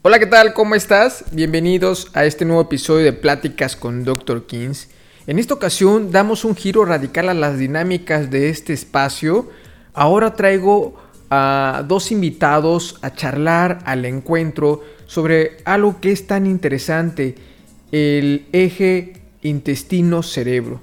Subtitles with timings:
[0.00, 0.54] Hola, ¿qué tal?
[0.54, 1.24] ¿Cómo estás?
[1.32, 4.46] Bienvenidos a este nuevo episodio de Pláticas con Dr.
[4.46, 4.90] Kings.
[5.26, 9.50] En esta ocasión damos un giro radical a las dinámicas de este espacio.
[9.94, 10.94] Ahora traigo
[11.30, 17.34] a dos invitados a charlar al encuentro sobre algo que es tan interesante,
[17.90, 20.80] el eje intestino-cerebro.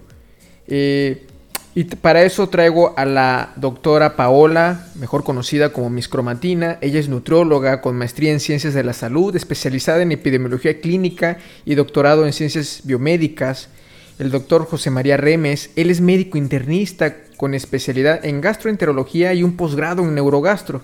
[0.67, 1.25] Eh,
[1.77, 6.77] y para eso traigo a la doctora Paola, mejor conocida como Miss Cromatina.
[6.79, 11.75] Ella es nutrióloga con maestría en ciencias de la salud, especializada en epidemiología clínica y
[11.75, 13.67] doctorado en ciencias biomédicas.
[14.19, 19.57] El doctor José María Remes, él es médico internista con especialidad en gastroenterología y un
[19.57, 20.81] posgrado en neurogastro.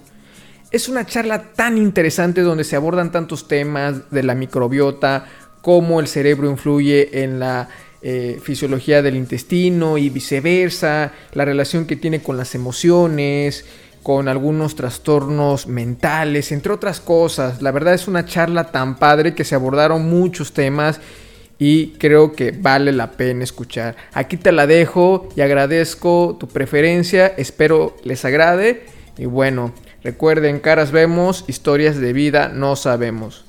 [0.71, 5.25] Es una charla tan interesante donde se abordan tantos temas de la microbiota,
[5.61, 7.69] cómo el cerebro influye en la
[8.03, 13.65] eh, fisiología del intestino y viceversa, la relación que tiene con las emociones,
[14.03, 17.61] con algunos trastornos mentales, entre otras cosas.
[17.61, 20.99] La verdad es una charla tan padre que se abordaron muchos temas
[21.59, 23.95] y creo que vale la pena escuchar.
[24.13, 28.85] Aquí te la dejo y agradezco tu preferencia, espero les agrade
[29.17, 33.45] y bueno, recuerden, caras vemos, historias de vida no sabemos.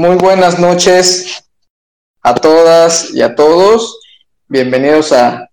[0.00, 1.44] Muy buenas noches
[2.22, 4.00] a todas y a todos.
[4.48, 5.46] Bienvenidos a,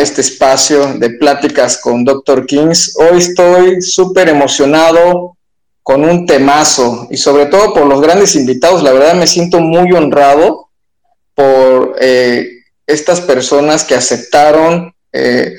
[0.00, 2.44] este espacio de pláticas con Dr.
[2.44, 2.96] Kings.
[2.96, 5.36] Hoy estoy súper emocionado
[5.84, 8.82] con un temazo y sobre todo por los grandes invitados.
[8.82, 10.70] La verdad me siento muy honrado
[11.36, 12.48] por eh,
[12.88, 15.54] estas personas que aceptaron eh,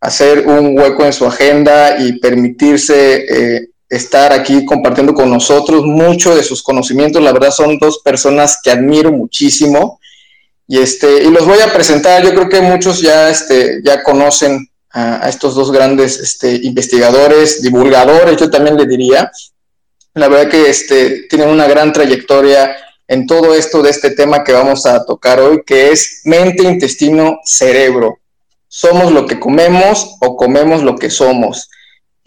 [0.00, 6.34] hacer un hueco en su agenda y permitirse eh, estar aquí compartiendo con nosotros mucho
[6.34, 7.22] de sus conocimientos.
[7.22, 10.00] La verdad son dos personas que admiro muchísimo.
[10.68, 12.24] Y, este, y los voy a presentar.
[12.24, 18.36] Yo creo que muchos ya, este, ya conocen a, estos dos grandes este, investigadores, divulgadores,
[18.36, 19.30] yo también le diría.
[20.14, 22.74] La verdad que este, tienen una gran trayectoria
[23.06, 27.38] en todo esto de este tema que vamos a tocar hoy, que es mente, intestino,
[27.44, 28.18] cerebro.
[28.66, 31.68] Somos lo que comemos o comemos lo que somos.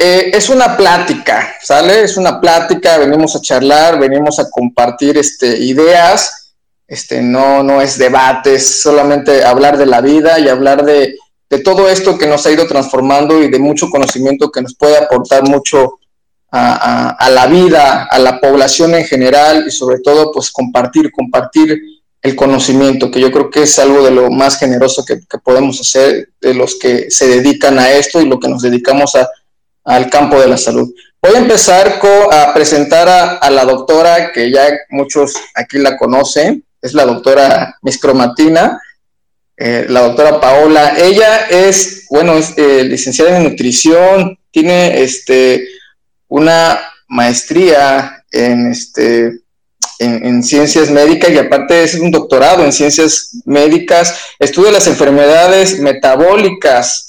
[0.01, 2.03] Eh, es una plática, ¿sale?
[2.03, 6.55] Es una plática, venimos a charlar, venimos a compartir este, ideas,
[6.87, 11.17] este, no, no es debate, es solamente hablar de la vida y hablar de,
[11.65, 15.43] todo esto que nos ha ido transformando y de mucho conocimiento que nos puede aportar
[15.43, 15.99] mucho
[16.51, 21.81] a, la vida, a la población en general y sobre todo pues compartir, compartir
[22.21, 26.29] el conocimiento, que yo creo que es algo de lo más generoso que podemos hacer
[26.39, 29.27] de los que se dedican a esto y lo que nos dedicamos a
[29.83, 30.93] al campo de la salud.
[31.21, 31.99] Voy a empezar
[32.31, 33.09] a presentar
[33.41, 38.81] a, la doctora, que ya muchos aquí la conocen, es la doctora Miscromatina,
[39.57, 40.93] eh, la doctora Paola.
[40.97, 45.67] Ella es, bueno, es eh, licenciada en nutrición, tiene este,
[46.29, 46.79] una
[47.09, 49.41] maestría en, este,
[49.99, 57.08] en, ciencias médicas y aparte es un doctorado en ciencias médicas, estudia las enfermedades metabólicas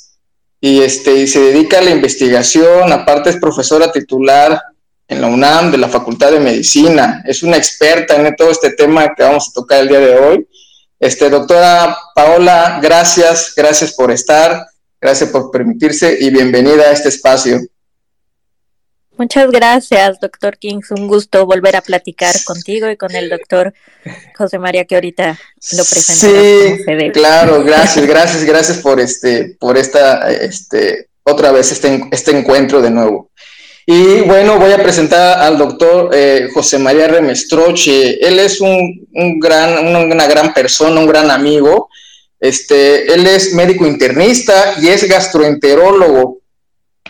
[0.60, 4.60] y, este, y se dedica a la investigación, aparte es profesora titular
[5.09, 9.15] en la UNAM de la Facultad de Medicina, es una experta en todo este tema
[9.15, 10.48] que vamos a tocar el día de hoy.
[11.00, 14.66] Este, doctora Paola, gracias, gracias por estar,
[15.00, 17.59] gracias por permitirse y bienvenida a este espacio.
[19.21, 20.91] Muchas gracias, doctor Kings.
[20.93, 23.75] Un gusto volver a platicar contigo y con el doctor
[24.35, 25.39] José María que ahorita
[25.73, 26.35] lo presentó.
[26.87, 32.81] Sí, claro, gracias, gracias, gracias por este, por esta, este, otra vez este, este encuentro
[32.81, 33.31] de nuevo.
[33.85, 38.27] Y bueno, voy a presentar al doctor eh, José María Remestroche.
[38.27, 41.91] Él es un, un gran, una, gran persona, un gran amigo.
[42.39, 46.40] Este, él es médico internista y es gastroenterólogo.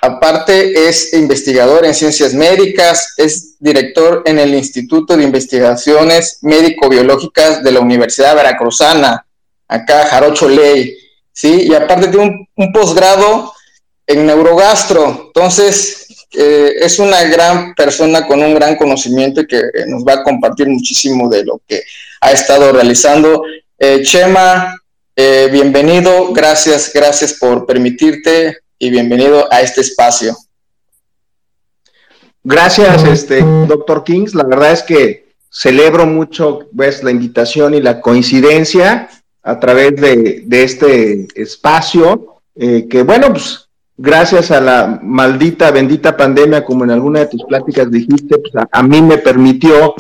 [0.03, 7.73] Aparte es investigador en ciencias médicas, es director en el Instituto de Investigaciones Médico-Biológicas de
[7.73, 9.27] la Universidad Veracruzana,
[9.69, 10.97] acá Jarocho Ley,
[11.33, 11.65] ¿sí?
[11.69, 13.53] Y aparte tiene un, posgrado
[14.07, 20.15] en neurogastro, entonces eh, es una gran persona con un gran conocimiento que nos va
[20.15, 21.83] a compartir muchísimo de lo que
[22.23, 23.43] ha estado realizando.
[23.79, 24.75] Eh, Chema,
[25.15, 30.35] eh, bienvenido, gracias, gracias por permitirte y bienvenido a este espacio.
[32.43, 34.35] Gracias, este, doctor Kings.
[34.35, 39.11] La verdad es que celebro mucho pues, la invitación y la coincidencia
[39.43, 43.69] a través de, este espacio, eh, que bueno, pues
[43.99, 48.83] gracias a la maldita, bendita pandemia, como en alguna de tus pláticas dijiste, pues a,
[48.83, 49.95] mí me permitió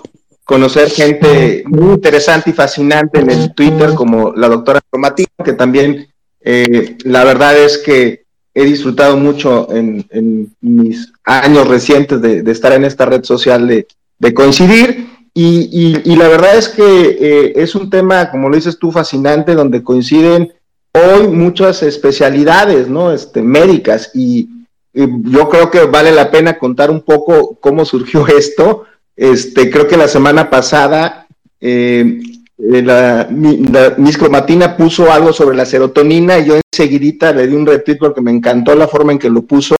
[0.45, 6.09] conocer gente muy interesante y fascinante en el Twitter, como la doctora Cromatina, que también
[6.41, 8.20] eh, la verdad es que
[8.55, 15.09] he disfrutado mucho en, mis años recientes de, estar en esta red social de, coincidir.
[15.33, 19.83] Y, la verdad es que eh, es un tema, como lo dices tú, fascinante, donde
[19.83, 20.53] coinciden
[20.93, 23.13] hoy muchas especialidades, ¿no?
[23.13, 24.11] Este, médicas.
[24.15, 24.49] Y,
[24.93, 28.85] yo creo que vale la pena contar un poco cómo surgió esto.
[29.17, 31.29] Este, creo que la semana pasada
[31.61, 32.21] eh,
[32.63, 37.67] eh, la, Miss Cromatina puso algo sobre la serotonina y yo enseguidita le di un
[37.67, 39.77] retweet porque me encantó la forma en que lo puso,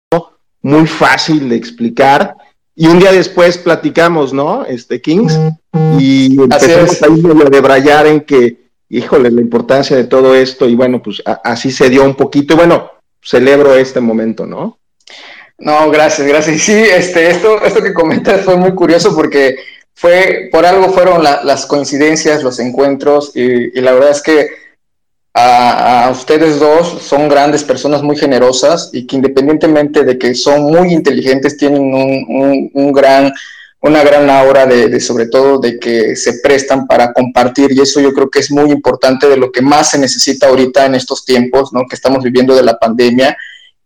[0.63, 2.37] muy fácil de explicar.
[2.75, 4.65] Y un día después platicamos, ¿no?
[4.65, 5.39] Este Kings,
[5.99, 11.03] y empezamos ahí a debrayar en que, híjole, la importancia de todo esto, y bueno,
[11.03, 12.91] pues así se dio un poquito, y bueno,
[13.23, 14.79] celebro este momento, ¿no?
[15.59, 16.63] No, gracias, gracias.
[16.63, 19.57] Sí, este, esto, esto que comentas fue muy curioso porque
[19.95, 24.49] fue, por algo fueron las coincidencias, los encuentros, y, la verdad es que
[25.35, 30.93] a, ustedes dos son grandes personas muy generosas y que independientemente de que son muy
[30.93, 33.33] inteligentes, tienen un, gran,
[33.83, 38.13] una gran aura de, sobre todo de que se prestan para compartir y eso yo
[38.13, 41.73] creo que es muy importante de lo que más se necesita ahorita en estos tiempos,
[41.73, 41.83] ¿no?
[41.89, 43.37] Que estamos viviendo de la pandemia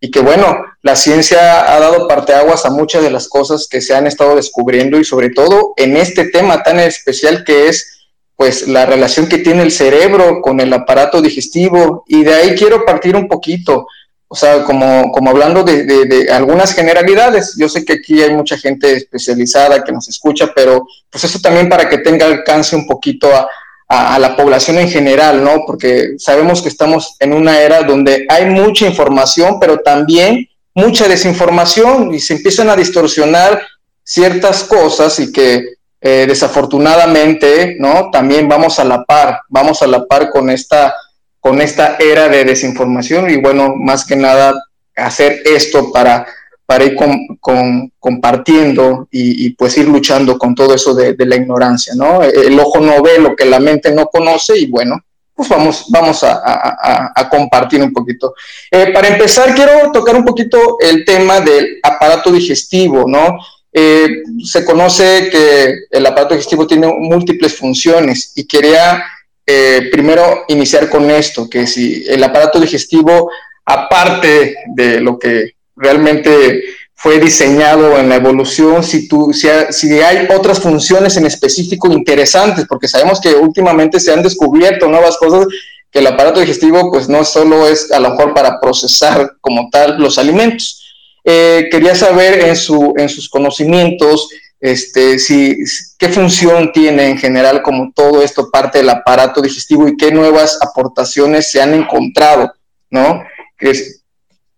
[0.00, 3.94] y que bueno, la ciencia ha dado parteaguas a muchas de las cosas que se
[3.94, 7.94] han estado descubriendo y sobre todo en este tema tan especial que es
[8.36, 12.04] pues la relación que tiene el cerebro con el aparato digestivo.
[12.06, 13.86] Y de ahí quiero partir un poquito,
[14.28, 18.58] o sea, como, como hablando de, de, algunas generalidades, yo sé que aquí hay mucha
[18.58, 23.34] gente especializada que nos escucha, pero pues eso también para que tenga alcance un poquito
[23.34, 23.48] a,
[23.88, 25.64] a, la población en general, ¿no?
[25.66, 32.12] Porque sabemos que estamos en una era donde hay mucha información, pero también mucha desinformación
[32.14, 33.62] y se empiezan a distorsionar
[34.02, 38.10] ciertas cosas y que eh, desafortunadamente, ¿no?
[38.10, 40.94] También vamos a la par, vamos a la par con esta,
[41.40, 44.54] con esta era de desinformación y bueno, más que nada
[44.96, 46.26] hacer esto para
[46.66, 52.22] para ir con, compartiendo y, pues ir luchando con todo eso de, la ignorancia, ¿no?
[52.22, 54.98] El ojo no ve lo que la mente no conoce y bueno,
[55.34, 58.34] pues vamos, vamos a, compartir un poquito.
[58.70, 63.38] Eh, para empezar, quiero tocar un poquito el tema del aparato digestivo, ¿no?
[63.72, 69.02] Eh, se conoce que el aparato digestivo tiene múltiples funciones y quería
[69.46, 73.30] eh, primero iniciar con esto, que si el aparato digestivo,
[73.64, 76.62] aparte de lo que realmente
[76.94, 82.64] fue diseñado en la evolución, si, tú, si, si, hay otras funciones en específico interesantes,
[82.68, 85.46] porque sabemos que últimamente se han descubierto nuevas cosas
[85.90, 89.98] que el aparato digestivo pues no solo es a lo mejor para procesar como tal
[89.98, 90.82] los alimentos.
[91.24, 94.28] Eh, quería saber en, su, en sus conocimientos
[94.64, 95.58] este, si,
[95.98, 100.58] qué función tiene en general como todo esto parte del aparato digestivo y qué nuevas
[100.62, 102.50] aportaciones se han encontrado,
[102.88, 103.22] ¿no?
[103.58, 103.72] Que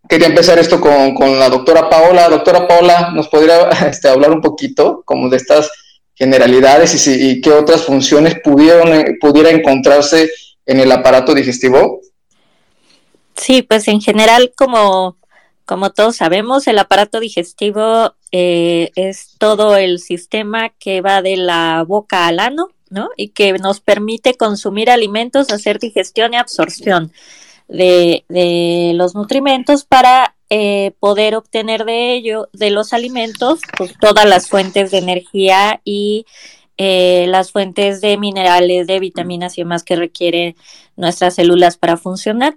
[0.08, 2.28] quería empezar esto con, con, la doctora Paola.
[2.28, 5.70] Doctora Paola, ¿nos podría este, hablar un poquito como de estas
[6.14, 10.30] generalidades y, si, qué otras funciones pudieron, eh, pudiera encontrarse
[10.64, 12.00] en el aparato digestivo?
[13.36, 15.16] Sí, pues en general, como,
[15.66, 21.84] como todos sabemos, el aparato digestivo eh, es todo el sistema que va de la
[21.86, 23.10] boca al ano, ¿no?
[23.16, 27.12] Y que nos permite consumir alimentos, hacer digestión y absorción
[27.68, 34.26] de, de los nutrimentos para eh, poder obtener de ello, de los alimentos, pues todas
[34.26, 36.24] las fuentes de energía y
[36.78, 40.54] eh, las fuentes de minerales, de vitaminas y demás que requieren
[40.96, 42.56] nuestras células para funcionar.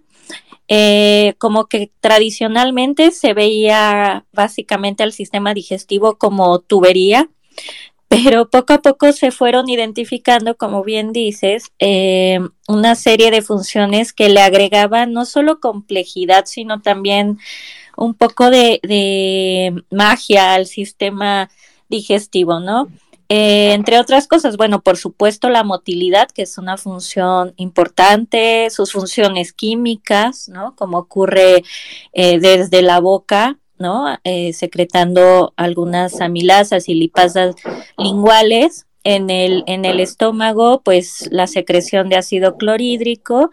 [0.67, 7.27] Eh, como que tradicionalmente se veía básicamente al sistema digestivo como tubería,
[8.09, 14.13] pero poco a poco se fueron identificando, como bien dices, eh, una serie de funciones
[14.13, 17.37] que le agregaban no solo complejidad, sino también
[17.95, 21.51] un poco de, magia al sistema
[21.87, 22.87] digestivo, ¿no?
[23.31, 28.91] Eh, entre otras cosas, bueno, por supuesto la motilidad, que es una función importante, sus
[28.91, 30.75] funciones químicas, ¿no?
[30.75, 31.63] Como ocurre
[32.13, 34.17] eh, desde la boca ¿no?
[34.23, 37.55] Eh, secretando algunas amilasas y lipasas
[37.97, 38.85] linguales.
[39.05, 43.49] En el, en el estómago, pues la secreción de ácido clorhídrico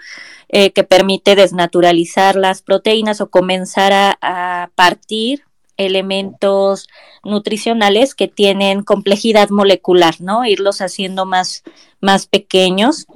[0.48, 5.44] eh, que permite desnaturalizar las proteínas o comenzar a, partir
[5.76, 6.88] elementos
[7.22, 10.44] nutricionales que tienen complejidad molecular, ¿no?
[10.44, 11.62] Irlos haciendo más,
[12.00, 13.06] más pequeños.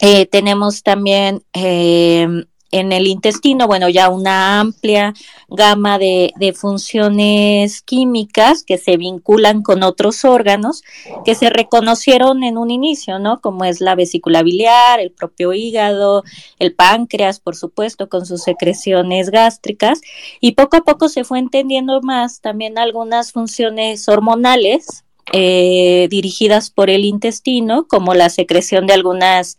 [0.00, 1.42] Eh, tenemos también
[2.70, 5.14] en el intestino, bueno, ya una amplia
[5.48, 10.82] gama de, funciones químicas que se vinculan con otros órganos
[11.24, 13.40] que se reconocieron en un inicio, ¿no?
[13.40, 16.22] Como es la vesícula biliar, el propio hígado,
[16.58, 20.00] el páncreas, por supuesto, con sus secreciones gástricas.
[20.40, 26.90] Y poco a poco se fue entendiendo más también algunas funciones hormonales eh, dirigidas por
[26.90, 29.56] el intestino, como la secreción de algunas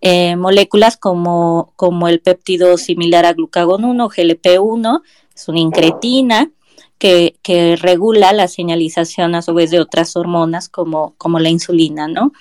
[0.00, 5.02] eh, moléculas como, como el péptido similar a glucagón 1, GLP1,
[5.34, 6.50] es una incretina
[6.98, 12.08] que, que, regula la señalización a su vez de otras hormonas como, como la insulina,
[12.08, 12.32] ¿no?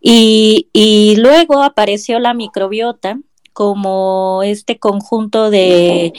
[0.00, 3.18] Y, y luego apareció la microbiota
[3.52, 6.12] como este conjunto de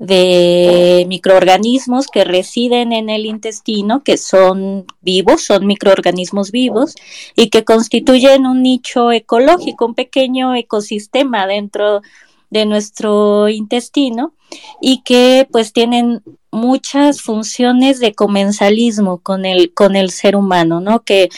[0.00, 6.94] de microorganismos que residen en el intestino, que son vivos, son microorganismos vivos
[7.36, 12.00] y que constituyen un nicho ecológico, un pequeño ecosistema dentro
[12.48, 14.32] de nuestro intestino
[14.80, 21.02] y que pues tienen muchas funciones de comensalismo con el, con el ser humano, ¿no?
[21.02, 21.28] Que,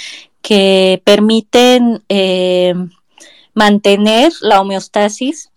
[0.41, 2.75] que permiten eh,
[3.55, 5.52] mantener la homeostasis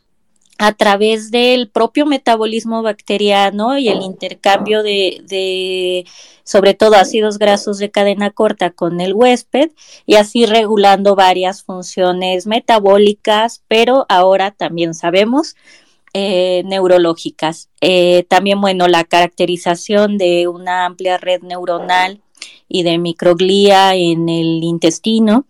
[0.58, 6.06] a través del propio metabolismo bacteriano y el intercambio de,
[6.44, 9.72] sobre todo ácidos grasos de cadena corta con el huésped
[10.06, 15.56] y así regulando varias funciones metabólicas, pero ahora también sabemos
[16.14, 17.70] eh, neurológicas.
[17.82, 22.22] Eh, también, bueno, la caracterización de una amplia red neuronal
[22.70, 25.46] y de microglía en el intestino.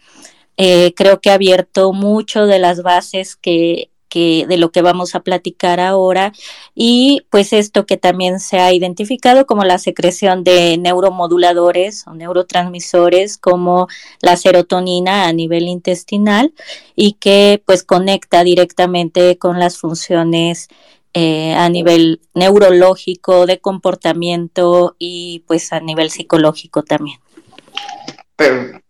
[0.57, 5.19] Eh, creo que ha abierto mucho de las bases que de lo que vamos a
[5.19, 6.31] platicar ahora
[6.73, 13.37] y pues esto que también se ha identificado como la secreción de neuromoduladores o neurotransmisores
[13.37, 13.87] como
[14.21, 16.53] la serotonina a nivel intestinal
[16.95, 20.69] y que pues conecta directamente con las funciones
[21.13, 27.19] eh, a nivel neurológico, de comportamiento y pues a nivel psicológico también.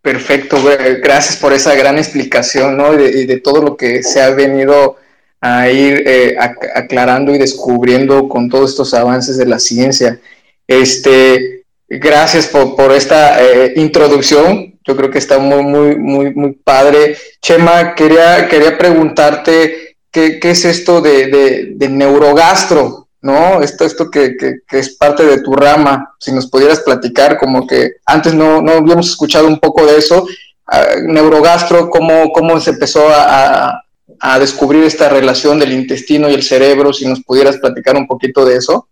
[0.01, 0.57] Perfecto,
[1.03, 2.93] gracias por esa gran explicación, ¿no?
[2.99, 4.97] Y de, todo lo que se ha venido
[5.45, 6.35] a ir eh,
[6.73, 10.19] aclarando y descubriendo con todos estos avances de la ciencia.
[10.67, 14.79] Este, gracias por, esta eh, introducción.
[14.83, 17.15] Yo creo que está muy, muy, muy, muy padre.
[17.43, 23.61] Chema, quería, quería preguntarte qué, es esto de, neurogastro, ¿no?
[23.61, 24.35] Esto, esto que,
[24.71, 26.15] es parte de tu rama.
[26.19, 30.25] Si nos pudieras platicar, como que antes no, no habíamos escuchado un poco de eso.
[30.65, 33.84] Ah, neurogastro, cómo, cómo se empezó a
[34.39, 38.57] descubrir esta relación del intestino y el cerebro, si nos pudieras platicar un poquito de
[38.57, 38.87] eso.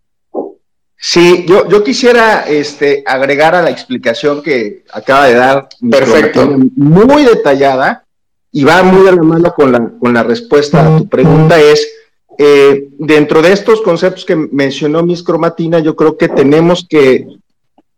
[0.98, 5.68] Sí, yo, yo quisiera este, agregar a la explicación que acaba de dar.
[5.92, 6.58] Perfecto.
[6.76, 8.06] Muy detallada
[8.52, 11.92] y va muy de la mano con la, con la respuesta a tu pregunta es,
[12.38, 17.28] eh, dentro de estos conceptos que mencionó Miss Cromatina, yo creo que tenemos que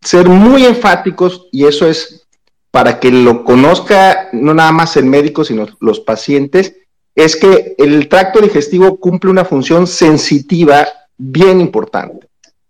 [0.01, 2.25] ser muy enfáticos y eso es
[2.71, 6.75] para que lo conozca no nada más el médico, sino los pacientes,
[7.15, 10.85] es que el tracto digestivo cumple una función sensitiva
[11.17, 12.27] bien importante.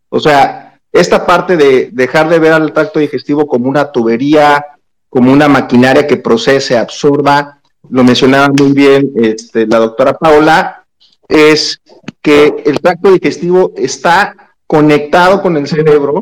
[0.10, 4.66] O sea, esta parte de dejar de ver al tracto digestivo como una tubería,
[5.10, 7.60] como una maquinaria que procese, absorba,
[7.90, 10.86] lo mencionaba muy bien este, la doctora Paola,
[11.28, 11.82] es
[12.22, 14.36] que el tracto digestivo está
[14.68, 16.22] conectado con el cerebro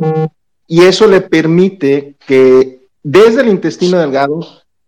[0.68, 4.40] y eso le permite que desde el intestino delgado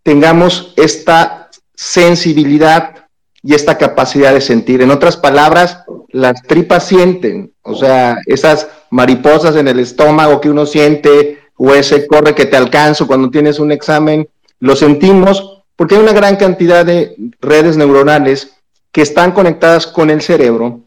[0.02, 3.05] tengamos esta sensibilidad
[3.46, 4.82] y esta capacidad de sentir.
[4.82, 10.66] En otras palabras, las tripas sienten, o sea, esas mariposas en el estómago que uno
[10.66, 16.00] siente o ese corre que te alcanzo cuando tienes un examen, lo sentimos porque hay
[16.02, 18.56] una gran cantidad de redes neuronales
[18.90, 20.80] que están conectadas con el cerebro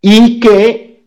[0.00, 1.04] y que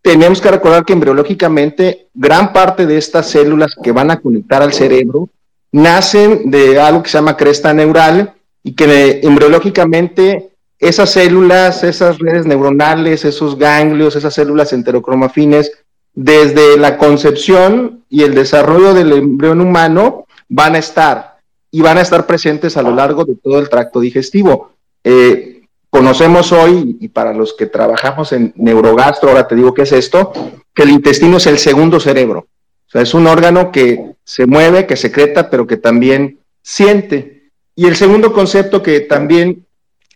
[0.00, 4.72] tenemos que recordar que embriológicamente gran parte de estas células que van a conectar al
[4.72, 5.28] cerebro
[5.72, 12.46] nacen de algo que se llama cresta neural, y que embriológicamente esas células, esas redes
[12.46, 15.72] neuronales, esos ganglios, esas células enterocromafines,
[16.14, 21.38] desde la concepción y el desarrollo del embrión humano van a estar
[21.70, 24.72] y van a estar presentes a lo largo de todo el tracto digestivo.
[25.02, 29.92] Eh, conocemos hoy, y para los que trabajamos en neurogastro, ahora te digo qué es
[29.92, 30.32] esto,
[30.74, 32.46] que el intestino es el segundo cerebro.
[32.86, 37.41] O sea, es un órgano que se mueve, que secreta, pero que también siente.
[37.74, 39.64] Y el segundo concepto que también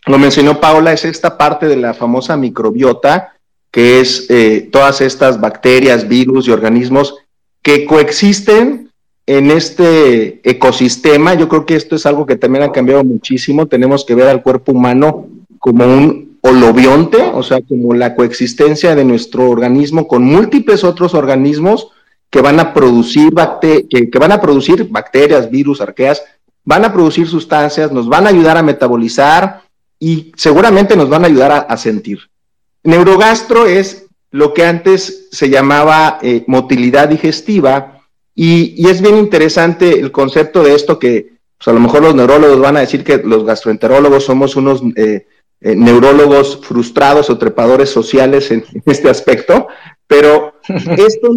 [0.07, 3.35] lo mencionó Paola es esta parte de la famosa microbiota,
[3.71, 7.17] que es eh, todas estas bacterias, virus y organismos
[7.63, 8.91] que coexisten
[9.27, 11.35] en este ecosistema.
[11.35, 13.67] Yo creo que esto es algo que también ha cambiado muchísimo.
[13.67, 15.27] Tenemos que ver al cuerpo humano
[15.59, 21.89] como un holobionte, o sea, como la coexistencia de nuestro organismo con múltiples otros organismos
[22.31, 23.33] que van a producir,
[23.91, 26.23] que, van a producir bacterias, virus, arqueas,
[26.67, 29.63] van a producir sustancias, nos van a ayudar a metabolizar
[29.99, 32.19] y seguramente nos van a ayudar a, sentir.
[32.83, 38.03] Neurogastro es lo que antes se llamaba eh, motilidad digestiva
[38.35, 42.61] y, es bien interesante el concepto de esto que pues, a lo mejor los neurólogos
[42.61, 45.27] van a decir que los gastroenterólogos somos unos eh,
[45.61, 49.69] eh, neurólogos frustrados o trepadores sociales en, este aspecto,
[50.07, 50.55] pero
[50.99, 51.31] esto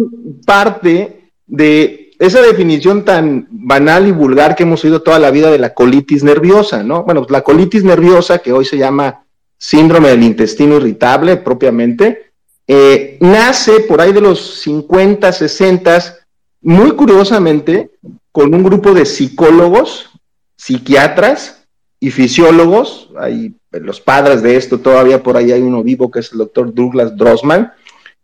[0.44, 5.58] parte de esa definición tan banal y vulgar que hemos oído toda la vida de
[5.58, 7.02] la colitis nerviosa, ¿no?
[7.02, 9.24] Bueno, la colitis nerviosa, que hoy se llama
[9.56, 12.32] síndrome del intestino irritable propiamente,
[12.68, 16.18] eh, nace por ahí de los 50, 60,
[16.60, 17.92] muy curiosamente,
[18.30, 20.10] con un grupo de psicólogos,
[20.56, 21.64] psiquiatras
[21.98, 26.32] y fisiólogos, hay los padres de esto, todavía por ahí hay uno vivo que es
[26.32, 27.72] el doctor Douglas Drossman,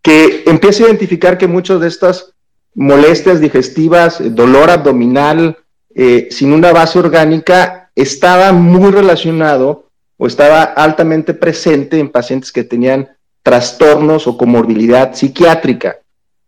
[0.02, 2.35] que empieza a identificar que muchas de estas
[2.76, 5.58] molestias digestivas, eh, dolor abdominal,
[5.94, 12.64] eh, sin una base orgánica, estaba muy relacionado o estaba altamente presente en pacientes que
[12.64, 13.08] tenían
[13.42, 15.96] trastornos o comorbilidad psiquiátrica.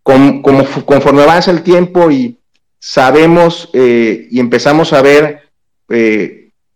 [0.03, 0.43] como,
[0.87, 2.39] conforme avanza el tiempo y
[2.79, 5.43] sabemos eh, y empezamos a ver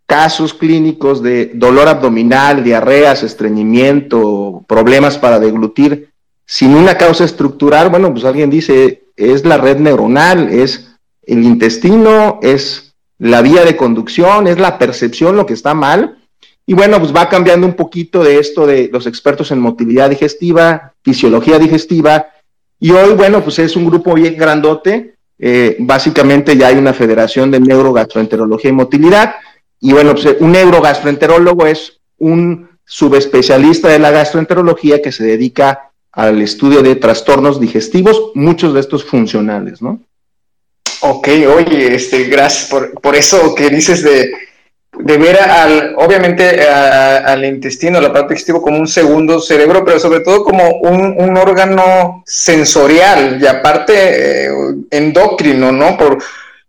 [0.07, 6.11] casos clínicos de dolor abdominal, diarreas, estreñimiento, problemas para deglutir,
[6.45, 12.41] sin una causa estructural, bueno, pues alguien dice, es la red neuronal, es el intestino,
[12.43, 16.19] es la vía de conducción, es la percepción lo que está mal.
[16.67, 20.95] Y bueno, pues va cambiando un poquito de esto de los expertos en motilidad digestiva,
[21.03, 22.27] fisiología digestiva.
[22.79, 25.15] Y hoy, bueno, pues es un grupo bien grandote.
[25.39, 29.35] Eh, básicamente ya hay una federación de neurogastroenterología y motilidad
[29.85, 36.43] y bueno, pues, un neurogastroenterólogo es un subespecialista de la gastroenterología que se dedica al
[36.43, 40.01] estudio de trastornos digestivos, muchos de estos funcionales, ¿no?
[41.01, 44.33] Ok, oye, este, gracias por, por eso que dices de,
[44.99, 50.21] de ver al, obviamente al intestino, al aparato digestivo como un segundo cerebro, pero sobre
[50.21, 54.51] todo como un, un órgano sensorial y aparte eh,
[54.91, 55.97] endocrino, ¿no?
[55.97, 56.19] Por,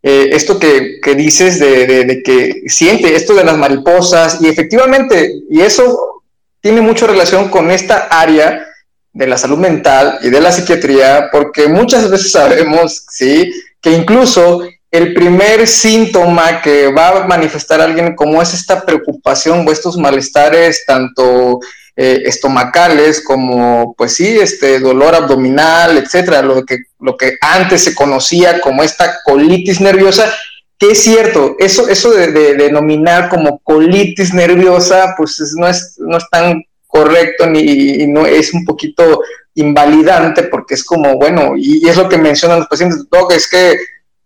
[0.05, 6.21] eh, esto que, dices de, que siente esto de las mariposas y efectivamente, y eso
[6.59, 8.67] tiene mucha relación con esta área
[9.13, 13.51] de la salud mental y de la psiquiatría, porque muchas veces sabemos, ¿sí?
[13.79, 19.71] Que incluso el primer síntoma que va a manifestar alguien como es esta preocupación o
[19.71, 21.59] estos malestares, tanto
[21.95, 27.95] eh, estomacales como, pues sí, este dolor abdominal, etcétera, lo que, lo que antes se
[27.95, 30.31] conocía como esta colitis nerviosa,
[30.77, 36.23] que es cierto, eso, eso de, denominar como colitis nerviosa, pues no, es, no es
[36.29, 36.63] tan
[36.93, 39.21] correcto ni no es un poquito
[39.55, 43.77] invalidante porque es como, bueno, y, es lo que mencionan los pacientes, Doc, es que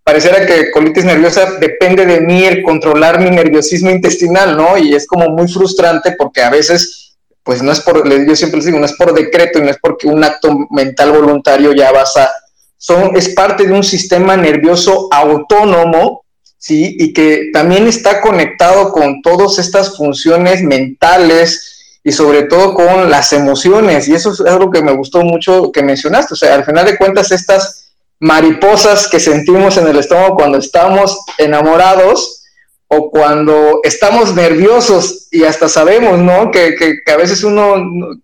[0.03, 4.77] pareciera que colitis nerviosa depende de mí el controlar mi nerviosismo intestinal, ¿no?
[4.77, 8.65] Y es como muy frustrante porque a veces pues no es por, yo siempre les
[8.65, 12.17] digo, no es por decreto y no es porque un acto mental voluntario ya vas
[12.17, 12.29] a,
[12.77, 16.25] son, es parte de un sistema nervioso autónomo,
[16.57, 16.97] ¿sí?
[16.99, 21.66] Y que también está conectado con todas estas funciones mentales
[22.07, 24.07] y sobre todo con las emociones.
[24.07, 26.35] Y eso es algo que me gustó mucho que mencionaste.
[26.35, 27.91] O sea, al final de cuentas, estas
[28.21, 32.45] mariposas que sentimos en el estómago cuando estamos enamorados,
[32.87, 36.49] o cuando estamos nerviosos y hasta sabemos, ¿no?
[36.49, 37.75] Que, que, a veces uno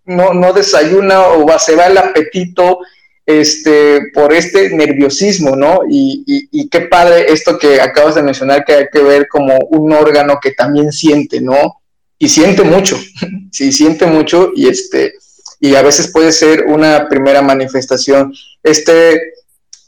[0.05, 2.79] no, no, desayuna o se va el apetito
[3.25, 5.81] este, por este nerviosismo, ¿no?
[5.89, 9.91] Y, y, qué padre esto que acabas de mencionar, que hay que ver como un
[9.91, 11.82] órgano que también siente, ¿no?
[12.23, 12.97] Y siente mucho,
[13.51, 15.15] sí, siente mucho y este,
[15.59, 18.33] y a veces puede ser una primera manifestación.
[18.63, 19.33] Este,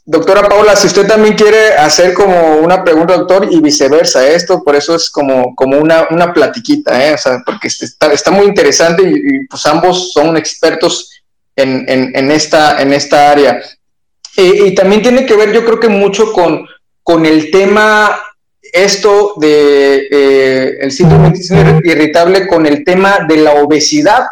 [0.04, 4.34] Doctora Paula, si usted también quiere hacer como una pregunta, doctor, y viceversa, ¿eh?
[4.34, 7.14] esto por eso es como, como una, una platiquita, ¿eh?
[7.14, 11.10] o sea, porque este está, está muy interesante y, pues ambos son expertos
[11.56, 13.62] en, en, esta, en esta área.
[14.36, 16.66] y también tiene que ver, yo creo que mucho con,
[17.02, 18.20] con el tema,
[18.84, 21.32] esto de eh, el síndrome
[21.84, 24.26] irritable, con el tema de la obesidad,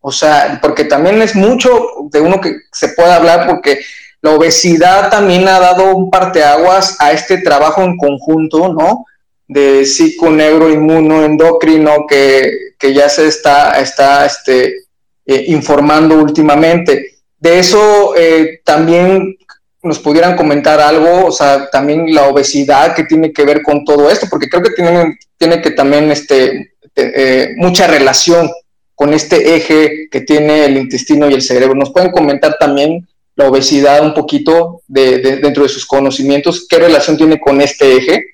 [0.00, 1.70] o sea, porque también es mucho
[2.10, 3.78] de uno que se puede hablar porque
[4.20, 9.06] la obesidad también ha dado un parteaguas a este trabajo en conjunto, ¿no?
[9.46, 14.82] De psiconeuroinmunoendocrino que, que ya se está, está este,
[15.26, 17.18] eh, informando últimamente.
[17.38, 19.36] De eso eh, también
[19.82, 24.10] nos pudieran comentar algo, o sea, también la obesidad que tiene que ver con todo
[24.10, 28.50] esto, porque creo que tiene, tiene que también este, eh, mucha relación
[28.94, 31.74] con este eje que tiene el intestino y el cerebro.
[31.74, 36.66] ¿Nos pueden comentar también la obesidad un poquito de, dentro de sus conocimientos?
[36.68, 38.24] ¿Qué relación tiene con este eje?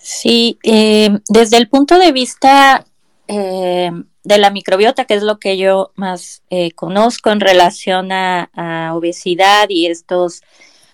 [0.00, 2.86] Sí, eh, desde el punto de vista
[3.28, 3.90] eh,
[4.24, 8.50] de la microbiota, que es lo que yo más eh, conozco en relación a,
[8.94, 10.42] obesidad y estos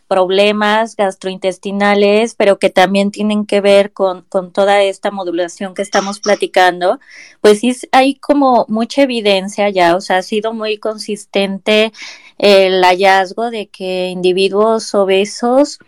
[0.08, 6.98] problemas gastrointestinales, pero que también tienen que ver con, toda esta modulación que estamos platicando,
[7.40, 11.92] pues sí hay como mucha evidencia ya, o sea, ha sido muy consistente
[12.38, 15.78] el hallazgo de que individuos obesos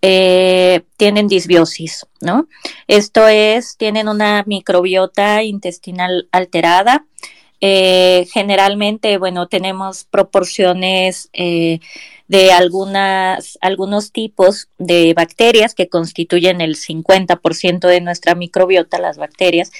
[0.00, 2.46] eh, tienen disbiosis, ¿no?
[2.86, 7.04] Esto es, tienen una microbiota intestinal alterada.
[7.60, 11.80] Eh, generalmente, bueno, tenemos proporciones eh,
[12.28, 19.72] de algunas, algunos tipos de bacterias que constituyen el 50% de nuestra microbiota, las bacterias.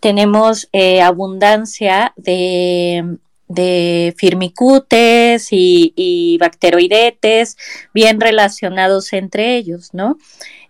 [0.00, 0.68] Tenemos
[1.02, 7.56] abundancia de, de firmicutes y, bacteroidetes
[7.94, 10.18] bien relacionados entre ellos, ¿no?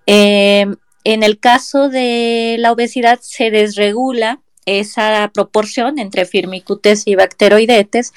[0.06, 0.66] Eh,
[1.04, 8.12] en el caso de la obesidad se desregula esa proporción entre firmicutes y bacteroidetes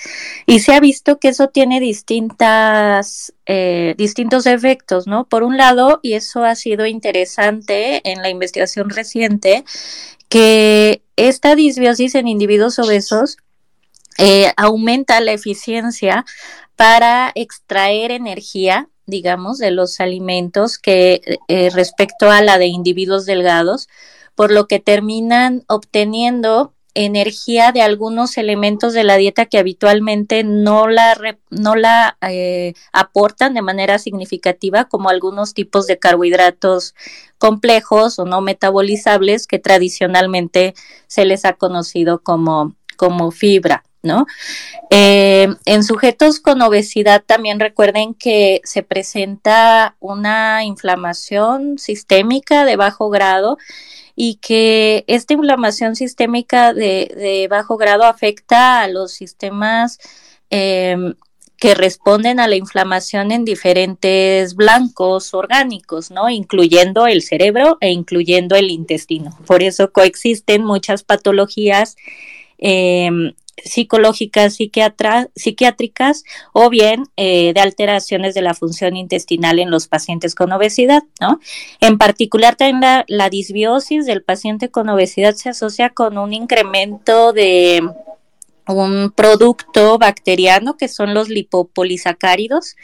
[0.47, 5.25] y se ha visto que eso tiene distintas, eh, distintos efectos, ¿no?
[5.25, 9.63] Por un lado, y eso ha sido interesante en la investigación reciente,
[10.27, 13.37] que esta disbiosis en individuos obesos
[14.19, 16.25] eh, aumenta la eficiencia
[16.75, 23.89] para extraer energía digamos, de los alimentos que eh, respecto a la de individuos delgados,
[24.35, 30.87] por lo que terminan obteniendo energía de algunos elementos de la dieta que habitualmente no
[30.87, 36.95] la, no la eh, aportan de manera significativa, como algunos tipos de carbohidratos
[37.37, 40.73] complejos o no metabolizables que tradicionalmente
[41.07, 43.83] se les ha conocido como, como fibra.
[44.01, 44.25] ¿No?
[44.89, 53.09] Eh, en sujetos con obesidad también recuerden que se presenta una inflamación sistémica de bajo
[53.09, 53.57] grado
[54.15, 59.97] y que esta inflamación sistémica de, bajo grado afecta a los sistemas
[60.49, 61.13] em,
[61.55, 66.29] que responden a la inflamación en diferentes blancos orgánicos, ¿no?
[66.29, 69.37] Incluyendo el cerebro e incluyendo el intestino.
[69.45, 71.95] Por eso coexisten muchas patologías
[72.57, 74.57] em, psicológicas,
[75.35, 81.03] psiquiátricas o bien eh, de alteraciones de la función intestinal en los pacientes con obesidad,
[81.19, 81.39] ¿no?
[81.79, 87.81] En particular también la, disbiosis del paciente con obesidad se asocia con un incremento de
[88.67, 92.75] un producto bacteriano que son los lipopolisacáridos.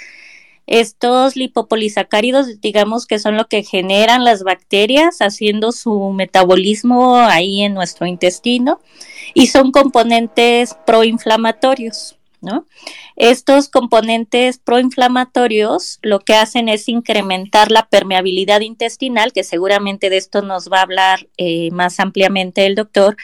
[0.67, 7.73] Estos lipopolisacáridos, digamos que son lo que generan las bacterias haciendo su metabolismo ahí en
[7.73, 8.80] nuestro intestino
[9.34, 12.17] y son componentes proinflamatorios.
[12.41, 12.65] ¿no?
[13.15, 20.41] Estos componentes proinflamatorios lo que hacen es incrementar la permeabilidad intestinal, que seguramente de esto
[20.41, 23.17] nos va a hablar eh, más ampliamente el doctor,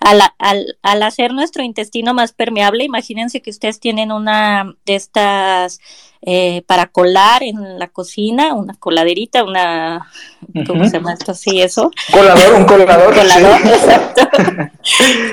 [0.00, 5.80] al, hacer nuestro intestino más permeable, imagínense que ustedes tienen una de estas
[6.22, 10.06] eh, para colar en la cocina, una coladerita, una,
[10.66, 11.32] ¿cómo se llama esto?
[11.32, 11.90] Sí, eso.
[12.12, 13.14] Colador, un colador.
[13.14, 14.28] colador, exacto.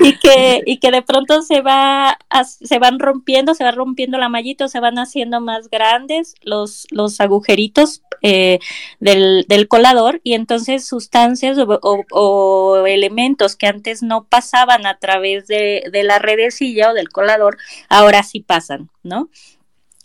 [0.00, 4.30] y, que, y que de pronto se va, se van rompiendo, se va rompiendo la
[4.30, 8.58] mallita, se van haciendo más grandes los, los agujeritos eh,
[8.98, 15.84] del, del, colador y entonces sustancias o, elementos que antes no pasaban a través de,
[15.92, 19.28] de la redecilla o del colador, ahora sí pasan, ¿no?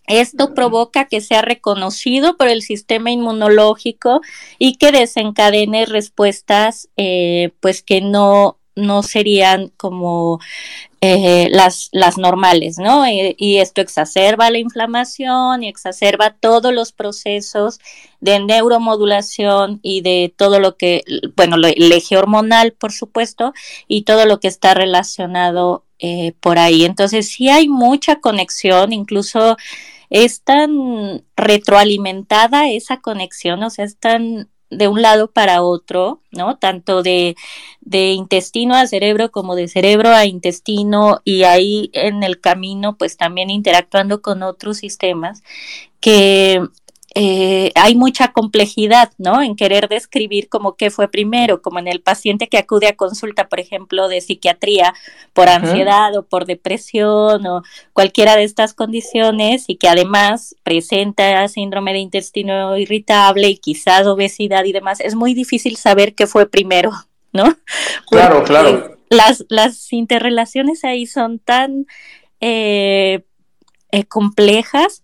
[0.07, 4.21] Esto provoca que sea reconocido por el sistema inmunológico
[4.59, 10.41] y que desencadene respuestas eh, pues que no, no serían como
[10.99, 13.05] eh, las, las normales, ¿no?
[13.05, 17.79] Eh, y esto exacerba la inflamación y exacerba todos los procesos
[18.19, 21.03] de neuromodulación y de todo lo que,
[21.37, 23.53] bueno, el eje hormonal, por supuesto,
[23.87, 25.85] y todo lo que está relacionado
[26.41, 26.83] por ahí.
[26.83, 29.55] Entonces, sí hay mucha conexión, incluso
[30.13, 36.57] es tan retroalimentada esa conexión, o sea, es tan de un lado para otro, ¿no?
[36.57, 37.35] Tanto de,
[37.81, 43.17] de, intestino a cerebro como de cerebro a intestino y ahí en el camino pues
[43.17, 45.43] también interactuando con otros sistemas
[45.99, 46.61] que
[47.15, 49.41] eh, hay mucha complejidad, ¿no?
[49.41, 53.47] En querer describir como qué fue primero, como en el paciente que acude a consulta,
[53.47, 54.93] por ejemplo, de psiquiatría
[55.33, 61.93] por ansiedad o por depresión o cualquiera de estas condiciones y que además presenta síndrome
[61.93, 66.91] de intestino irritable y quizás obesidad y demás, es muy difícil saber qué fue primero,
[67.33, 67.55] ¿no?
[68.09, 71.85] Claro, claro las, las interrelaciones ahí son tan
[72.41, 73.23] eh,
[73.91, 75.02] eh, complejas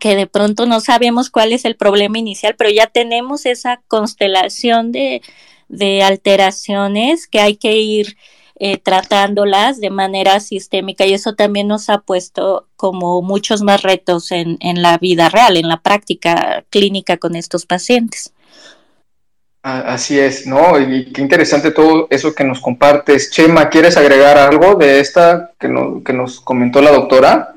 [0.00, 4.90] que de pronto no sabemos cuál es el problema inicial, pero ya tenemos esa constelación
[4.90, 5.22] de,
[5.68, 8.16] de alteraciones que hay que ir
[8.62, 14.32] eh, tratándolas de manera sistémica y eso también nos ha puesto como muchos más retos
[14.32, 18.32] en, en la vida real, en la práctica clínica con estos pacientes.
[19.62, 20.80] Así es, ¿no?
[20.80, 23.30] Y qué interesante todo eso que nos compartes.
[23.30, 25.68] Chema, ¿quieres agregar algo de esta que,
[26.04, 27.56] que nos comentó la doctora?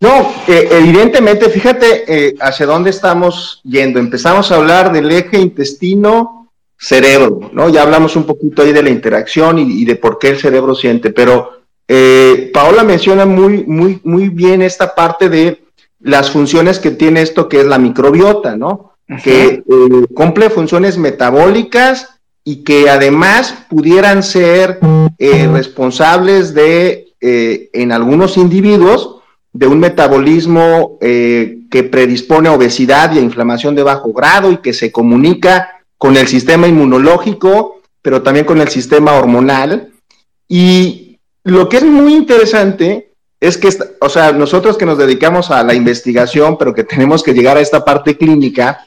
[0.00, 3.98] No, evidentemente, fíjate eh, hacia dónde estamos yendo.
[3.98, 6.40] Empezamos a hablar del eje intestino
[6.80, 7.68] cerebro, ¿no?
[7.68, 11.10] Ya hablamos un poquito ahí de la interacción y, de por qué el cerebro siente,
[11.10, 15.62] pero eh, Paola menciona muy, muy, muy bien esta parte de
[16.00, 18.94] las funciones que tiene esto que es la microbiota, ¿no?
[19.22, 22.08] Que eh, cumple funciones metabólicas
[22.42, 24.78] y que además pudieran ser
[25.18, 29.19] eh, responsables de, en algunos individuos,
[29.52, 34.72] de un metabolismo que predispone a obesidad y a inflamación de bajo grado y que
[34.72, 39.92] se comunica con el sistema inmunológico, pero también con el sistema hormonal.
[40.48, 43.68] Y lo que es muy interesante es que,
[44.00, 47.60] o sea, nosotros que nos dedicamos a la investigación, pero que tenemos que llegar a
[47.60, 48.86] esta parte clínica,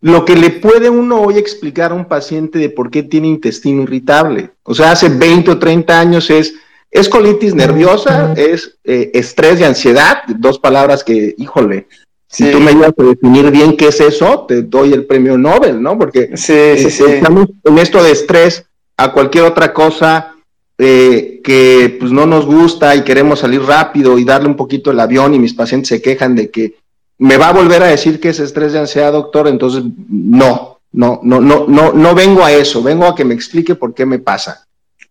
[0.00, 3.82] lo que le puede uno hoy explicar a un paciente de por qué tiene intestino
[3.82, 4.50] irritable.
[4.62, 6.54] O sea, hace 20 o 30 años es,
[6.94, 11.88] es colitis nerviosa, es eh, estrés y ansiedad, dos palabras que, híjole,
[12.28, 15.82] si tú me ayudas a definir bien qué es eso, te doy el premio Nobel,
[15.82, 15.98] ¿no?
[15.98, 18.64] Porque estamos en esto de estrés
[18.96, 20.36] a cualquier otra cosa
[20.78, 25.00] eh, que pues no nos gusta y queremos salir rápido y darle un poquito el
[25.00, 26.76] avión y mis pacientes se quejan de que
[27.18, 31.18] me va a volver a decir que es estrés de ansiedad, doctor, entonces no, no,
[31.24, 34.20] no, no, no, no vengo a eso, vengo a que me explique por qué me
[34.20, 34.66] pasa.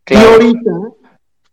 [0.09, 0.71] Y ahorita,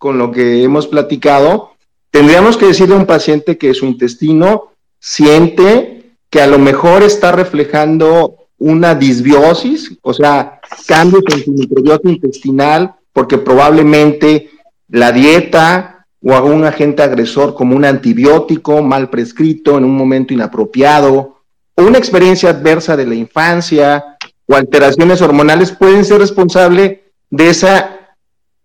[0.01, 1.73] con lo que hemos platicado,
[2.11, 7.33] tendríamos que decirle a un paciente que su intestino siente que a lo mejor está
[7.33, 14.49] reflejando una disbiosis, o sea, cambios en su microbiota intestinal, porque probablemente
[14.89, 21.43] la dieta o algún agente agresor como un antibiótico mal prescrito en un momento inapropiado,
[21.75, 28.00] o una experiencia adversa de la infancia o alteraciones hormonales pueden ser responsables de esa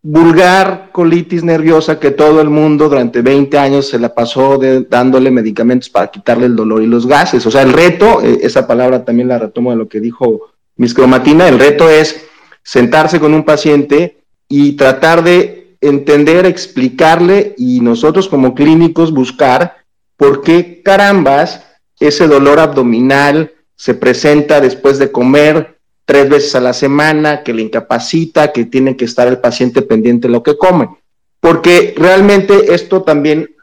[0.07, 5.89] vulgar colitis nerviosa que todo el mundo durante 20 años se la pasó dándole medicamentos
[5.89, 7.43] para quitarle el dolor y los gases.
[7.47, 10.93] O sea, el reto, eh, esa palabra también la retomo de lo que dijo Miss
[10.93, 12.23] Cromatina, el reto es
[12.61, 19.77] sentarse con un paciente y tratar de entender, explicarle y nosotros como clínicos buscar
[20.17, 21.65] por qué carambas
[21.99, 25.74] ese dolor abdominal se presenta después de comer,
[26.05, 30.27] tres veces a la semana, que le incapacita, que tiene que estar el paciente pendiente
[30.27, 30.89] de lo que come.
[31.39, 33.55] Porque realmente esto también,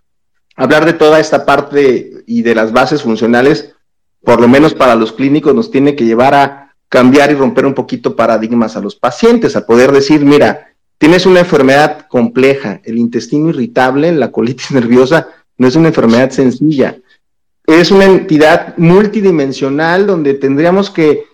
[0.57, 3.73] hablar de toda esta parte y de las bases funcionales,
[4.23, 7.75] por lo menos para los clínicos, nos tiene que llevar a cambiar y romper un
[7.75, 13.49] poquito paradigmas a los pacientes, a poder decir, mira, tienes una enfermedad compleja, el intestino
[13.49, 16.99] irritable, la colitis nerviosa, no es una enfermedad sencilla,
[17.67, 21.25] es una entidad multidimensional donde tendríamos que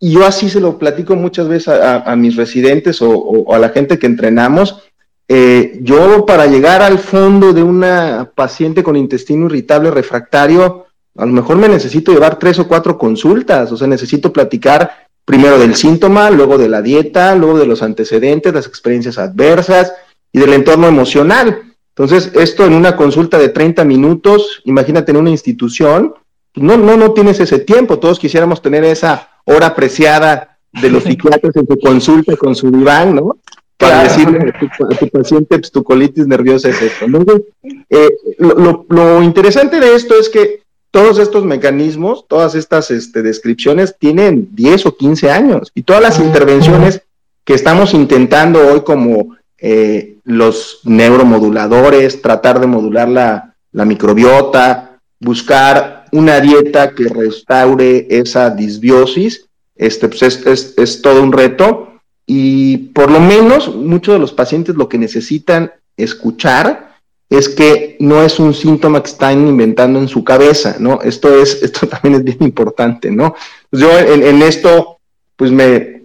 [0.00, 3.98] y yo así se lo platico muchas veces a, mis residentes o, a la gente
[3.98, 4.82] que entrenamos.
[5.26, 11.32] Eh, yo para llegar al fondo de una paciente con intestino irritable refractario, a lo
[11.32, 16.30] mejor me necesito llevar tres o cuatro consultas, o sea, necesito platicar primero del síntoma,
[16.30, 19.92] luego de la dieta, luego de los antecedentes, las experiencias adversas
[20.32, 21.74] y del entorno emocional.
[21.94, 26.14] Entonces, esto en una consulta de 30 minutos, imagínate en una institución,
[26.54, 31.56] no, no, no tienes ese tiempo, todos quisiéramos tener esa hora apreciada de los psiquiatras
[31.56, 33.36] en su consulta con su diván, ¿no?
[33.76, 34.58] Para decirle a
[34.98, 37.04] tu, paciente, pues, tu colitis nerviosa es esto.
[37.04, 37.42] Entonces,
[37.88, 44.48] eh, lo, interesante de esto es que todos estos mecanismos, todas estas este, descripciones tienen
[44.52, 47.02] 10 o 15 años y todas las intervenciones
[47.44, 55.97] que estamos intentando hoy como eh, los neuromoduladores, tratar de modular la, la microbiota, buscar
[56.12, 62.00] una dieta que restaure esa disbiosis, este, pues es, es, todo un reto.
[62.26, 66.96] Y por lo menos muchos de los pacientes lo que necesitan escuchar
[67.30, 71.00] es que no es un síntoma que están inventando en su cabeza, ¿no?
[71.02, 73.34] Esto es, esto también es bien importante, ¿no?
[73.70, 74.98] Pues yo en, esto,
[75.36, 76.02] pues me,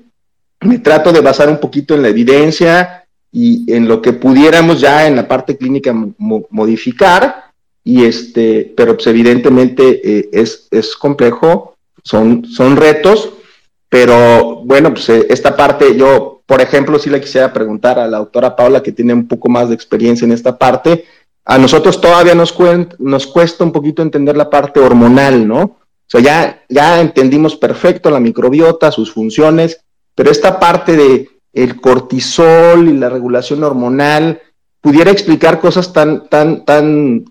[0.62, 5.08] me trato de basar un poquito en la evidencia y en lo que pudiéramos ya
[5.08, 5.94] en la parte clínica
[6.50, 7.43] modificar,
[7.84, 13.34] y este, pero pues evidentemente eh, es, es complejo, son, son retos,
[13.90, 18.20] pero bueno, pues eh, esta parte yo, por ejemplo, sí le quisiera preguntar a la
[18.20, 21.06] doctora Paula, que tiene un poco más de experiencia en esta parte,
[21.46, 22.56] a nosotros todavía nos,
[23.00, 25.62] nos cuesta un poquito entender la parte hormonal, ¿no?
[25.62, 29.82] O sea, ya, ya entendimos perfecto la microbiota, sus funciones,
[30.16, 34.42] pero esta parte de el cortisol y la regulación hormonal,
[34.82, 37.24] pudiera explicar cosas tan, tan, tan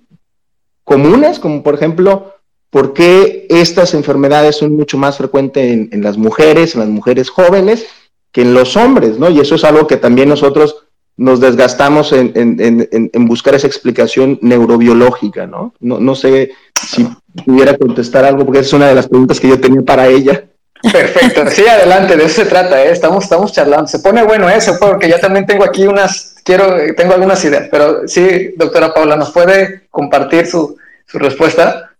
[0.84, 2.34] comunes como por ejemplo,
[2.70, 7.86] por qué estas enfermedades son mucho más frecuentes en, las mujeres, en las mujeres jóvenes,
[8.32, 9.28] que en los hombres, ¿no?
[9.28, 10.86] Y eso es algo que también nosotros
[11.18, 15.74] nos desgastamos en, en, buscar esa explicación neurobiológica, ¿no?
[15.80, 16.00] ¿no?
[16.00, 17.06] No sé si
[17.44, 20.48] pudiera contestar algo, porque esa es una de las preguntas que yo tenía para ella.
[20.90, 22.90] Perfecto, sí, adelante, de eso se trata, ¿eh?
[22.90, 23.86] estamos, estamos charlando.
[23.86, 28.08] Se pone bueno eso, porque ya también tengo aquí unas, quiero, tengo algunas ideas, pero
[28.08, 31.90] sí, doctora Paula, ¿nos puede compartir su, su respuesta?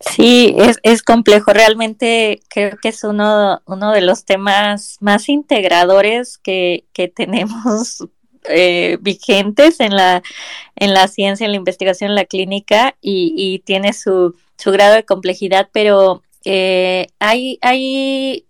[0.00, 1.52] Sí, es, es complejo.
[1.52, 8.04] Realmente creo que es uno, uno de los temas más integradores que, que tenemos
[8.48, 10.22] eh, vigentes en la,
[10.76, 14.94] en la ciencia, en la investigación, en la clínica y, y tiene su, su grado
[14.94, 18.46] de complejidad, pero eh, hay hay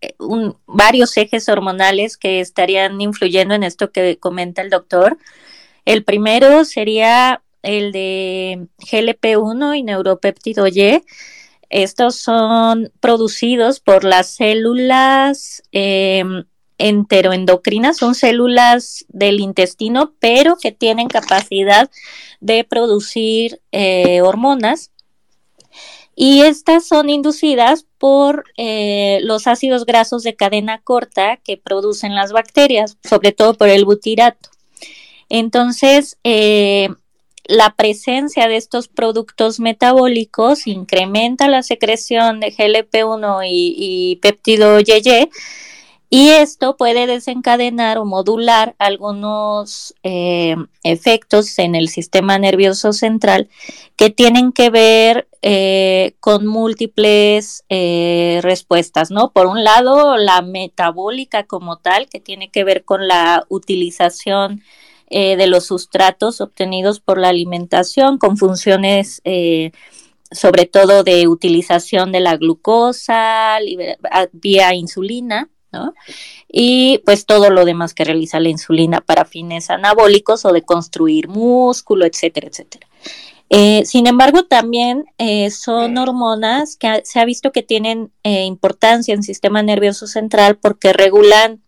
[0.66, 5.18] varios ejes hormonales que estarían influyendo en esto que comenta el doctor.
[5.84, 11.02] El primero sería el de GLP-1 y neuropéptido Y.
[11.70, 16.44] Estos son producidos por las células em,
[16.76, 21.90] enteroendocrinas, son células del intestino, pero que tienen capacidad
[22.40, 24.91] de producir eh, hormonas
[26.14, 32.32] y estas son inducidas por eh, los ácidos grasos de cadena corta que producen las
[32.32, 34.50] bacterias, sobre todo por el butirato.
[35.28, 36.90] Entonces, eh,
[37.44, 45.30] la presencia de estos productos metabólicos incrementa la secreción de GLP-1 y, y péptido YY
[46.14, 53.48] y esto puede desencadenar o modular algunos eh, efectos en el sistema nervioso central
[53.96, 59.32] que tienen que ver eh, con múltiples eh, respuestas, ¿no?
[59.32, 64.62] Por un lado, la metabólica como tal, que tiene que ver con la utilización
[65.08, 69.20] de los sustratos obtenidos por la alimentación, con funciones
[70.30, 73.58] sobre todo de utilización de la glucosa
[74.32, 75.50] vía insulina
[76.48, 81.28] y pues todo lo demás que realiza la insulina para fines anabólicos o de construir
[81.28, 82.86] músculo, etcétera, etcétera.
[83.54, 89.12] Eh, sin embargo, también eh, son hormonas que se ha visto que tienen eh, importancia
[89.12, 91.60] en el sistema nervioso central porque regulan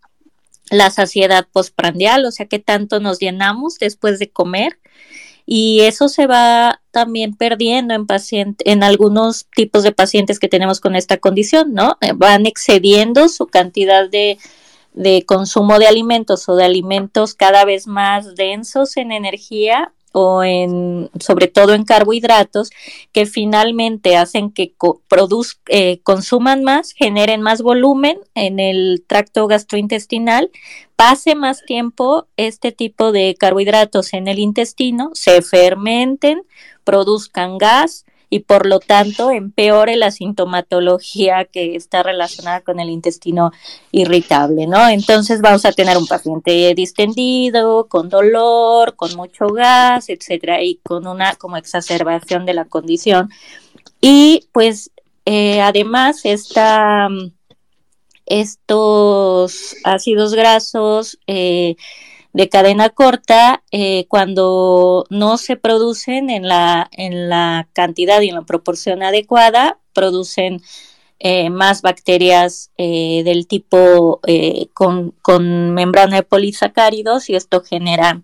[0.71, 4.79] la saciedad postprandial, o sea que tanto nos llenamos después de comer.
[5.45, 10.81] Y eso se va también perdiendo en paciente, en algunos tipos de pacientes que tenemos
[10.81, 11.99] con esta condición, ¿no?
[12.01, 14.39] Eh, van excediendo su cantidad de,
[14.93, 20.43] de consumo de alimentos o de alimentos cada vez más densos en energía o
[21.19, 22.71] sobre todo en carbohidratos,
[23.13, 24.73] que finalmente hacen que
[25.69, 30.53] eh, consuman más, generen más volumen en el tracto gastrointestinal,
[30.95, 36.43] pase más tiempo este tipo de carbohidratos en el intestino, se fermenten,
[36.85, 43.53] produzcan gas, y por lo tanto empeore la sintomatología que está relacionada con el intestino
[43.93, 44.89] irritable, ¿no?
[44.89, 51.07] Entonces vamos a tener un paciente distendido, con dolor, con mucho gas, etcétera, y con
[51.07, 53.31] una como exacerbación de la condición.
[54.01, 54.91] Y pues
[55.27, 57.07] eh, además esta,
[58.27, 61.77] estos ácidos grasos eh,
[62.35, 68.35] de cadena corta, eh, cuando no se producen en la, en la cantidad y en
[68.35, 70.61] la proporción adecuada, producen
[71.21, 74.21] eh, más bacterias eh, del tipo
[74.75, 78.21] con, con, membrana de polisacáridos y esto genera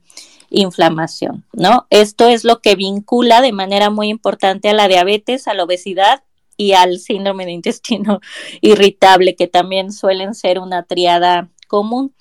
[0.51, 1.87] inflamación, ¿no?
[1.90, 6.25] Esto es lo que vincula de manera muy importante a la diabetes, a la obesidad
[6.57, 8.20] y al síndrome de intestino
[8.61, 12.12] irritable, que también suelen ser una triada común.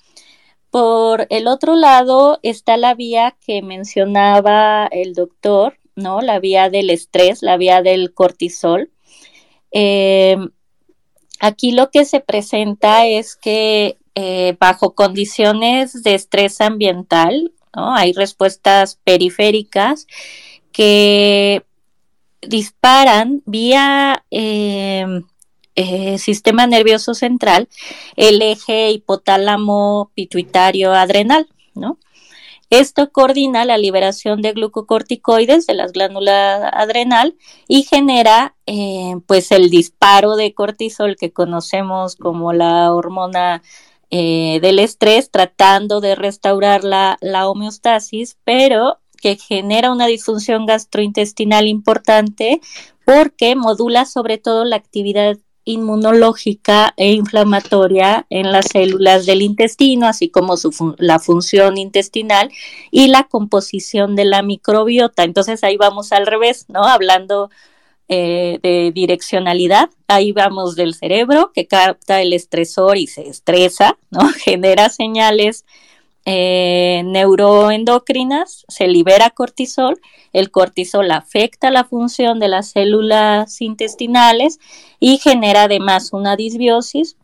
[0.70, 6.20] Por el otro lado está la vía que mencionaba el doctor, ¿no?
[6.20, 8.90] La vía del estrés, la vía del cortisol.
[9.72, 10.36] Eh,
[11.40, 17.52] aquí lo que se presenta es que eh, bajo condiciones de estrés ambiental.
[17.72, 20.06] Hay respuestas periféricas
[20.72, 21.64] que
[22.42, 25.22] disparan vía eh,
[25.80, 27.68] eh, sistema nervioso central
[28.16, 31.98] el eje hipotálamo pituitario adrenal, ¿no?
[32.68, 37.34] Esto coordina la liberación de glucocorticoides de las glándulas adrenal
[37.66, 43.62] y genera eh, pues el disparo de cortisol que conocemos como la hormona
[44.10, 51.66] eh, del estrés, tratando de restaurar la, la homeostasis, pero que genera una disfunción gastrointestinal
[51.68, 52.60] importante
[53.04, 60.28] porque modula sobre todo la actividad inmunológica e inflamatoria en las células del intestino, así
[60.28, 62.50] como su la función intestinal
[62.90, 65.24] y la composición de la microbiota.
[65.24, 66.84] Entonces ahí vamos al revés, ¿no?
[66.84, 67.50] Hablando
[68.08, 74.20] eh, de direccionalidad, ahí vamos del cerebro que capta el estresor y se estresa, ¿no?
[74.44, 75.64] Genera señales
[76.26, 80.00] eh, neuroendocrinas, se libera cortisol,
[80.32, 84.60] el cortisol afecta la función de las células intestinales
[85.00, 87.16] y genera además una disbiosis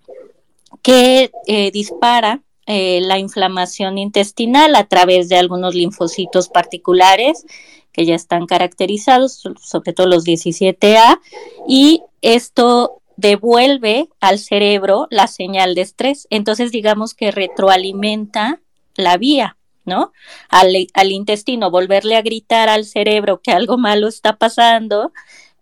[0.83, 7.45] que eh, dispara eh, la inflamación intestinal a través de algunos linfocitos particulares
[7.93, 11.21] que ya están caracterizados, sobre todo los 17A,
[11.67, 16.27] y esto devuelve al cerebro la señal de estrés.
[16.29, 18.61] Entonces, digamos que retroalimenta
[18.97, 20.13] la vía, ¿no?
[20.49, 25.13] Al, intestino, volverle a gritar al cerebro que algo malo está pasando,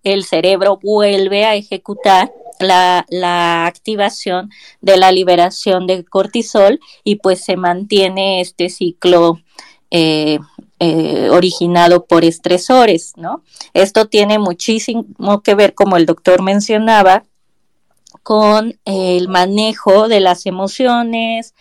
[0.02, 7.44] el cerebro vuelve a ejecutar la, la, activación de la liberación de cortisol y pues
[7.44, 9.40] se mantiene este ciclo
[9.90, 10.38] eh,
[10.80, 13.44] eh, originado por estresores, ¿no?
[13.74, 17.24] Esto tiene muchísimo que ver, como el doctor mencionaba,
[18.24, 21.54] con el manejo de las emociones,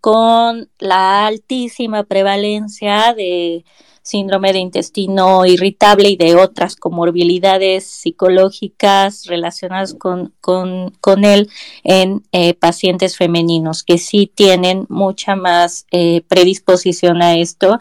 [0.00, 3.64] con la altísima prevalencia de
[4.02, 11.48] síndrome de intestino irritable y de otras comorbilidades psicológicas relacionadas con, con, él
[11.84, 17.78] en eh, pacientes femeninos que sí tienen mucha más eh, predisposición a esto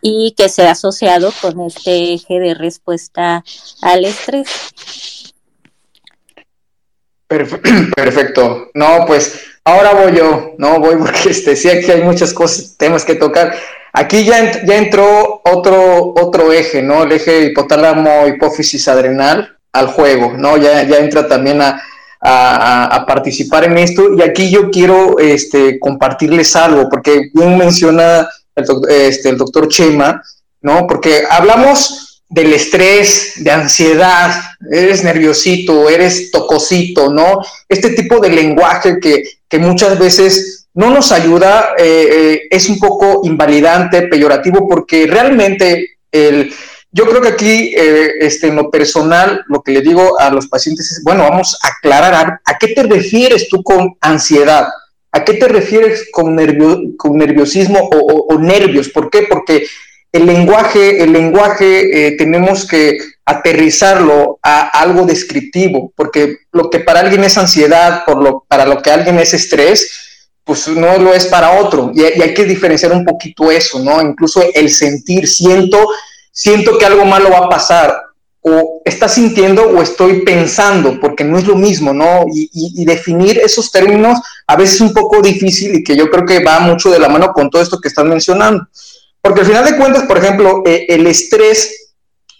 [0.00, 3.44] y que se ha asociado con este eje de respuesta
[3.82, 5.25] al estrés.
[7.96, 8.70] Perfecto.
[8.74, 13.04] No, pues ahora voy yo, no voy porque este, sí aquí hay muchas cosas, temas
[13.04, 13.54] que tocar.
[13.92, 17.04] Aquí ya, ya entró otro, otro eje, ¿no?
[17.04, 20.58] El eje hipotálamo hipófisis adrenal al juego, ¿no?
[20.58, 21.80] Ya, ya entra también a,
[22.20, 24.14] a, participar en esto.
[24.14, 30.22] Y aquí yo quiero este, compartirles algo, porque bien menciona el, este, el doctor Chema,
[30.60, 30.86] ¿no?
[30.86, 34.34] Porque hablamos del estrés, de ansiedad,
[34.70, 37.40] eres nerviosito, eres tocosito, ¿no?
[37.68, 42.78] Este tipo de lenguaje que, que muchas veces no nos ayuda, eh, eh, es un
[42.78, 46.52] poco invalidante, peyorativo, porque realmente el,
[46.90, 50.48] yo creo que aquí, eh, este, en lo personal, lo que le digo a los
[50.48, 54.66] pacientes es, bueno, vamos a aclarar a, qué te refieres tú con ansiedad,
[55.12, 59.22] a qué te refieres con, nervio, con nerviosismo o, o nervios, ¿por qué?
[59.22, 59.66] Porque
[60.16, 67.00] el lenguaje, el lenguaje eh, tenemos que aterrizarlo a algo descriptivo, porque lo que para
[67.00, 70.06] alguien es ansiedad, por lo, para lo que alguien es estrés,
[70.44, 71.90] pues no lo es para otro.
[71.92, 74.00] Y, hay que diferenciar un poquito eso, ¿no?
[74.00, 75.88] Incluso el sentir, siento,
[76.30, 78.00] siento que algo malo va a pasar,
[78.48, 82.26] o está sintiendo o estoy pensando, porque no es lo mismo, ¿no?
[82.32, 86.24] Y, y, definir esos términos a veces es un poco difícil y que yo creo
[86.24, 88.68] que va mucho de la mano con todo esto que están mencionando.
[89.26, 91.94] Porque al final de cuentas, por ejemplo, eh, el estrés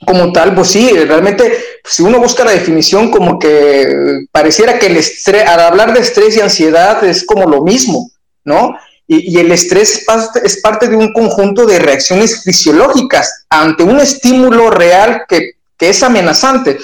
[0.07, 3.93] como tal, pues sí, realmente, si uno busca la definición, como que
[4.31, 8.09] pareciera que el estrés, al hablar de estrés y ansiedad es como lo mismo,
[8.45, 8.77] ¿no?
[9.09, 10.07] Y, el estrés
[10.45, 16.79] es parte, de un conjunto de reacciones fisiológicas ante un estímulo real que, es amenazante.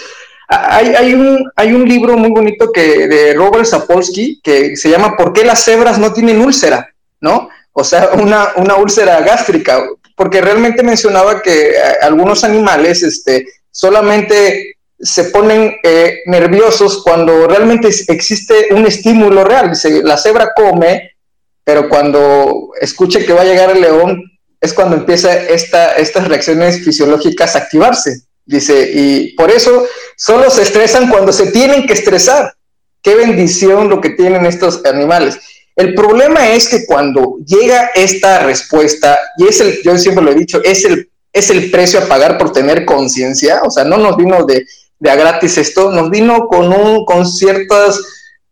[0.48, 5.32] Hay, un, hay un libro muy bonito que, de Robert Sapolsky que se llama ¿Por
[5.32, 6.88] qué las cebras no tienen úlcera?
[7.20, 7.48] ¿No?
[7.73, 9.85] O sea, una, una úlcera gástrica,
[10.16, 17.89] porque realmente mencionaba que eh, algunos animales este, solamente se ponen eh, nerviosos cuando realmente
[18.09, 19.73] existe un estímulo real.
[20.05, 21.16] la cebra come,
[21.64, 24.23] pero cuando escuche que va a llegar el león,
[24.61, 28.23] es cuando empieza esta, estas reacciones fisiológicas a activarse.
[28.45, 32.55] Dice, y por eso solo se estresan cuando se tienen que estresar.
[33.03, 35.41] Qué bendición lo que tienen estos animales.
[35.77, 40.35] El problema es que cuando llega esta respuesta, y es el, yo siempre lo he
[40.35, 44.16] dicho, es el, es el precio a pagar por tener conciencia, o sea, no nos
[44.16, 44.66] vino de,
[44.99, 48.01] de, a gratis esto, nos vino con, un, con, ciertas,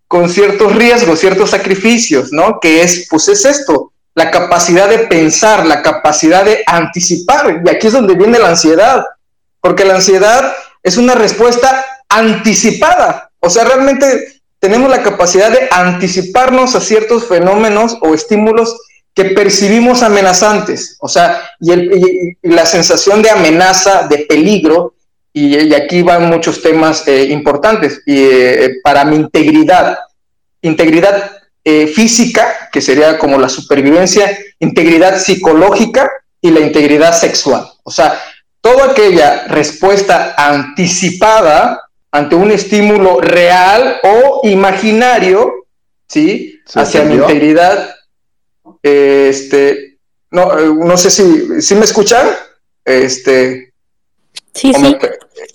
[0.09, 2.59] con ciertos riesgos, ciertos sacrificios, ¿no?
[2.59, 7.89] Que es, pues es esto, la capacidad de pensar, la capacidad de anticipar, y aquí
[7.89, 9.05] es donde viene la ansiedad,
[9.61, 10.53] porque la ansiedad
[10.83, 17.97] es una respuesta anticipada, o sea, realmente tenemos la capacidad de anticiparnos a ciertos fenómenos
[18.03, 18.77] o estímulos
[19.15, 24.95] que percibimos amenazantes, o sea, y, la sensación de amenaza, de peligro,
[25.33, 29.99] y, aquí van muchos temas eh, importantes, y, eh, para mi integridad,
[30.63, 31.33] integridad
[31.65, 37.67] eh, física, que sería como la supervivencia, integridad psicológica y la integridad sexual.
[37.83, 38.21] O sea,
[38.61, 41.81] toda aquella respuesta anticipada
[42.13, 45.67] ante un estímulo real o imaginario,
[46.09, 46.61] ¿sí?
[46.75, 47.95] Hacia mi integridad.
[48.83, 49.99] Este,
[50.31, 52.27] no, no sé si, si me escuchan.
[52.85, 53.73] Este.
[54.55, 54.97] Sí, sí.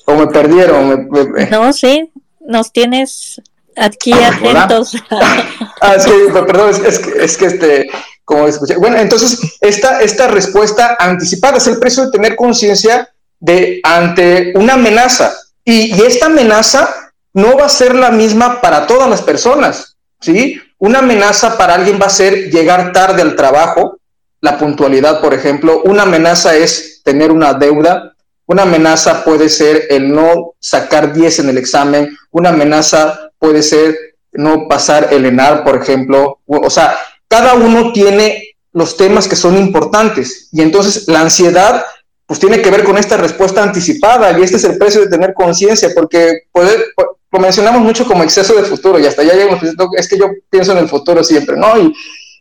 [0.06, 1.10] o me perdieron.
[1.52, 3.42] No, sí, nos tienes
[3.76, 4.96] aquí atentos.
[5.82, 7.90] ah, sí, perdón, es, que, es que este,
[8.24, 8.76] como escuché.
[8.78, 14.74] Bueno, entonces, esta, esta respuesta anticipada es el precio de tener conciencia de ante una
[14.74, 15.34] amenaza.
[15.66, 20.62] Y, esta amenaza no va a ser la misma para todas las personas, ¿sí?
[20.78, 23.98] Una amenaza para alguien va a ser llegar tarde al trabajo,
[24.42, 25.82] la puntualidad, por ejemplo.
[25.84, 28.14] Una amenaza es tener una deuda.
[28.46, 32.16] Una amenaza puede ser el no sacar 10 en el examen.
[32.30, 33.98] Una amenaza puede ser
[34.32, 36.42] no pasar el ENAR, por ejemplo.
[36.46, 36.96] O sea,
[37.28, 41.86] cada uno tiene los temas que son importantes y entonces la ansiedad
[42.26, 45.34] pues tiene que ver con esta respuesta anticipada y este es el precio de tener
[45.34, 46.86] conciencia porque poder,
[47.32, 49.62] lo mencionamos mucho como exceso de futuro y hasta ya llegamos,
[49.98, 51.78] es que yo pienso en el futuro siempre, ¿no?
[51.78, 51.94] Y,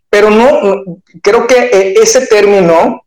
[0.08, 0.82] pero no,
[1.22, 3.02] creo que eh, ese término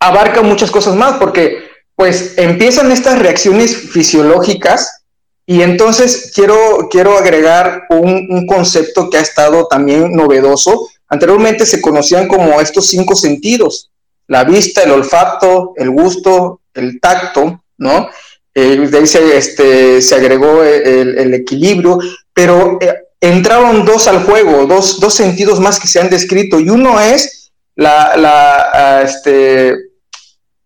[0.00, 5.02] abarca muchas cosas más porque pues empiezan estas reacciones fisiológicas
[5.50, 10.88] y entonces quiero, quiero agregar un, concepto que ha estado también novedoso.
[11.08, 13.90] Anteriormente se conocían como estos cinco sentidos,
[14.28, 18.08] la vista, el olfato, el gusto, el tacto, ¿no?
[18.54, 21.98] Eh, de ahí se, este, se agregó el, equilibrio,
[22.32, 26.70] pero eh, entraron dos al juego, dos, dos, sentidos más que se han descrito, y
[26.70, 29.76] uno es la, la, ah, este,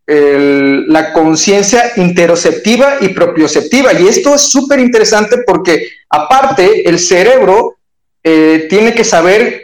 [0.06, 3.92] la conciencia interoceptiva y propioceptiva.
[3.94, 7.76] Y esto es súper interesante porque aparte el cerebro
[8.22, 9.62] eh, tiene que saber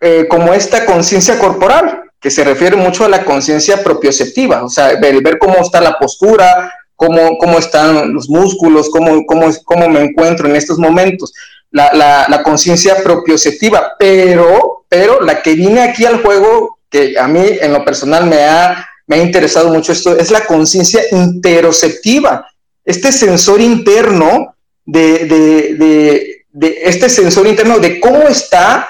[0.00, 4.94] eh, como esta conciencia corporal, que se refiere mucho a la conciencia propioceptiva, o sea,
[5.00, 10.48] ver cómo está la postura, cómo, cómo están los músculos, cómo, cómo, cómo me encuentro
[10.48, 11.32] en estos momentos.
[11.70, 17.26] La, la, la conciencia propioceptiva, pero, pero la que viene aquí al juego, que a
[17.26, 22.46] mí en lo personal me ha me ha interesado mucho esto, es la conciencia interoceptiva,
[22.84, 26.44] este sensor interno de,
[26.82, 28.88] este sensor interno de cómo está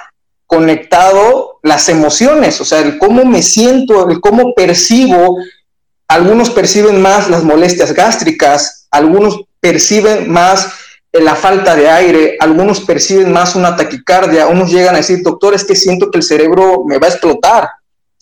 [0.53, 5.39] conectado las emociones, o sea, el cómo me siento, el cómo percibo.
[6.09, 10.69] Algunos perciben más las molestias gástricas, algunos perciben más
[11.11, 15.65] la falta de aire, algunos perciben más una taquicardia, unos llegan a decir, doctor, es
[15.65, 17.69] que siento que el cerebro me va a explotar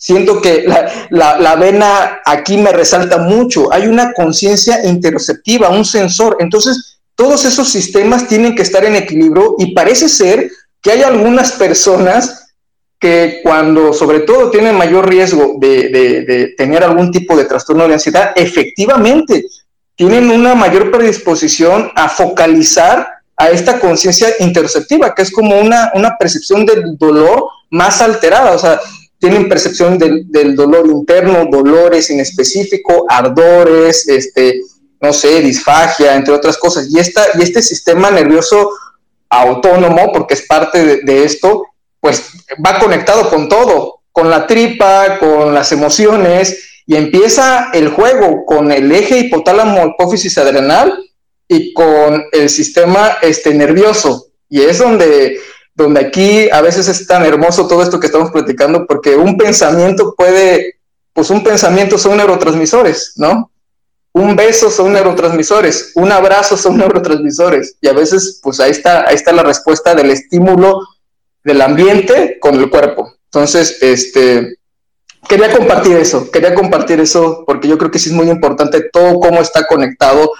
[0.01, 0.65] siento que
[1.11, 7.69] la, vena aquí me resalta mucho, hay una conciencia interoceptiva, un sensor, entonces todos esos
[7.69, 10.49] sistemas tienen que estar en equilibrio y parece ser
[10.81, 12.53] que hay algunas personas
[12.99, 18.31] que cuando sobre todo tienen mayor riesgo de, tener algún tipo de trastorno de ansiedad,
[18.35, 19.43] efectivamente
[19.95, 26.15] tienen una mayor predisposición a focalizar a esta conciencia interoceptiva, que es como una, una
[26.17, 28.51] percepción del dolor más alterada.
[28.51, 28.79] O sea,
[29.17, 34.61] tienen percepción del, dolor interno, dolores en específico, ardores, este,
[34.99, 36.87] no sé, disfagia, entre otras cosas.
[36.89, 38.69] Y, esta, y este sistema nervioso
[39.31, 41.65] autónomo, porque es parte de, esto,
[41.99, 42.31] pues
[42.63, 48.71] va conectado con todo, con la tripa, con las emociones, y empieza el juego con
[48.71, 50.99] el eje hipotálamo hipófisis adrenal
[51.47, 54.27] y con el sistema este, nervioso.
[54.49, 55.39] Y es donde
[55.73, 60.13] donde aquí a veces es tan hermoso todo esto que estamos platicando, porque un pensamiento
[60.15, 60.79] puede,
[61.13, 63.51] pues un pensamiento son neurotransmisores, ¿no?
[64.13, 69.15] Un beso son neurotransmisores, un abrazo son neurotransmisores, y a veces, pues ahí está, ahí
[69.15, 70.79] está la respuesta del estímulo
[71.43, 73.13] del ambiente con el cuerpo.
[73.25, 74.57] Entonces, este,
[75.27, 79.19] quería compartir eso, quería compartir eso, porque yo creo que sí es muy importante todo
[79.19, 80.31] cómo está conectado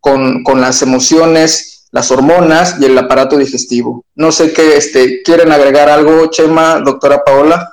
[0.00, 4.04] con, con las emociones, las hormonas y el aparato digestivo.
[4.14, 7.72] No sé qué este, quieren agregar algo, Chema, doctora Paola.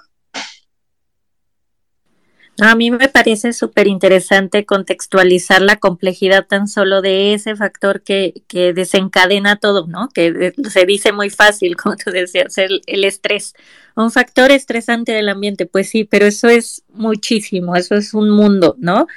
[2.59, 8.43] A mí me parece súper interesante contextualizar la complejidad tan solo de ese factor que,
[8.47, 10.09] que desencadena todo, ¿no?
[10.09, 13.55] Que se dice muy fácil, como tú decías, el, el, estrés.
[13.95, 18.75] Un factor estresante del ambiente, pues sí, pero eso es muchísimo, eso es un mundo,
[18.77, 19.07] ¿no?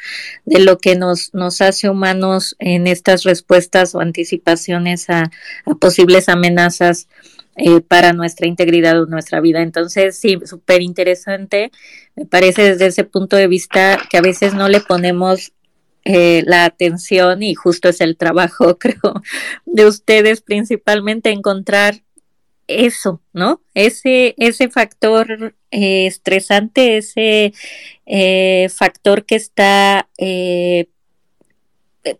[0.46, 5.30] De lo que nos, nos hace humanos en estas respuestas o anticipaciones a
[5.78, 7.06] posibles amenazas
[7.56, 9.62] eh, para nuestra integridad o nuestra vida.
[9.62, 11.70] Entonces, sí, súper interesante.
[12.14, 15.52] Me parece desde ese punto de vista que a veces no le ponemos
[16.04, 19.22] eh, la atención y justo es el trabajo, creo,
[19.64, 22.02] de ustedes principalmente encontrar
[22.68, 23.62] eso, ¿no?
[23.74, 27.52] Ese, ese factor eh, estresante, ese
[28.06, 30.88] eh, factor que está eh,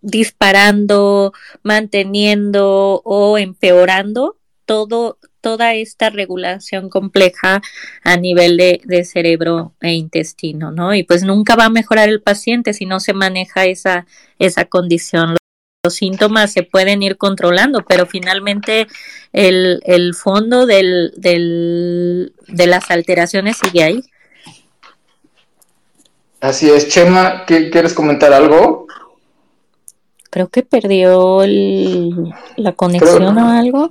[0.01, 1.33] disparando,
[1.63, 7.63] manteniendo o empeorando todo, toda esta regulación compleja
[8.05, 10.95] a nivel de, de, cerebro e intestino, ¿no?
[10.95, 14.07] Y pues nunca va a mejorar el paciente si no se maneja esa,
[14.39, 15.37] esa condición
[15.85, 18.89] los síntomas se pueden ir controlando, pero finalmente
[19.33, 24.03] el, el fondo del, del, de las alteraciones sigue ahí.
[26.41, 28.87] Así es, Chema, ¿quieres comentar algo?
[30.31, 33.91] Creo que perdió el, la conexión o algo.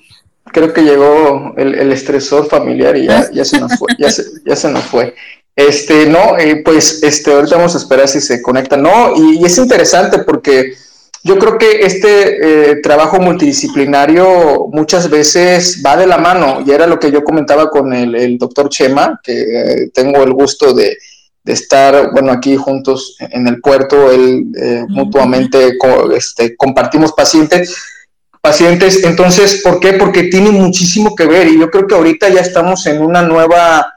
[0.51, 4.23] Creo que llegó el, el estresor familiar y ya, ya, se nos fue, ya, se,
[4.45, 5.15] ya se nos fue.
[5.55, 8.77] Este, no, eh, pues este, ahorita vamos a esperar si se conecta.
[8.77, 10.75] No, y, y es interesante porque
[11.25, 16.85] yo creo que este eh, trabajo multidisciplinario muchas veces va de la mano, y era
[16.85, 20.95] lo que yo comentaba con el, doctor Chema, que eh, tengo el gusto de,
[21.43, 25.75] estar, bueno, aquí juntos en el puerto, él eh, mutuamente
[26.15, 27.75] este, compartimos pacientes.
[28.45, 29.93] Pacientes, entonces, ¿por qué?
[29.93, 33.95] Porque tiene muchísimo que ver y yo creo que ahorita ya estamos en una nueva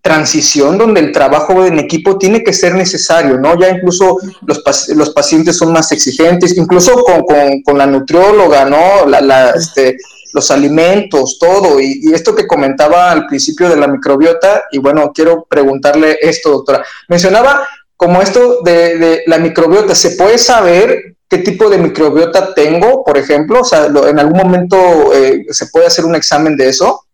[0.00, 3.58] transición donde el trabajo en equipo tiene que ser necesario, ¿no?
[3.58, 7.24] Ya incluso los, los pacientes son más exigentes, incluso con,
[7.64, 9.04] con, la nutrióloga, ¿no?
[9.06, 9.96] La, este,
[10.32, 11.80] los alimentos, todo.
[11.80, 16.84] Y, esto que comentaba al principio de la microbiota, y bueno, quiero preguntarle esto, doctora.
[17.08, 17.66] Mencionaba
[17.98, 23.60] como esto de, la microbiota, ¿se puede saber qué tipo de microbiota tengo, por ejemplo?
[23.62, 27.04] O sea, ¿en algún momento eh, se puede hacer un examen de eso?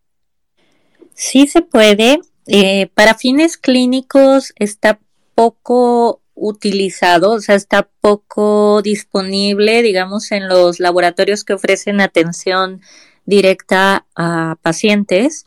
[1.15, 2.21] Sí se puede.
[2.47, 5.01] Eh, para fines clínicos está
[5.35, 12.83] poco utilizado, o sea, está poco disponible, digamos, en los laboratorios que ofrecen atención
[13.25, 15.47] directa a pacientes,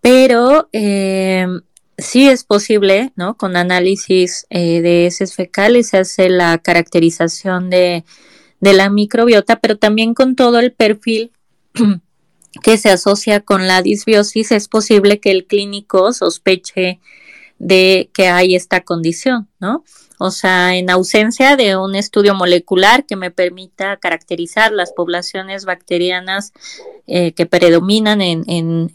[0.00, 1.48] pero eh,
[1.98, 3.36] sí es posible, ¿no?
[3.36, 8.04] Con análisis eh, de heces fecales se hace la caracterización de,
[8.60, 11.32] de la microbiota, pero también con todo el perfil
[12.62, 17.00] que se asocia con la disbiosis, es posible que el clínico sospeche
[17.58, 19.84] de que hay esta condición, ¿no?
[20.18, 26.52] O sea, en ausencia de un estudio molecular que me permita caracterizar las poblaciones bacterianas
[27.06, 28.44] eh, que predominan en,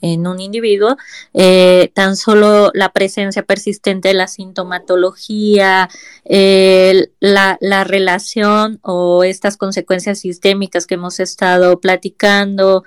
[0.01, 0.97] en, un individuo,
[1.33, 5.89] eh, tan solo la presencia persistente de la sintomatología,
[6.25, 12.83] la, la relación o estas consecuencias sistémicas que hemos estado platicando,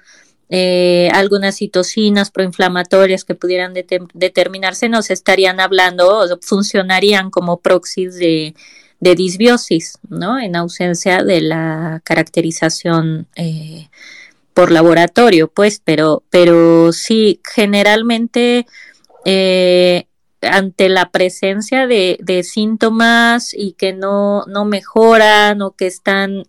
[0.48, 8.54] eh, algunas citocinas proinflamatorias que pudieran determinarse, nos estarían hablando o funcionarían como proxies de,
[9.00, 10.38] disbiosis, ¿no?
[10.38, 13.88] En ausencia de la caracterización eh,
[14.54, 18.66] por laboratorio, pues, pero, pero sí, generalmente
[19.24, 20.06] eh,
[20.42, 26.44] ante la presencia de, síntomas y que no, no mejoran o que están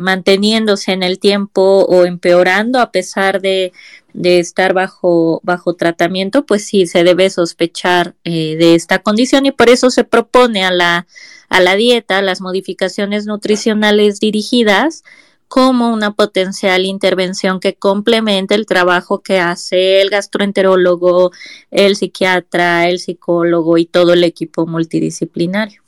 [0.00, 3.72] manteniéndose en el tiempo o empeorando a pesar de,
[4.14, 9.68] estar bajo, bajo tratamiento, pues sí se debe sospechar eh, de esta condición y por
[9.68, 11.06] eso se propone a la,
[11.48, 15.02] a la dieta las modificaciones nutricionales dirigidas
[15.48, 21.30] como una potencial intervención que complemente el trabajo que hace el gastroenterólogo,
[21.70, 25.83] el psiquiatra, el psicólogo y todo el equipo multidisciplinario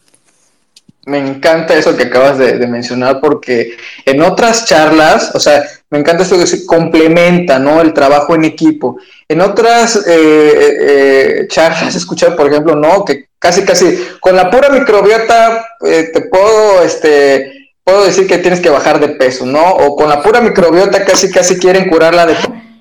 [1.06, 6.24] me encanta eso que acabas de, mencionar porque en otras charlas, o sea, me encanta
[6.24, 7.80] esto que se complementa, ¿no?
[7.80, 8.98] El trabajo en equipo.
[9.28, 13.04] En otras eh, eh, eh charlas he escuchado, por ejemplo, ¿no?
[13.04, 18.60] Que casi, casi, con la pura microbiota eh, te puedo, este, puedo decir que tienes
[18.60, 19.62] que bajar de peso, ¿no?
[19.64, 22.34] O con la pura microbiota casi, casi quieren curarla de...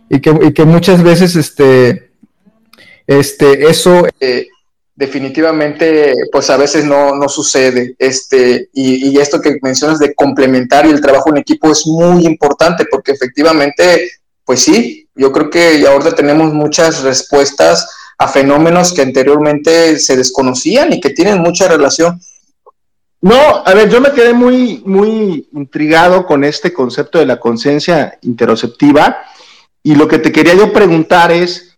[0.09, 2.09] Y que, y que muchas veces, este,
[3.05, 4.07] este, eso
[4.95, 7.95] definitivamente pues a veces no, no sucede.
[7.99, 12.85] Este, y, esto que mencionas de complementar y el trabajo en equipo es muy importante
[12.89, 14.11] porque efectivamente,
[14.43, 20.93] pues sí, yo creo que ahora tenemos muchas respuestas a fenómenos que anteriormente se desconocían
[20.93, 22.19] y que tienen mucha relación.
[23.21, 28.17] No, a ver, yo me quedé muy, muy intrigado con este concepto de la conciencia
[28.21, 29.17] interoceptiva
[29.81, 31.74] y lo que te quería yo preguntar es,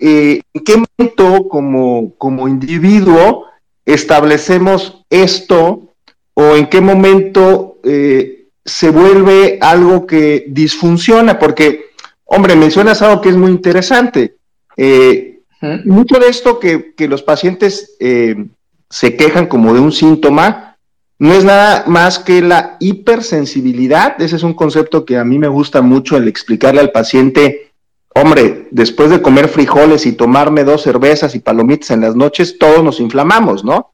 [0.00, 3.46] eh, ¿en qué momento como, como individuo
[3.84, 5.92] establecemos esto
[6.34, 11.38] o en qué momento eh, se vuelve algo que disfunciona?
[11.38, 11.86] Porque
[12.24, 14.36] hombre, mencionas algo que es muy interesante.
[14.76, 15.40] Eh,
[15.84, 20.76] mucho de esto que, los pacientes se quejan como de un síntoma,
[21.18, 24.20] no es nada más que la hipersensibilidad.
[24.20, 27.72] Ese es un concepto que a mí me gusta mucho el explicarle al paciente,
[28.14, 32.82] hombre, después de comer frijoles y tomarme dos cervezas y palomitas en las noches, todos
[32.82, 33.92] nos inflamamos, ¿no?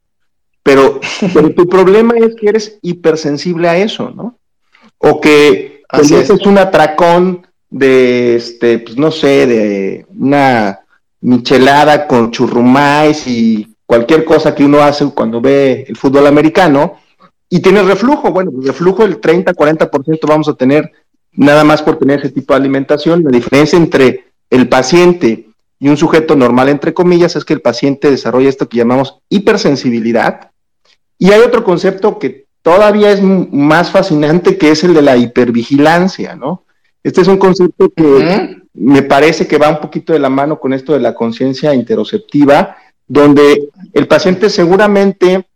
[0.62, 1.00] Pero,
[1.56, 4.38] tu problema es que eres hipersensible a eso, ¿no?
[4.98, 10.80] O que es un atracón de, este, pues no sé, de una
[11.22, 16.98] michelada con churrumais y cualquier cosa que uno hace cuando ve el fútbol americano,
[17.50, 18.30] y tienes reflujo.
[18.30, 20.90] Bueno, pues reflujo el 30, 40% vamos a tener
[21.32, 23.22] nada más por tener ese tipo de alimentación.
[23.24, 25.46] La diferencia entre el paciente
[25.78, 30.50] y un sujeto normal, entre comillas, es que el paciente desarrolla esto que llamamos hipersensibilidad.
[31.18, 36.36] Y hay otro concepto que todavía es más fascinante, que es el de la hipervigilancia,
[36.36, 36.64] ¿no?
[37.02, 40.74] Este es un concepto que me parece que va un poquito de la mano con
[40.74, 42.76] esto de la conciencia interoceptiva,
[43.06, 45.46] donde el paciente seguramente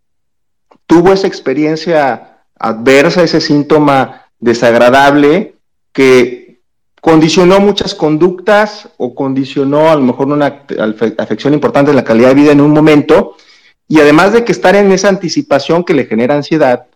[0.86, 5.53] tuvo esa experiencia adversa, ese síntoma desagradable
[5.94, 6.60] que
[7.00, 10.64] condicionó muchas conductas o condicionó a lo mejor una
[11.18, 13.36] afección importante en la calidad de vida en un momento,
[13.88, 16.86] y además de que estar en esa anticipación que le genera ansiedad,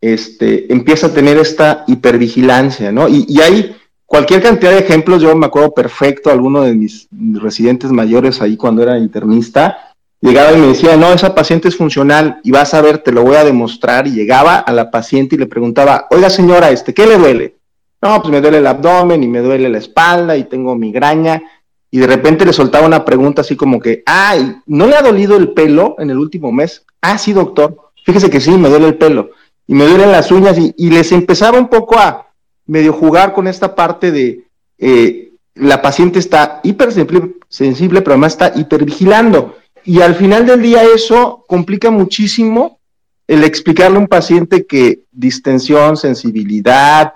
[0.00, 3.08] este, empieza a tener esta hipervigilancia, ¿no?
[3.08, 3.76] Y, y hay
[4.06, 8.82] cualquier cantidad de ejemplos, yo me acuerdo perfecto, alguno de mis residentes mayores ahí cuando
[8.82, 12.98] era internista, llegaba y me decía, no, esa paciente es funcional y vas a ver,
[12.98, 14.06] te lo voy a demostrar.
[14.06, 17.59] Y llegaba a la paciente y le preguntaba, oiga señora, este, ¿qué le duele?
[18.02, 21.42] No, pues me duele el abdomen y me duele la espalda y tengo migraña.
[21.90, 25.36] Y de repente le soltaba una pregunta así como que, ay, ¿no le ha dolido
[25.36, 26.84] el pelo en el último mes?
[27.00, 27.90] Ah, sí, doctor.
[28.04, 29.30] Fíjese que sí, me duele el pelo.
[29.66, 32.28] Y me duelen las uñas y, y les empezaba un poco a
[32.66, 34.44] medio jugar con esta parte de
[34.78, 39.56] eh, la paciente está hipersensible, pero además está hipervigilando.
[39.84, 42.78] Y al final del día eso complica muchísimo
[43.26, 47.12] el explicarle a un paciente que distensión, sensibilidad,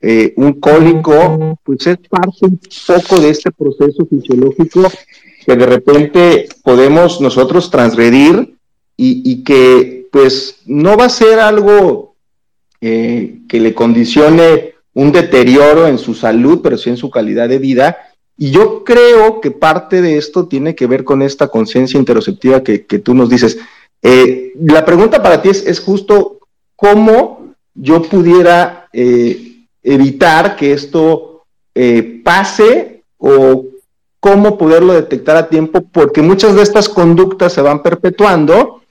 [0.00, 4.90] eh, un cólico, pues es parte un poco de este proceso fisiológico
[5.46, 8.56] que de repente podemos nosotros transgredir
[8.96, 12.14] y, que pues no va a ser algo
[12.80, 17.58] eh, que le condicione un deterioro en su salud, pero sí en su calidad de
[17.58, 17.96] vida,
[18.38, 22.78] y yo creo que parte de esto tiene que ver con esta conciencia interoceptiva que,
[22.78, 23.58] tú nos dices.
[24.02, 26.40] Eh, la pregunta para ti es, justo
[26.74, 28.88] cómo yo pudiera
[29.86, 33.64] evitar que esto eh, pase o
[34.20, 38.82] cómo poderlo detectar a tiempo, porque muchas de estas conductas se van perpetuando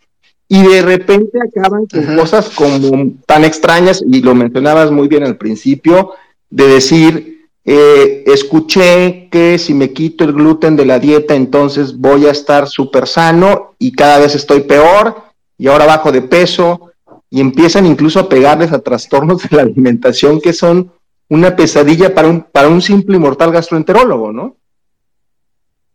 [0.47, 5.37] y de repente acaban con cosas como tan extrañas, y lo mencionabas muy bien al
[5.37, 6.11] principio,
[6.49, 12.27] de decir, eh, escuché que si me quito el gluten de la dieta, entonces voy
[12.27, 15.15] a estar súper sano y cada vez estoy peor
[15.57, 16.91] y ahora bajo de peso
[17.29, 20.91] y empiezan incluso a pegarles a trastornos de la alimentación que son
[21.29, 24.57] una pesadilla para un, para un simple y mortal gastroenterólogo, ¿no?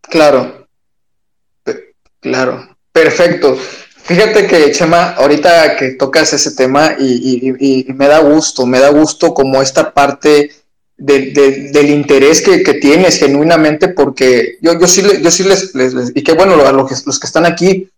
[0.02, 0.66] Claro,
[2.20, 3.56] claro, perfecto.
[3.56, 9.32] Fíjate que, Chema, ahorita que tocas ese tema y, me da gusto, me da gusto
[9.32, 10.50] como esta parte
[10.96, 15.72] del interés que, tienes genuinamente, porque yo, yo sí, yo sí les,
[16.14, 17.88] y que bueno, a los, los, que están aquí,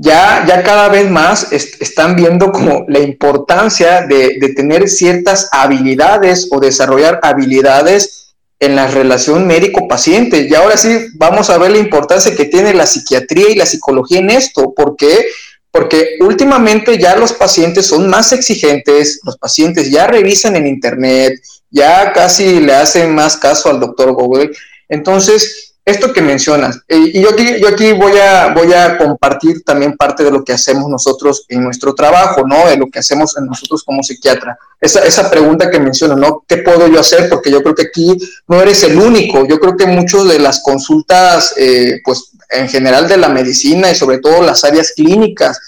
[0.00, 6.60] ya, ya cada vez más están viendo como la importancia de, tener ciertas habilidades o
[6.60, 10.46] desarrollar habilidades en la relación médico-paciente.
[10.48, 14.20] Y ahora sí vamos a ver la importancia que tiene la psiquiatría y la psicología
[14.20, 15.26] en esto, porque
[15.70, 21.34] porque últimamente ya los pacientes son más exigentes, los pacientes ya revisan en internet,
[21.70, 24.50] ya casi le hacen más caso al doctor Google.
[24.88, 29.62] Entonces, esto que mencionas, eh, y yo aquí, yo aquí voy, a, voy a compartir
[29.64, 32.68] también parte de lo que hacemos nosotros en nuestro trabajo, ¿no?
[32.68, 34.58] De lo que hacemos nosotros como psiquiatra.
[34.78, 36.44] Esa, esa pregunta que menciono, ¿no?
[36.46, 37.30] ¿Qué puedo yo hacer?
[37.30, 39.46] Porque yo creo que aquí no eres el único.
[39.46, 43.94] Yo creo que muchas de las consultas, eh, pues en general de la medicina y
[43.94, 45.58] sobre todo las áreas clínicas,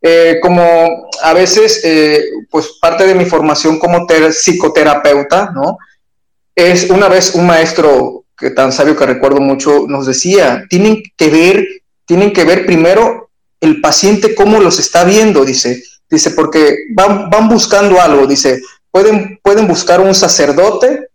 [0.00, 0.62] eh, como
[1.22, 1.82] a veces,
[2.50, 5.76] pues parte de mi formación como psicoterapeuta, ¿no?
[6.54, 11.28] Es una vez un maestro que tan sabio que recuerdo mucho nos decía, tienen que
[11.28, 11.66] ver,
[12.06, 13.30] tienen que ver primero
[13.60, 18.60] el paciente cómo los está viendo, dice, dice, porque van, van buscando algo, dice,
[18.90, 21.08] pueden, pueden buscar un sacerdote,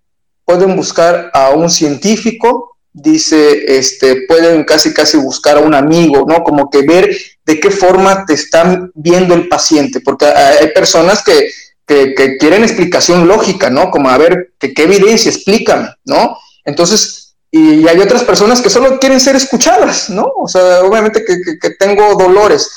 [0.44, 6.44] pueden buscar a un científico, dice, este, pueden casi casi buscar a un amigo, ¿no?
[6.44, 7.16] Como que ver
[7.46, 11.50] de qué forma te están viendo el paciente, porque hay personas que,
[11.88, 13.90] que, quieren explicación lógica, ¿no?
[13.90, 15.32] Como a ver, ¿qué, qué evidencia?
[15.32, 16.38] Explícame, ¿no?
[16.66, 20.32] Entonces, y hay otras personas que solo quieren ser escuchadas, ¿no?
[20.38, 22.72] O sea, obviamente que, tengo dolores.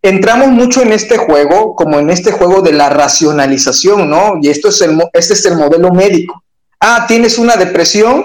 [0.00, 4.34] Entramos mucho en este juego, como en este juego de la racionalización, ¿no?
[4.40, 6.42] Y esto es el, este es el modelo médico.
[6.80, 8.24] Ah, tienes una depresión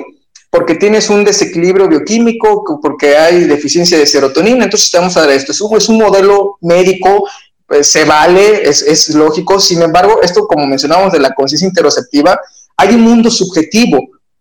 [0.50, 5.32] porque tienes un desequilibrio bioquímico, porque hay deficiencia de serotonina, entonces te vamos a dar
[5.32, 5.52] esto.
[5.52, 7.28] Es un, es un modelo médico
[7.70, 9.60] pues, se vale, es, es, lógico.
[9.60, 12.40] Sin embargo, esto, como mencionábamos de la conciencia interoceptiva,
[12.76, 14.00] hay un mundo subjetivo,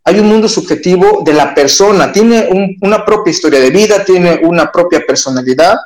[0.09, 2.49] hay un mundo subjetivo de la persona, tiene
[2.81, 5.77] una propia historia de vida, tiene una propia personalidad.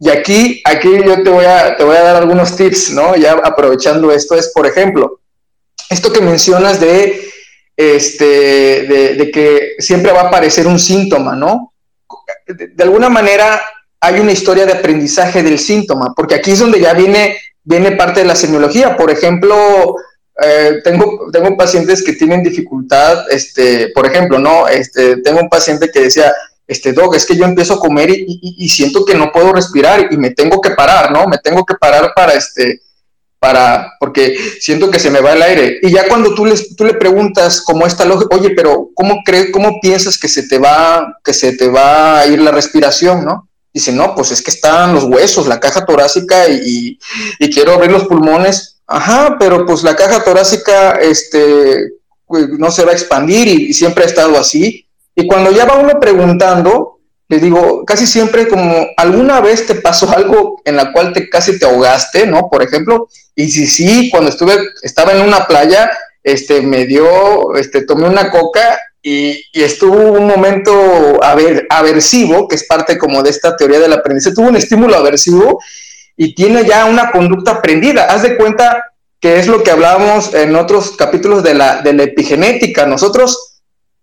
[0.00, 3.14] Y aquí, aquí yo te voy, a, te voy a dar algunos tips, ¿no?
[3.14, 5.20] Ya aprovechando esto, es, por ejemplo,
[5.88, 7.30] esto que mencionas de,
[7.76, 11.72] este, de, de que siempre va a aparecer un síntoma, ¿no?
[12.48, 13.62] de alguna manera,
[14.00, 18.20] hay una historia de aprendizaje del síntoma, porque aquí es donde ya viene, viene parte
[18.20, 18.96] de la semiología.
[18.96, 19.94] Por ejemplo,
[20.40, 24.66] eh, tengo, tengo pacientes que tienen dificultad, este, por ejemplo, ¿no?
[24.68, 26.32] Este, tengo un paciente que decía,
[26.66, 30.16] este, Dog, es que yo empiezo a comer y, siento que no puedo respirar y
[30.16, 31.26] me tengo que parar, ¿no?
[31.26, 32.80] Me tengo que parar para, este,
[33.38, 35.78] para, porque siento que se me va el aire.
[35.82, 39.50] Y ya cuando tú, les, tú le preguntas como esta lógica, oye, pero ¿cómo crees,
[39.52, 43.48] cómo piensas que se te va, que se te va a ir la respiración, ¿no?
[43.72, 46.98] Dice, no, pues es que están los huesos, la caja torácica y,
[47.52, 48.71] quiero abrir los pulmones.
[48.86, 51.92] Ajá, pero pues la caja torácica este,
[52.26, 54.86] pues, no se va a expandir y, siempre ha estado así.
[55.14, 60.10] Y cuando ya va uno preguntando, le digo, casi siempre como alguna vez te pasó
[60.16, 62.48] algo en la cual te casi te ahogaste, ¿no?
[62.50, 65.90] Por ejemplo, y si sí, cuando estuve, estaba en una playa,
[66.22, 72.98] este, me dio, este, tomé una coca y, estuvo un momento aversivo, que es parte
[72.98, 75.60] como de esta teoría del aprendizaje, tuvo un estímulo aversivo
[76.16, 78.04] y tiene ya una conducta aprendida.
[78.04, 78.82] Haz de cuenta
[79.20, 82.86] que es lo que hablábamos en otros capítulos de la, de la epigenética.
[82.86, 83.60] Nosotros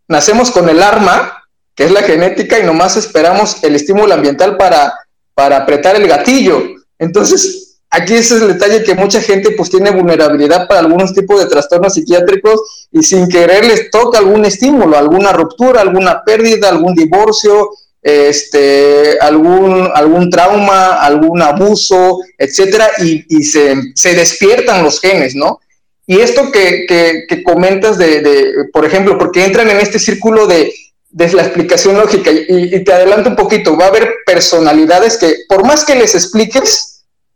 [0.08, 1.44] nacemos con el arma,
[1.76, 4.94] que es la genética, y nomás esperamos el estímulo ambiental para,
[5.34, 6.64] para apretar el gatillo.
[6.98, 11.40] Entonces, aquí ese es el detalle que mucha gente pues tiene vulnerabilidad para algunos tipos
[11.40, 16.96] de trastornos psiquiátricos y sin querer les toca algún estímulo, alguna ruptura, alguna pérdida, algún
[16.96, 17.72] divorcio,
[18.02, 23.76] este, algún, algún trauma, algún abuso, etcétera, y, se,
[24.16, 25.60] despiertan los genes, ¿no?
[26.06, 26.86] Y esto que,
[27.28, 30.74] que, comentas de, por ejemplo, porque entran en este círculo de,
[31.10, 35.36] de la explicación lógica, y, y te adelanto un poquito, va a haber personalidades que
[35.48, 36.90] por más que les expliques,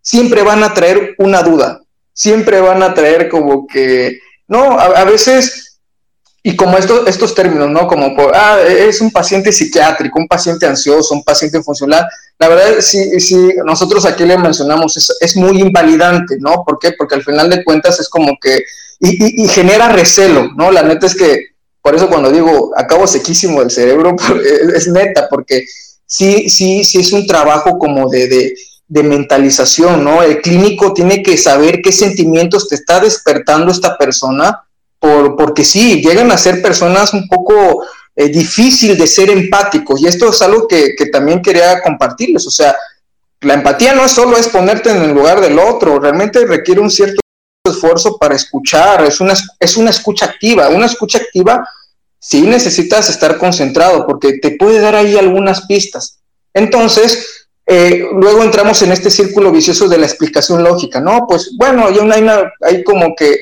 [0.03, 1.81] siempre van a traer una duda,
[2.13, 5.62] siempre van a traer como que, no, a, veces,
[6.45, 7.87] y como estos, estos términos, ¿no?
[7.87, 12.05] Como, ah, es un paciente psiquiátrico, un paciente ansioso, un paciente funcional,
[12.37, 16.63] la verdad, sí, sí, nosotros aquí le mencionamos, es, es muy invalidante, ¿no?
[16.65, 16.91] ¿Por qué?
[16.97, 18.61] Porque al final de cuentas es como que,
[18.99, 20.69] y, genera recelo, ¿no?
[20.69, 21.45] La neta es que,
[21.81, 24.13] por eso cuando digo, acabo sequísimo del cerebro,
[24.43, 25.63] es, es neta, porque
[26.05, 28.53] sí, sí, sí es un trabajo como de, de
[28.93, 30.21] de mentalización, ¿no?
[30.21, 34.67] El clínico tiene que saber qué sentimientos te está despertando esta persona,
[35.03, 37.83] por, porque sí, llegan a ser personas un poco
[38.15, 42.73] eh, difícil de ser empáticos, y esto es algo que, también quería compartirles, o sea,
[43.41, 46.89] la empatía no es solo es ponerte en el lugar del otro, realmente requiere un
[46.89, 47.19] cierto
[47.65, 51.67] esfuerzo para escuchar, es una, es una escucha activa, una escucha activa
[52.17, 56.19] sí necesitas estar concentrado porque te puede dar ahí algunas pistas.
[56.53, 61.25] Entonces, eh, luego entramos en este círculo vicioso de la explicación lógica, ¿no?
[61.27, 63.41] Pues bueno, hay, una, hay como que,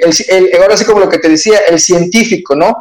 [0.60, 2.76] ahora sí como lo que te decía, el científico, ¿no?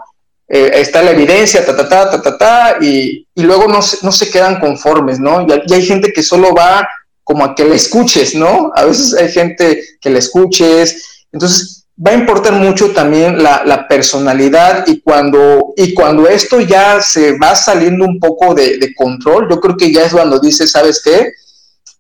[0.46, 4.12] Eh, está la evidencia, ta, ta, ta, ta, ta, ta, y, y luego no, no,
[4.12, 5.46] se quedan conformes, ¿no?
[5.46, 6.86] Y, hay gente que solo va
[7.24, 8.70] como a que le escuches, ¿no?
[8.74, 14.86] A veces hay gente que le escuches, entonces va a importar mucho también la, personalidad
[14.86, 19.76] y cuando, y cuando esto ya se va saliendo un poco de, control, yo creo
[19.76, 21.32] que ya es cuando dices, ¿sabes qué?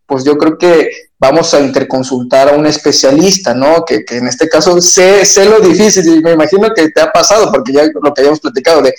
[0.06, 3.84] Pues yo creo que vamos a interconsultar a un especialista, ¿no?
[3.84, 7.10] Que, que en este caso sé, sé, lo difícil y me imagino que te ha
[7.10, 8.94] pasado, porque ya lo que habíamos platicado de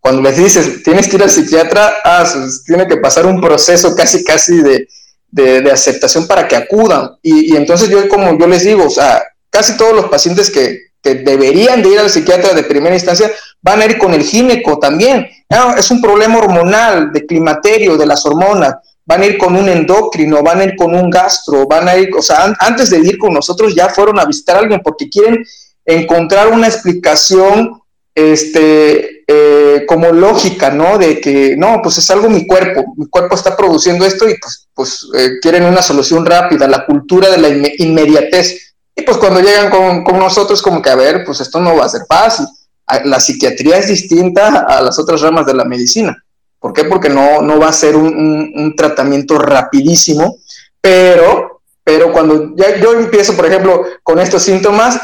[0.00, 2.24] cuando les dices, tienes que ir al psiquiatra, ah,
[2.64, 4.88] tiene que pasar un proceso casi, casi de,
[5.30, 7.10] de, de aceptación para que acudan.
[7.22, 9.22] Y, y entonces yo, como yo les digo, o sea,
[9.56, 13.30] casi todos los pacientes que, deberían de ir al psiquiatra de primera instancia
[13.62, 15.24] van a ir con el gineco también.
[15.78, 18.74] es un problema hormonal, de climaterio, de las hormonas.
[19.04, 22.10] Van a ir con un endocrino, van a ir con un gastro, van a ir,
[22.12, 25.44] o sea, antes de ir con nosotros ya fueron a visitar a alguien porque quieren
[25.84, 27.80] encontrar una explicación
[28.12, 30.98] este, eh, como lógica, ¿no?
[30.98, 34.68] De que, no, pues es algo mi cuerpo, mi cuerpo está produciendo esto y pues,
[34.74, 37.48] pues eh, quieren una solución rápida, la cultura de la
[37.78, 38.65] inmediatez.
[38.98, 41.88] Y pues cuando llegan con, nosotros, como que, a ver, pues esto no va a
[41.88, 42.46] ser fácil.
[43.04, 46.16] la psiquiatría es distinta a las otras ramas de la medicina.
[46.58, 46.84] ¿Por qué?
[46.84, 50.38] Porque no, no va a ser un, tratamiento rapidísimo,
[50.80, 54.98] pero, pero cuando ya yo empiezo, por ejemplo, con estos síntomas,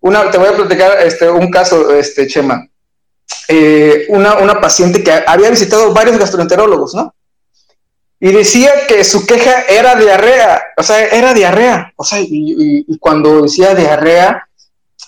[0.00, 2.66] una, te voy a platicar este, un caso, este, Chema.
[3.48, 7.14] Eh, una, una paciente que había visitado varios gastroenterólogos, ¿no?
[8.24, 13.42] Y decía que su queja era diarrea, o sea, era diarrea, o sea, y, cuando
[13.42, 14.48] decía diarrea,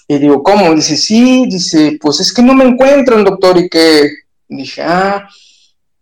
[0.06, 0.74] y digo, ¿cómo?
[0.74, 4.10] Dice, sí, dice, pues es que no me encuentran, doctor, y que
[4.46, 5.26] dije, ah,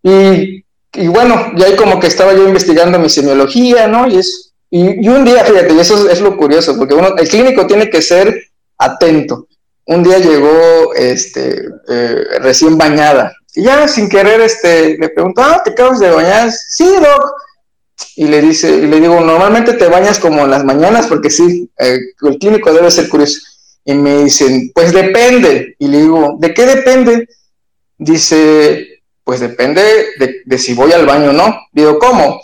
[0.02, 4.08] y, y bueno, ya ahí como que estaba yo investigando mi semiología, ¿no?
[4.08, 7.64] Y, es, y, un día, fíjate, y eso es, lo curioso, porque uno, el clínico
[7.64, 8.36] tiene que ser
[8.76, 9.46] atento.
[9.86, 15.62] Un día llegó, este, eh, recién bañada, y ya sin querer, este, le pregunto, ah,
[15.64, 16.50] ¿te acabas de bañar?
[16.50, 17.30] Sí, doc.
[18.16, 21.70] Y le dice, y le digo, normalmente te bañas como en las mañanas, porque sí,
[21.78, 23.40] eh, el clínico debe ser curioso.
[23.84, 25.76] Y me dicen, pues depende.
[25.78, 27.28] Y le digo, ¿de qué depende?
[27.96, 29.82] Dice, pues depende
[30.44, 31.57] de, si voy al baño o no.
[31.70, 32.40] Digo, ¿cómo?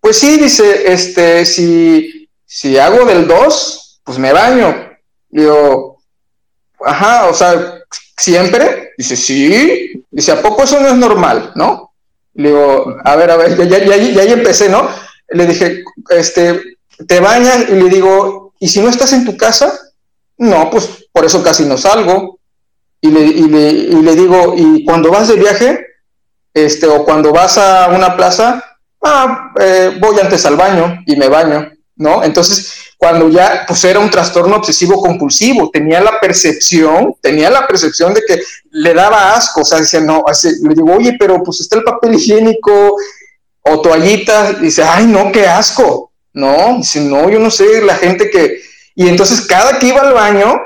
[0.00, 4.90] Pues sí, dice, este, si, si hago del 2, pues me baño.
[5.28, 6.02] Digo,
[6.82, 7.79] ajá, o sea,
[8.20, 8.92] ¿Siempre?
[8.98, 10.04] Dice, sí.
[10.10, 11.52] Dice, ¿a poco eso no es normal?
[11.54, 11.94] ¿No?
[12.34, 14.86] Le digo, a ver, a ver, ya, ya, ya, ya empecé, ¿no?
[15.28, 16.76] Le dije, este,
[17.08, 19.72] te bañan y le digo, ¿y si no estás en tu casa?
[20.36, 22.38] No, pues por eso casi no salgo.
[23.00, 25.86] Y le, y le, y le digo, ¿y cuando vas de viaje?
[26.52, 28.62] Este, o cuando vas a una plaza,
[29.02, 32.24] ah, eh, voy antes al baño y me baño, ¿no?
[32.24, 38.14] Entonces, cuando ya pues era un trastorno obsesivo compulsivo, tenía la percepción, tenía la percepción
[38.14, 38.40] de que
[38.70, 40.24] le daba asco, o sea, decía, no,
[40.62, 42.96] le digo, oye, pero pues está el papel higiénico
[43.60, 48.30] o toallita, dice, ay, no, qué asco, no, dice, no, yo no sé, la gente
[48.30, 48.62] que,
[48.94, 50.58] y entonces cada que iba al baño,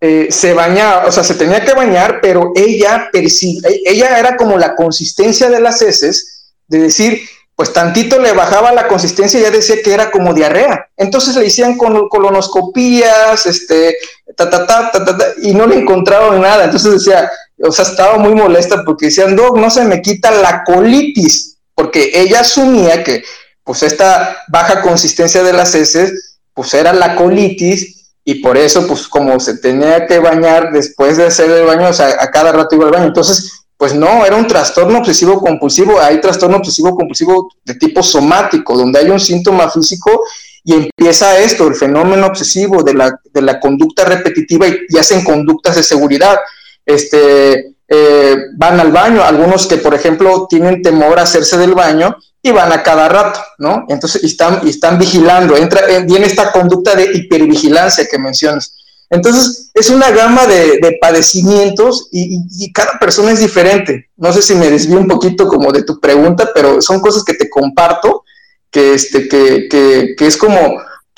[0.00, 4.74] eh, se bañaba, o sea, se tenía que bañar, pero ella, ella era como la
[4.74, 7.20] consistencia de las heces, de decir,
[7.56, 10.90] pues tantito le bajaba la consistencia y ya decía que era como diarrea.
[10.94, 13.96] Entonces le hacían colonoscopías, este,
[14.36, 16.64] ta, ta, ta, ta, y no le encontraron nada.
[16.64, 20.64] Entonces decía, o sea, estaba muy molesta porque decían, Doc, no se me quita la
[20.64, 23.24] colitis, porque ella asumía que,
[23.64, 29.08] pues, esta baja consistencia de las heces, pues era la colitis, y por eso, pues,
[29.08, 32.76] como se tenía que bañar después de hacer el baño, o sea, a cada rato
[32.76, 33.06] iba al baño.
[33.06, 36.00] Entonces, pues no, era un trastorno obsesivo compulsivo.
[36.00, 40.22] Hay trastorno obsesivo compulsivo de tipo somático, donde hay un síntoma físico
[40.64, 45.76] y empieza esto, el fenómeno obsesivo de la, de la conducta repetitiva y, hacen conductas
[45.76, 46.38] de seguridad.
[46.84, 52.16] Este, eh, van al baño, algunos que, por ejemplo, tienen temor a hacerse del baño
[52.42, 53.84] y van a cada rato, ¿no?
[53.88, 58.75] Entonces, están, están vigilando, entra, viene esta conducta de hipervigilancia que mencionas.
[59.10, 64.10] Entonces, es una gama de, padecimientos y, cada persona es diferente.
[64.16, 67.34] No sé si me desvío un poquito como de tu pregunta, pero son cosas que
[67.34, 68.24] te comparto,
[68.70, 69.68] que, este, que,
[70.16, 70.58] que, es como,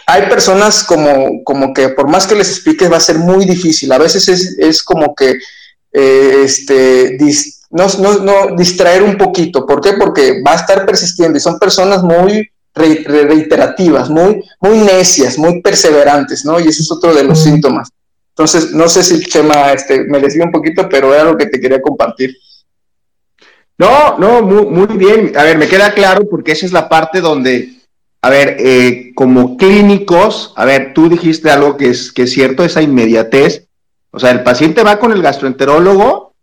[0.07, 3.91] hay personas como, como que por más que les expliques va a ser muy difícil.
[3.93, 5.39] A veces es, como que,
[5.93, 7.19] eh, este,
[7.71, 9.65] no, no, distraer un poquito.
[9.65, 9.95] ¿Por qué?
[9.95, 16.45] Porque va a estar persistiendo y son personas muy reiterativas, muy, muy necias, muy perseverantes,
[16.45, 16.61] ¿no?
[16.61, 17.89] Y ese es otro de los síntomas.
[18.31, 21.47] Entonces, no sé si el tema este, me desvió un poquito, pero era lo que
[21.47, 22.37] te quería compartir.
[23.77, 25.33] No, no, muy, muy bien.
[25.37, 27.81] A ver, me queda claro porque esa es la parte donde,
[28.23, 32.65] a ver, eh, como clínicos, a ver, tú dijiste algo que es, que es cierto,
[32.65, 33.67] esa inmediatez.
[34.11, 36.35] O sea, el paciente va con el gastroenterólogo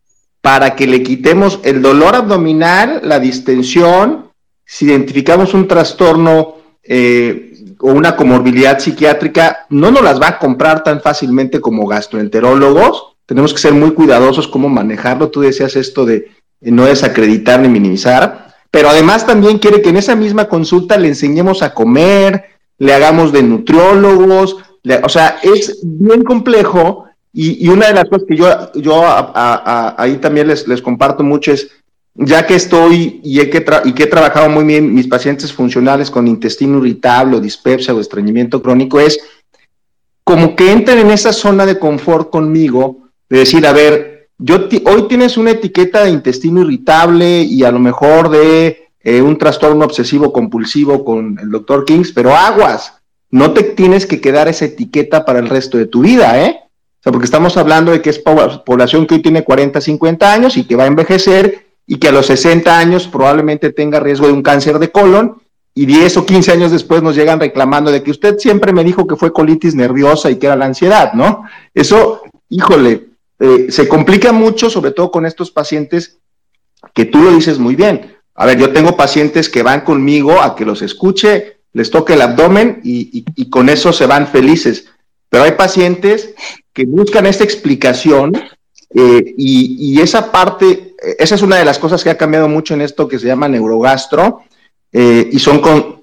[0.41, 4.24] para que le quitemos el dolor abdominal, la distensión,
[4.66, 10.84] si identificamos un trastorno eh, o una comorbilidad psiquiátrica, no nos las va a comprar
[10.84, 13.16] tan fácilmente como gastroenterólogos.
[13.26, 15.30] Tenemos que ser muy cuidadosos cómo manejarlo.
[15.30, 20.16] Tú decías esto de no desacreditar ni minimizar, pero además también quiere que en esa
[20.16, 22.45] misma consulta le enseñemos a comer,
[22.78, 24.57] le hagamos de nutriólogos,
[25.03, 30.47] o sea, es bien complejo y, una de las cosas que yo, yo ahí también
[30.47, 31.70] les, les comparto mucho es,
[32.16, 36.28] ya que estoy y, he que, y he trabajado muy bien mis pacientes funcionales con
[36.28, 39.20] intestino irritable o dispepsia o estreñimiento crónico, es
[40.24, 45.07] como que entran en esa zona de confort conmigo, de decir, a ver, yo hoy
[45.07, 50.34] tienes una etiqueta de intestino irritable y a lo mejor de eh, un trastorno obsesivo
[50.34, 52.93] compulsivo con el doctor Kings, pero aguas,
[53.30, 56.59] no te tienes que quedar esa etiqueta para el resto de tu vida, ¿eh?
[56.61, 60.57] O sea, porque estamos hablando de que es población que hoy tiene 40, 50 años
[60.57, 64.33] y que va a envejecer y que a los 60 años probablemente tenga riesgo de
[64.33, 65.41] un cáncer de colon
[65.73, 69.05] y 10 o 15 años después nos llegan reclamando de que usted siempre me dijo
[69.05, 71.43] que fue colitis nerviosa y que era la ansiedad, ¿no?
[71.73, 73.07] Eso, híjole,
[73.39, 76.19] eh, se complica mucho, sobre todo con estos pacientes
[76.93, 78.15] que tú lo dices muy bien.
[78.36, 82.21] A ver, yo tengo pacientes que van conmigo a que los escuche, les toque el
[82.21, 84.88] abdomen y, con eso se van felices.
[85.29, 86.33] Pero hay pacientes
[86.73, 88.33] que buscan esta explicación
[88.93, 92.81] eh, y, esa parte, esa es una de las cosas que ha cambiado mucho en
[92.81, 94.41] esto que se llama neurogastro
[94.91, 95.61] eh, y son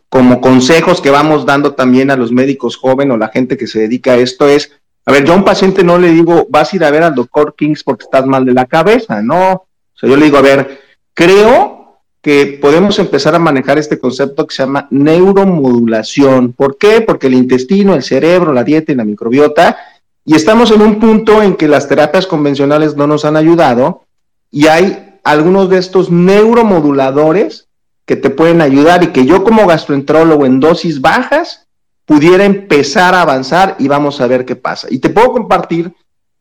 [0.09, 3.81] como consejos que vamos dando también a los médicos jóvenes o la gente que se
[3.81, 4.71] dedica a esto es,
[5.07, 7.15] a ver, yo a un paciente no le digo, vas a ir a ver al
[7.15, 9.53] doctor Kings porque estás mal de la cabeza, no.
[9.53, 10.81] O sea, yo le digo, a ver,
[11.15, 16.53] creo que podemos empezar a manejar este concepto que se llama neuromodulación.
[16.53, 17.01] ¿Por qué?
[17.01, 19.77] Porque el intestino, el cerebro, la dieta y la microbiota,
[20.25, 24.05] y estamos en un punto en que las terapias convencionales no nos han ayudado
[24.53, 27.67] y hay algunos de estos neuromoduladores
[28.05, 31.67] que te pueden ayudar y que yo como gastroenterólogo en dosis bajas
[32.05, 34.89] pudiera empezar a avanzar y vamos a ver qué pasa.
[34.91, 35.93] Y te puedo compartir,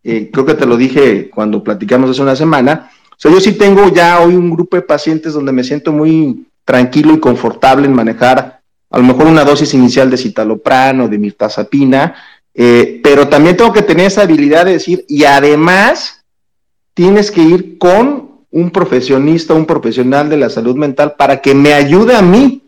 [0.03, 3.53] eh, creo que te lo dije cuando platicamos hace una semana, o sea, yo sí
[3.53, 7.93] tengo ya hoy un grupo de pacientes donde me siento muy tranquilo y confortable en
[7.93, 12.16] manejar a lo mejor una dosis inicial de citalopram o de mirtazapina,
[12.53, 16.21] eh, pero también tengo que tener esa habilidad de decir, y además
[16.94, 21.74] tienes que ir con un profesionista, un profesional de la salud mental para que me
[21.74, 22.62] ayude a mí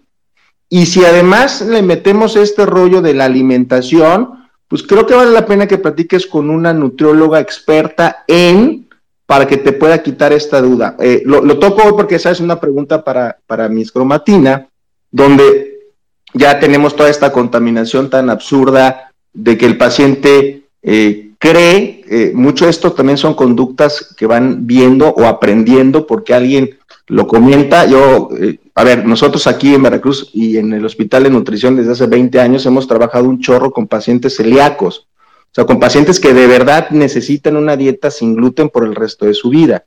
[0.69, 5.45] y si además le metemos este rollo de la alimentación, pues creo que vale la
[5.45, 8.89] pena que platiques con una nutrióloga experta en
[9.25, 10.95] para que te pueda quitar esta duda.
[10.99, 14.67] Eh, lo, toco hoy porque esa es una pregunta para, para mis cromatina,
[15.11, 15.91] donde
[16.33, 22.63] ya tenemos toda esta contaminación tan absurda de que el paciente eh, cree, eh, mucho
[22.63, 26.77] de esto también son conductas que van viendo o aprendiendo porque alguien
[27.07, 27.85] lo comenta.
[27.85, 31.91] Yo, eh, a ver, nosotros aquí en Veracruz y en el Hospital de Nutrición desde
[31.91, 35.09] hace 20 años hemos trabajado un chorro con pacientes celíacos,
[35.41, 39.25] o sea, con pacientes que de verdad necesitan una dieta sin gluten por el resto
[39.25, 39.83] de su vida.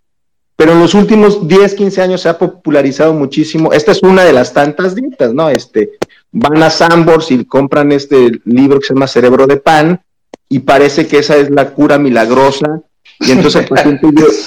[0.57, 3.73] Pero en los últimos 10, 15 años se ha popularizado muchísimo.
[3.73, 5.49] Esta es una de las tantas dietas, ¿no?
[5.49, 5.93] Este,
[6.33, 10.03] van a Sambors y compran este libro que se llama Cerebro de Pan
[10.49, 12.83] y parece que esa es la cura milagrosa.
[13.21, 14.07] Y entonces el paciente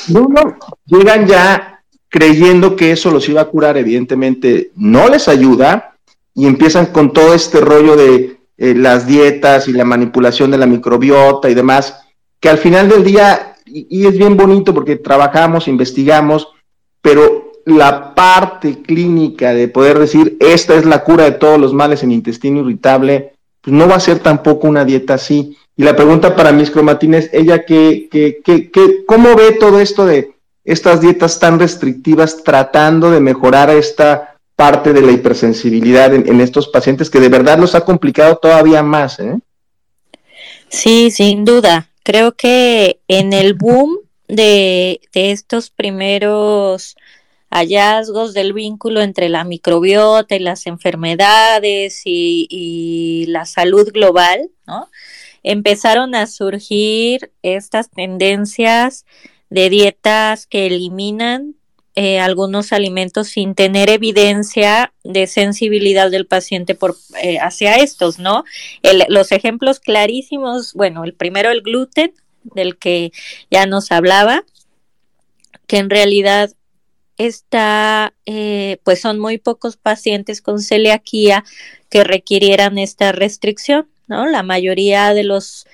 [0.10, 5.95] no, no, llegan ya creyendo que eso los iba a curar, evidentemente no les ayuda
[6.34, 10.66] y empiezan con todo este rollo de eh, las dietas y la manipulación de la
[10.66, 12.02] microbiota y demás,
[12.39, 16.50] que al final del día, y, es bien bonito porque trabajamos, investigamos,
[17.02, 22.04] pero la parte clínica de poder decir, esta es la cura de todos los males
[22.04, 25.58] en intestino irritable, pues no va a ser tampoco una dieta así.
[25.80, 30.34] Y la pregunta para mis cromatines, ella, que, que, que, ¿cómo ve todo esto de
[30.66, 37.10] estas dietas tan restrictivas tratando de mejorar esta parte de la hipersensibilidad en, estos pacientes
[37.10, 39.22] que de verdad los ha complicado todavía más.
[39.22, 39.40] ¿eh?
[40.68, 41.88] Sí, sin duda.
[42.04, 46.98] Creo que en el boom de, estos primeros
[47.50, 54.90] hallazgos del vínculo entre la microbiota y las enfermedades y, y la salud global, ¿no?
[55.44, 59.06] Empezaron a surgir estas tendencias
[59.50, 61.56] de dietas que eliminan
[61.96, 68.46] eh, algunos alimentos sin tener evidencia de sensibilidad del paciente por, eh, hacia estos, ¿no?
[69.10, 72.14] los ejemplos clarísimos, bueno, el primero el gluten,
[72.44, 73.12] del que
[73.52, 74.46] ya nos hablaba,
[75.68, 76.52] que en realidad
[77.18, 81.44] está, eh, pues son muy pocos pacientes con celiaquía
[81.90, 84.26] que requirieran esta restricción, ¿no?
[84.26, 85.66] La mayoría de los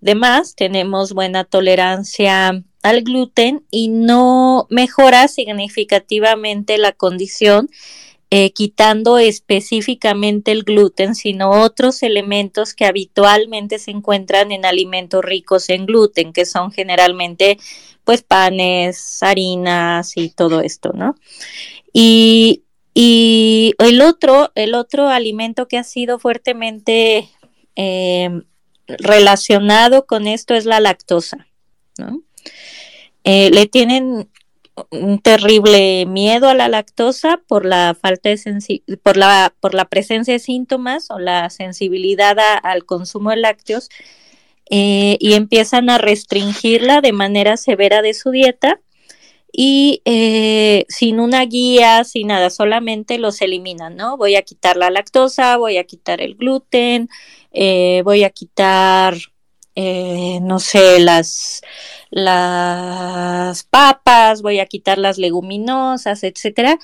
[0.00, 7.68] demás tenemos buena tolerancia al gluten y no mejora significativamente la condición
[8.30, 15.70] eh, quitando específicamente el gluten, sino otros elementos que habitualmente se encuentran en alimentos ricos
[15.70, 17.56] en gluten, que son generalmente
[18.04, 21.14] pues panes, harinas y todo esto, ¿no?
[21.92, 27.30] Y, y el otro, el otro alimento que ha sido fuertemente
[27.78, 28.42] eh,
[28.88, 31.46] relacionado con esto es la lactosa.
[33.22, 34.28] Eh, le tienen
[34.90, 40.34] un terrible miedo a la lactosa por la falta de por la por la presencia
[40.34, 43.88] de síntomas o la sensibilidad al consumo de lácteos
[44.70, 48.80] eh, y empiezan a restringirla de manera severa de su dieta
[49.52, 54.16] y eh, sin una guía, sin nada, solamente los eliminan, ¿no?
[54.16, 57.08] Voy a quitar la lactosa, voy a quitar el gluten,
[57.52, 59.16] voy a quitar
[59.80, 61.62] eh, no sé, las,
[62.10, 66.80] las papas, voy a quitar las leguminosas, etcétera,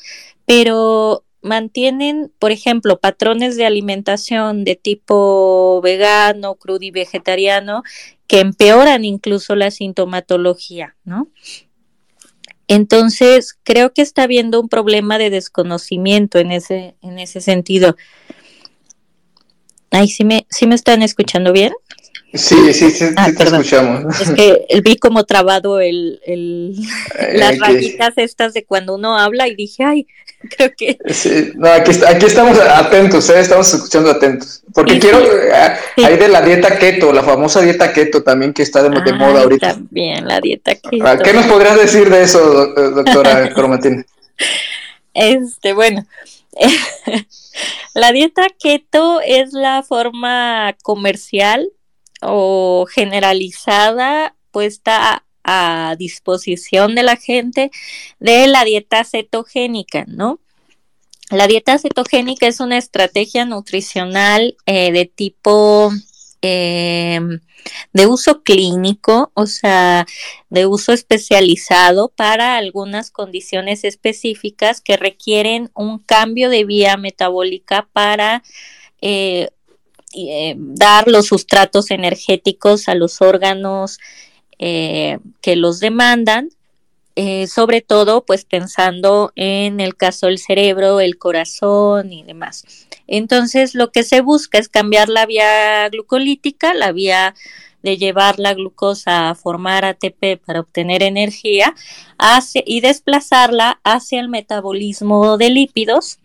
[0.47, 7.83] pero mantienen, por ejemplo, patrones de alimentación de tipo vegano, crudo y vegetariano
[8.29, 11.27] que empeoran incluso la sintomatología, ¿no?
[12.69, 17.97] Entonces, creo que está habiendo un problema de desconocimiento en ese, en ese sentido.
[19.95, 21.73] Ay, ¿sí me, ¿sí me están escuchando bien?
[22.33, 24.21] Sí, sí, sí, ah, te escuchamos.
[24.21, 26.75] Es que vi como trabado el, el
[27.35, 30.09] las rayitas estas de cuando uno habla y dije, ay,
[30.57, 30.99] creo que...
[31.11, 33.39] Sí, no, aquí, aquí estamos atentos, ¿eh?
[33.39, 34.65] estamos escuchando atentos.
[34.75, 38.83] Porque quiero, eh, hay de la dieta keto, la famosa dieta keto también que está
[38.83, 39.75] de, moda ahorita.
[39.75, 41.23] También, la dieta ah, keto.
[41.23, 42.41] ¿Qué nos podrías decir de eso,
[42.75, 44.05] doctora Cromatina?
[45.15, 46.05] Este, bueno,
[47.95, 51.71] la dieta keto es la forma comercial
[52.23, 57.71] o generalizada puesta a, disposición de la gente
[58.19, 60.41] de la dieta cetogénica, ¿no?
[61.29, 65.93] La dieta cetogénica es una estrategia nutricional eh, de tipo
[66.47, 67.41] em,
[67.95, 70.07] de uso clínico, o sea,
[70.51, 78.43] de uso especializado para algunas condiciones específicas que requieren un cambio de vía metabólica para
[79.01, 79.49] eh,
[80.15, 83.99] eh, dar los sustratos energéticos a los órganos
[84.59, 86.51] eh, que los demandan,
[87.17, 92.65] eh, sobre todo pues pensando en el caso del cerebro, el corazón y demás.
[93.07, 97.35] Entonces lo que se busca es cambiar la vía glucolítica, la vía
[97.83, 101.75] de llevar la glucosa a formar ATP para obtener energía
[102.65, 106.19] y desplazarla hacia el metabolismo de lípidos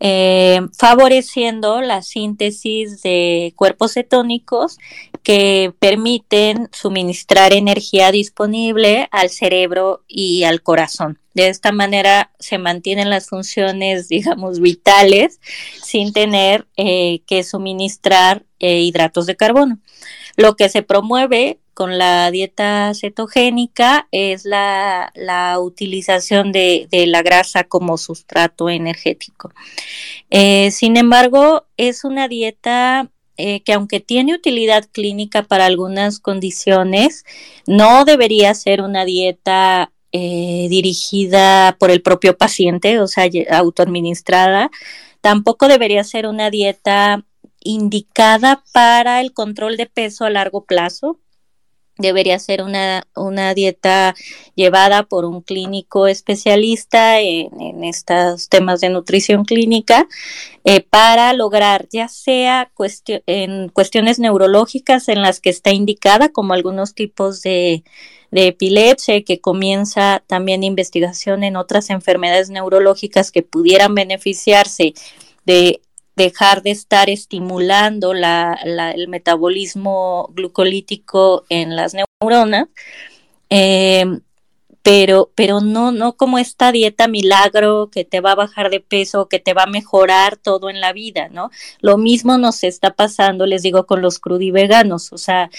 [0.00, 4.78] eh, favoreciendo la síntesis de cuerpos cetónicos
[5.22, 11.18] que permiten suministrar energía disponible al cerebro y al corazón.
[11.34, 15.40] De esta manera se mantienen las funciones, digamos, vitales
[15.82, 19.78] sin tener eh, que suministrar eh, hidratos de carbono.
[20.36, 25.12] Lo que se promueve con la dieta cetogénica es la,
[25.60, 29.52] utilización de, la grasa como sustrato energético.
[30.30, 37.24] Eh, sin embargo, es una dieta eh, que aunque tiene utilidad clínica para algunas condiciones,
[37.66, 44.70] no debería ser una dieta eh, dirigida por el propio paciente, o sea, autoadministrada.
[45.20, 47.24] Tampoco debería ser una dieta
[47.60, 51.20] indicada para el control de peso a largo plazo,
[51.98, 54.14] debería ser una, una, dieta
[54.54, 60.06] llevada por un clínico especialista en, estos temas de nutrición clínica
[60.64, 62.70] eh, para lograr ya sea
[63.26, 67.82] en cuestiones neurológicas en las que está indicada como algunos tipos de,
[68.30, 74.94] de epilepsia que comienza también investigación en otras enfermedades neurológicas que pudieran beneficiarse
[75.44, 75.80] de
[76.18, 82.68] dejar de estar estimulando el metabolismo glucolítico en las neuronas,
[83.48, 84.04] eh,
[84.82, 89.28] pero, pero no, no como esta dieta milagro que te va a bajar de peso,
[89.28, 91.50] que te va a mejorar todo en la vida, ¿no?
[91.80, 95.50] Lo mismo nos está pasando, les digo, con los crudiveganos, o sea,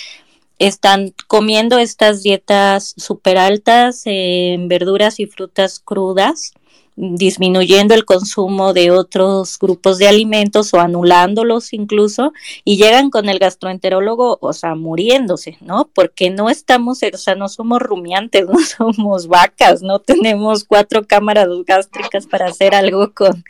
[0.57, 6.53] están comiendo estas dietas súper altas en verduras y frutas crudas,
[7.02, 12.34] disminuyendo el consumo de otros grupos de alimentos o anulándolos incluso
[12.66, 15.90] y llegan con el gastroenterólogo, o sea, muriéndose, ¿no?
[15.96, 21.48] Porque no estamos, o sea, no somos rumiantes, no somos vacas, no tenemos cuatro cámaras
[21.66, 23.46] gástricas para hacer algo con,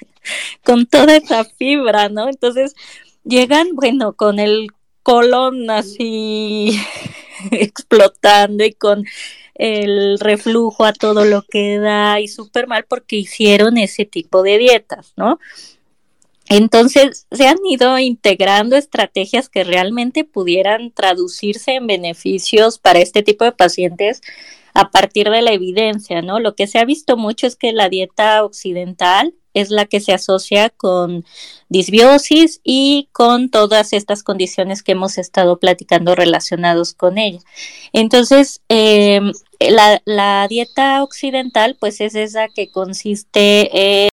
[0.64, 2.30] con toda esa fibra, ¿no?
[2.30, 2.76] Entonces,
[3.24, 4.68] llegan, bueno, con el
[5.02, 6.80] colon así
[7.52, 9.06] explotando y con
[9.60, 14.58] el reflujo a todo lo que da y súper mal porque hicieron ese tipo de
[14.58, 15.38] dietas, ¿no?
[16.48, 23.44] Entonces se han ido integrando estrategias que realmente pudieran traducirse en beneficios para este tipo
[23.44, 24.22] de pacientes
[24.80, 26.40] a partir de la evidencia, ¿no?
[26.40, 30.14] Lo que se ha visto mucho es que la dieta occidental es la que se
[30.14, 31.26] asocia con
[31.68, 37.40] disbiosis y con todas estas condiciones que hemos estado platicando relacionados con ella.
[37.92, 44.10] Entonces, em, la, dieta occidental, pues es esa que consiste en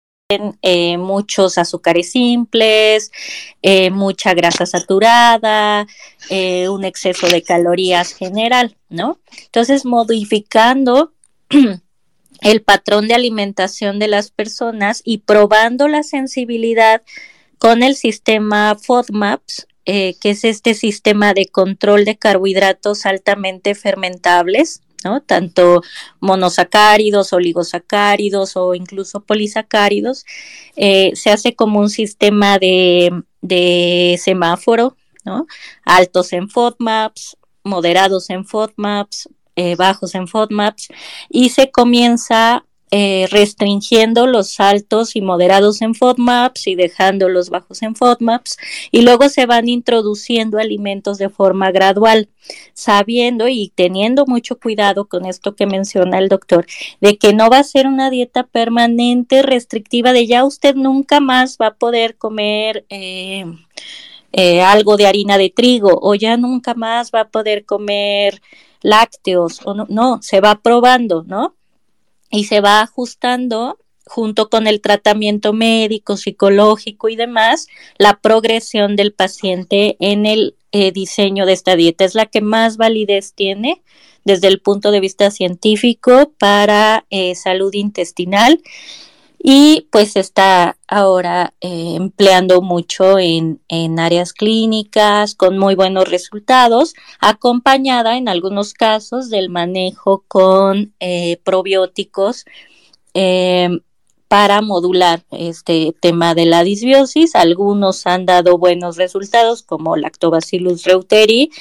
[0.97, 3.11] muchos azúcares simples,
[3.61, 5.85] eh, mucha grasa saturada,
[6.31, 9.19] eh, un exceso de calorías general, ¿no?
[9.45, 11.13] Entonces, modificando
[12.41, 17.03] el patrón de alimentación de las personas y probando la sensibilidad
[17.59, 25.21] con el sistema FODMAPs, que es este sistema de control de carbohidratos altamente fermentables, ¿no?
[25.21, 25.81] Tanto
[26.19, 30.25] monosacáridos, oligosacáridos o incluso polisacáridos.
[30.75, 35.47] Eh, se hace como un sistema de, de semáforo, ¿no?
[35.83, 40.89] Altos en FODMAPs, moderados en FODMAPs, eh, bajos en FODMAPs,
[41.29, 47.81] y se comienza eh, restringiendo los altos y moderados en FODMAPs y dejando los bajos
[47.81, 48.57] en FODMAPs
[48.91, 52.29] y luego se van introduciendo alimentos de forma gradual,
[52.73, 56.67] sabiendo y teniendo mucho cuidado con esto que menciona el doctor,
[57.01, 61.57] de que no va a ser una dieta permanente restrictiva de ya usted nunca más
[61.59, 63.45] va a poder comer eh,
[64.31, 68.41] eh, algo de harina de trigo o ya nunca más va a poder comer
[68.81, 71.54] lácteos o no, no, se va probando, ¿no?
[72.29, 79.13] Y se va ajustando junto con el tratamiento médico, psicológico y demás, la progresión del
[79.13, 82.05] paciente en el eh, diseño de esta dieta.
[82.05, 83.81] Es la que más validez tiene
[84.23, 88.61] desde el punto de vista científico para eh, salud intestinal
[89.47, 93.59] y pues está ahora eh, empleando mucho en,
[93.99, 102.45] áreas clínicas con muy buenos resultados, acompañada en algunos casos del manejo con eh, probióticos
[103.13, 103.69] eh,
[104.27, 107.35] para modular este tema de la disbiosis.
[107.35, 111.51] Algunos han dado buenos resultados como Lactobacillus reuteri,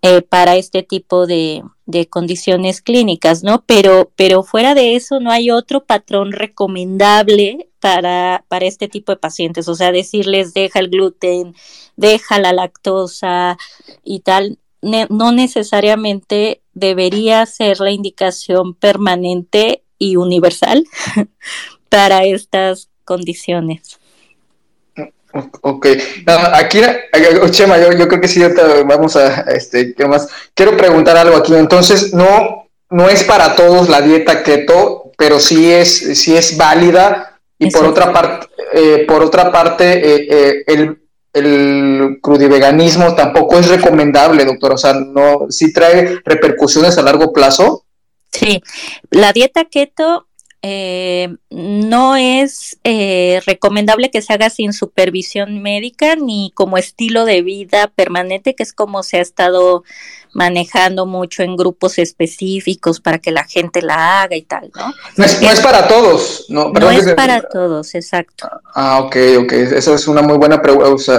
[0.00, 1.62] eh, para este tipo de,
[2.08, 3.62] condiciones clínicas, ¿no?
[3.66, 9.18] Pero, pero fuera de eso no hay otro patrón recomendable para, para este tipo de
[9.18, 11.54] pacientes, o sea, decirles deja el gluten,
[11.96, 13.56] deja la lactosa
[14.02, 20.84] y tal, no necesariamente debería ser la indicación permanente y universal
[21.88, 23.98] para estas condiciones.
[25.60, 25.86] Ok,
[26.52, 26.80] aquí,
[27.50, 28.42] Chema, yo, creo que sí,
[28.86, 30.28] vamos a, este, ¿qué más?
[30.54, 35.72] Quiero preguntar algo aquí, entonces, no, no es para todos la dieta keto, pero sí
[35.72, 40.98] es, sí es válida, y por otra parte, eh, por otra parte, eh, eh, el,
[41.32, 47.84] el crudiveganismo tampoco es recomendable, doctor, o sea, no, sí trae repercusiones a largo plazo.
[48.32, 48.62] Sí,
[49.10, 50.26] la dieta keto
[50.62, 57.42] eh, no es eh, recomendable que se haga sin supervisión médica ni como estilo de
[57.42, 59.84] vida permanente, que es como se ha estado
[60.32, 64.92] manejando mucho en grupos específicos para que la gente la haga y tal, ¿no?
[65.16, 66.70] No es, para todos, ¿no?
[66.70, 68.48] no es para todos, exacto.
[68.74, 70.60] Ah, ok, ok, eso es una muy buena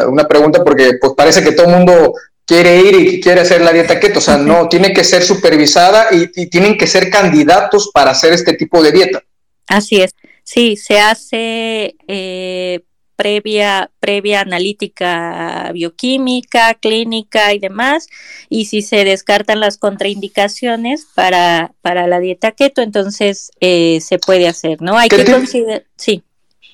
[0.08, 2.14] una pregunta porque pues parece que todo el mundo
[2.46, 6.08] quiere ir y quiere hacer la dieta keto, o sea, no, tiene que ser supervisada
[6.12, 9.24] y, y tienen que ser candidatos para hacer este tipo de dieta.
[9.68, 10.12] Así es,
[10.44, 12.82] sí, se hace eh,
[13.18, 18.08] previa, previa analítica bioquímica, clínica y demás,
[18.48, 24.48] y si se descartan las contraindicaciones para, para la dieta keto, entonces eh, se puede
[24.48, 24.98] hacer, ¿no?
[24.98, 26.24] Hay que considerar, sí.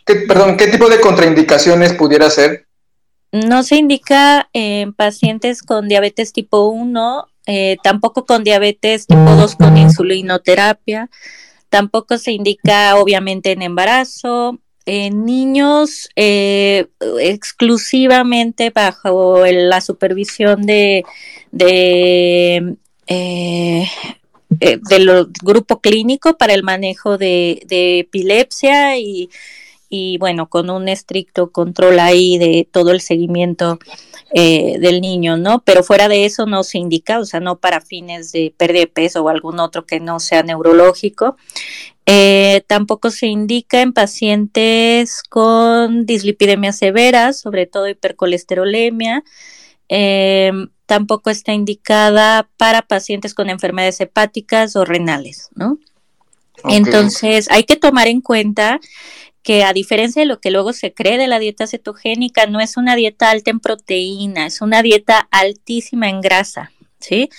[0.05, 2.67] perdón, ¿qué tipo de contraindicaciones pudiera ser?
[3.31, 9.55] No se indica en pacientes con diabetes tipo 1, eh, tampoco con diabetes tipo 2
[9.55, 11.09] con insulinoterapia,
[11.73, 14.59] Tampoco se indica, obviamente, en embarazo.
[14.85, 16.85] En niños eh,
[17.19, 21.03] exclusivamente bajo la supervisión de,
[21.51, 22.75] de
[23.07, 23.87] eh,
[24.59, 29.31] eh, del grupo clínico para el manejo de, epilepsia y,
[29.89, 33.79] y, bueno, con un estricto control ahí de todo el seguimiento
[34.35, 35.61] eh, del niño, ¿no?
[35.63, 38.87] Pero fuera de eso no se indica, o sea, no para fines de pérdida de
[38.87, 41.37] peso o algún otro que no sea neurológico.
[42.07, 49.23] Eh, tampoco se indica en pacientes con dislipidemia severa, sobre todo hipercolesterolemia.
[49.87, 55.77] Em, tampoco está indicada para pacientes con enfermedades hepáticas o renales, ¿no?
[56.65, 58.79] Entonces, hay que tomar en cuenta
[59.43, 62.77] que a diferencia de lo que luego se cree de la dieta cetogénica, no es
[62.77, 66.71] una dieta alta en proteína, es una dieta altísima en grasa,
[67.03, 67.29] ¿sí?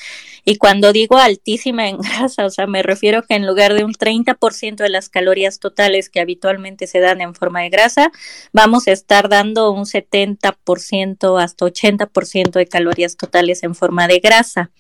[0.45, 3.95] Y cuando digo altísima en grasa, o sea, me refiero que en lugar de un
[3.95, 8.13] 30% de las calorías totales que habitualmente se dan en forma de grasa,
[8.53, 14.71] vamos a estar dando un 70% hasta 80% de calorías totales en forma de grasa.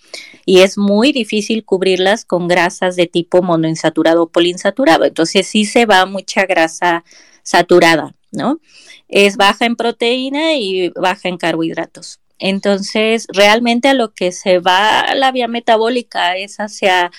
[0.45, 5.05] Y es muy difícil cubrirlas con grasas de tipo monoinsaturado o poliinsaturado.
[5.05, 7.05] Entonces sí se va mucha grasa
[7.43, 8.61] saturada, ¿no?
[9.09, 12.21] Es baja en proteína y baja en carbohidratos.
[12.39, 17.11] Entonces, realmente a lo que se va la vía metabólica es hacia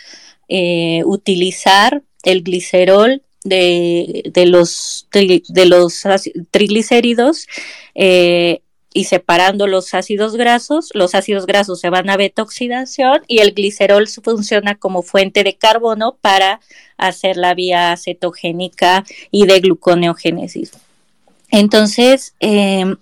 [0.48, 6.04] eh, utilizar el glicerol de, los, de los
[6.52, 7.48] triglicéridos
[7.94, 8.62] eh,
[8.94, 14.08] y separando los ácidos grasos, los ácidos grasos se van a beta-oxidación y el glicerol
[14.08, 16.60] funciona como fuente de carbono para
[16.98, 20.72] hacer la vía cetogénica y de gluconeogénesis.
[21.52, 22.96] Entonces, em,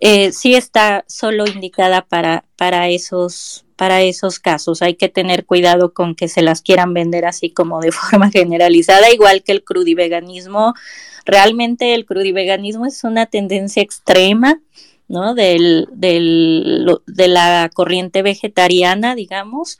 [0.00, 4.82] eh, sí está solo indicada para, para, esos, para esos casos.
[4.82, 9.10] Hay que tener cuidado con que se las quieran vender así como de forma generalizada,
[9.10, 10.74] igual que el crudiveganismo.
[11.24, 14.60] Realmente el crudiveganismo es una tendencia extrema,
[15.08, 15.34] ¿no?
[15.34, 19.78] Del, del, de la corriente vegetariana, digamos.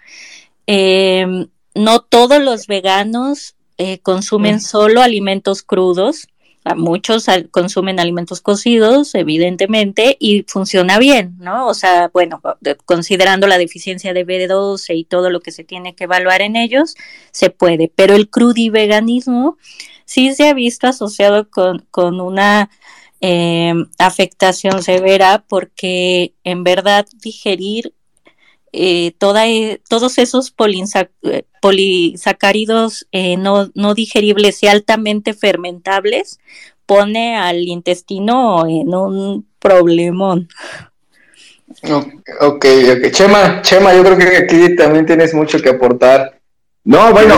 [0.67, 6.27] Em, no todos los veganos eh, consumen solo alimentos crudos
[6.77, 11.67] muchos consumen alimentos cocidos, evidentemente, y funciona bien, ¿no?
[11.67, 12.41] O sea, bueno,
[12.85, 16.95] considerando la deficiencia de B12 y todo lo que se tiene que evaluar en ellos,
[17.31, 17.91] se puede.
[17.95, 19.57] Pero el crudiveganismo
[20.05, 22.71] sí se ha visto asociado con, con una
[23.21, 27.93] eh, afectación severa porque en verdad digerir
[28.73, 30.55] eh, toda, e, todos esos
[31.23, 36.39] eh, polisacáridos eh, no, no, digeribles y altamente fermentables
[36.87, 40.49] pone al intestino en un problemón.
[41.83, 43.11] Ok, ok.
[43.11, 46.41] Chema, Chema, yo creo que aquí también tienes mucho que aportar.
[46.85, 47.37] No, bueno,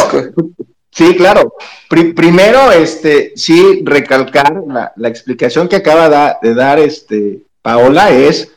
[0.90, 1.54] sí, claro.
[1.88, 8.52] primero, este, sí, recalcar la, la explicación que acaba de dar este, Paola es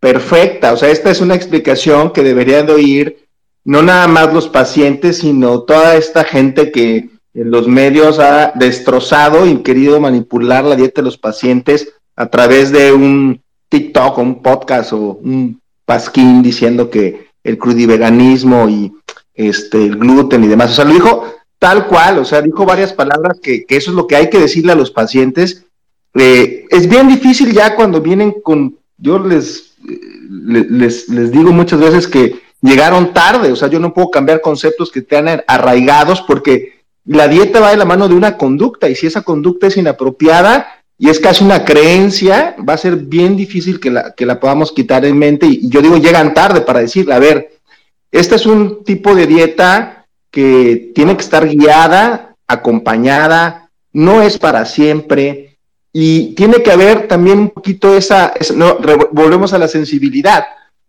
[0.00, 0.72] perfecta.
[0.72, 3.28] O sea, esta es una explicación que deberían de oír
[3.64, 9.46] no nada más los pacientes, sino toda esta gente que en los medios ha destrozado
[9.46, 14.42] y querido manipular la dieta de los pacientes a través de un TikTok o un
[14.42, 18.92] podcast o un pasquín diciendo que el crudiveganismo y
[19.34, 20.72] este el gluten y demás.
[20.72, 24.06] O sea, lo dijo tal cual, o sea, dijo varias palabras que, eso es lo
[24.06, 25.66] que hay que decirle a los pacientes.
[26.14, 29.68] Eh, es bien difícil ya cuando vienen con, yo les
[30.28, 34.90] les, les digo muchas veces que llegaron tarde, o sea, yo no puedo cambiar conceptos
[34.90, 39.06] que estén arraigados porque la dieta va de la mano de una conducta y si
[39.06, 40.66] esa conducta es inapropiada
[40.98, 44.72] y es casi una creencia, va a ser bien difícil que la, que la podamos
[44.72, 47.52] quitar en mente y yo digo, llegan tarde para decirle, a ver,
[48.10, 54.64] este es un tipo de dieta que tiene que estar guiada, acompañada, no es para
[54.66, 55.47] siempre,
[55.92, 58.78] y tiene que haber también un poquito esa, no,
[59.12, 60.44] volvemos a la sensibilidad.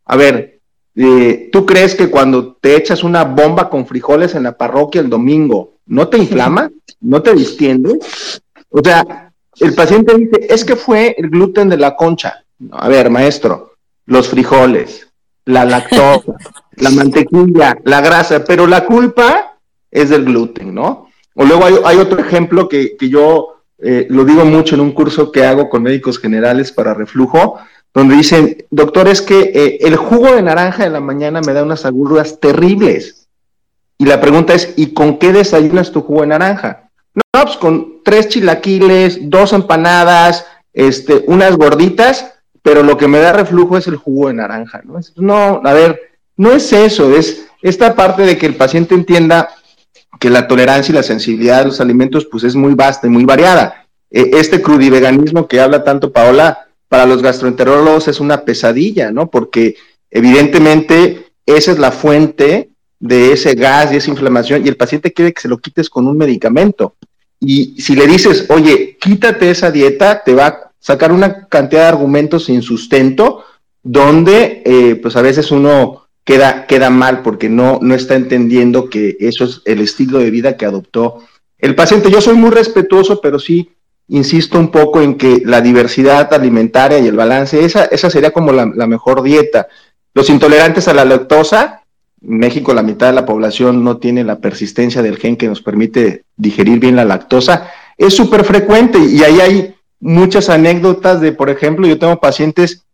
[0.06, 0.60] A ver,
[0.96, 5.10] eh, ¿tú crees que cuando te echas una bomba con frijoles en la parroquia el
[5.10, 6.70] domingo, no te inflama?
[7.00, 7.98] ¿No te distiende?
[8.70, 12.44] O sea, el paciente dice, es que fue el gluten de la concha.
[12.72, 15.08] A ver, maestro, los frijoles,
[15.46, 16.34] la lactosa,
[16.76, 19.58] la mantequilla, la grasa, pero la culpa
[19.90, 21.10] es del gluten, ¿no?
[21.36, 24.92] O luego hay, hay otro ejemplo que, que yo eh, lo digo mucho en un
[24.92, 27.60] curso que hago con médicos generales para reflujo,
[27.94, 31.64] donde dicen, doctor, es que eh, el jugo de naranja de la mañana me da
[31.64, 33.28] unas agruras terribles.
[33.98, 36.90] Y la pregunta es, ¿y con qué desayunas tu jugo de naranja?
[37.14, 43.34] No, pues con tres chilaquiles, dos empanadas, este, unas gorditas, pero lo que me da
[43.34, 45.00] reflujo es el jugo de naranja, ¿no?
[45.16, 46.00] No, a ver,
[46.38, 49.50] no es eso, es esta parte de que el paciente entienda
[50.20, 53.26] que la tolerancia y la sensibilidad de los alimentos pues es muy vasta y muy
[53.26, 53.88] variada.
[54.12, 59.30] E, este crudiveganismo que habla tanto Paola, para los gastroenterólogos es una pesadilla, ¿no?
[59.30, 59.76] Porque
[60.10, 65.32] evidentemente esa es la fuente de ese gas y esa inflamación y el paciente quiere
[65.32, 66.96] que se lo quites con un medicamento.
[67.40, 71.88] Y si le dices, oye, quítate esa dieta, te va a sacar una cantidad de
[71.88, 73.46] argumentos sin sustento,
[73.82, 79.18] donde eh, pues a veces uno queda, queda mal porque no, no está entendiendo que
[79.20, 81.24] eso es el estilo de vida que adoptó
[81.58, 82.12] el paciente.
[82.12, 83.72] Yo soy muy respetuoso, pero sí
[84.10, 88.52] insisto un poco en que la diversidad alimentaria y el balance, esa, esa sería como
[88.52, 89.70] la, mejor dieta.
[90.14, 91.82] Los intolerantes a la lactosa,
[92.22, 95.64] en México la mitad de la población no tiene la persistencia del gen que nos
[95.64, 101.50] permite digerir bien la lactosa, es súper frecuente y ahí hay muchas anécdotas de, por
[101.50, 102.86] ejemplo, yo tengo pacientes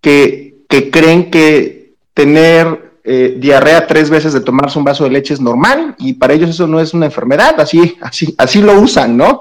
[0.00, 1.83] que, que creen que
[2.14, 6.32] tener eh, diarrea tres veces de tomarse un vaso de leche es normal y para
[6.32, 9.40] ellos eso no es una enfermedad, así, así, así lo usan, ¿no?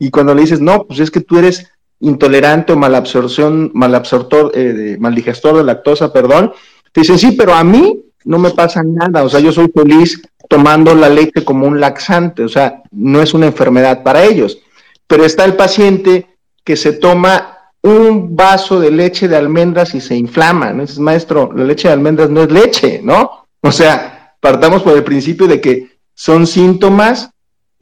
[0.00, 1.70] Y cuando le dices, no, pues es que tú eres
[2.00, 6.52] intolerante o malabsorción, malabsortor, eh, maldigestor de lactosa, perdón,
[6.92, 10.20] te dicen, sí, pero a mí no me pasa nada, o sea, yo soy feliz
[10.48, 14.58] tomando la leche como un laxante, o sea, no es una enfermedad para ellos.
[15.06, 16.26] Pero está el paciente
[16.64, 17.53] que se toma
[17.84, 20.82] un vaso de leche de almendras y se inflama, ¿no?
[20.82, 23.46] Dices, maestro, la leche de almendras no es leche, ¿no?
[23.60, 27.30] O sea, partamos por el principio de que son síntomas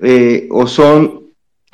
[0.01, 1.23] eh, o son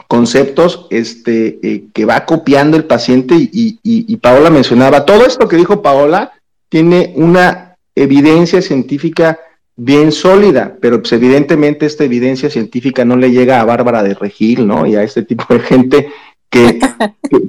[0.08, 5.56] conceptos este, eh, que va copiando el paciente y, y, Paola mencionaba, todo esto que
[5.56, 6.32] dijo Paola
[6.68, 9.38] tiene una evidencia científica
[9.74, 14.66] bien sólida, pero pues evidentemente esta evidencia científica no le llega a Bárbara de Regil,
[14.66, 14.86] ¿no?
[14.86, 16.08] Y a este tipo de gente
[16.50, 16.78] que,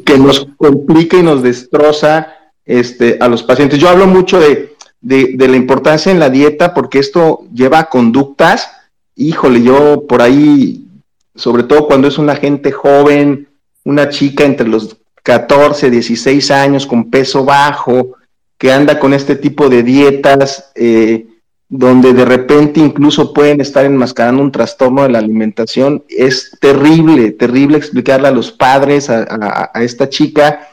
[0.05, 2.35] que, nos complica y nos destroza
[2.65, 3.79] este, a los pacientes.
[3.79, 8.69] Yo hablo mucho de, de, la importancia en la dieta porque esto lleva a conductas,
[9.15, 10.85] híjole, yo por ahí,
[11.35, 13.47] sobre todo cuando es una gente joven,
[13.83, 18.15] una chica entre los 14, 16 años con peso bajo,
[18.57, 21.27] que anda con este tipo de dietas, eh,
[21.69, 26.03] donde de repente incluso pueden estar enmascarando un trastorno de la alimentación.
[26.09, 30.67] Es terrible, terrible explicarle a los padres, a, esta chica,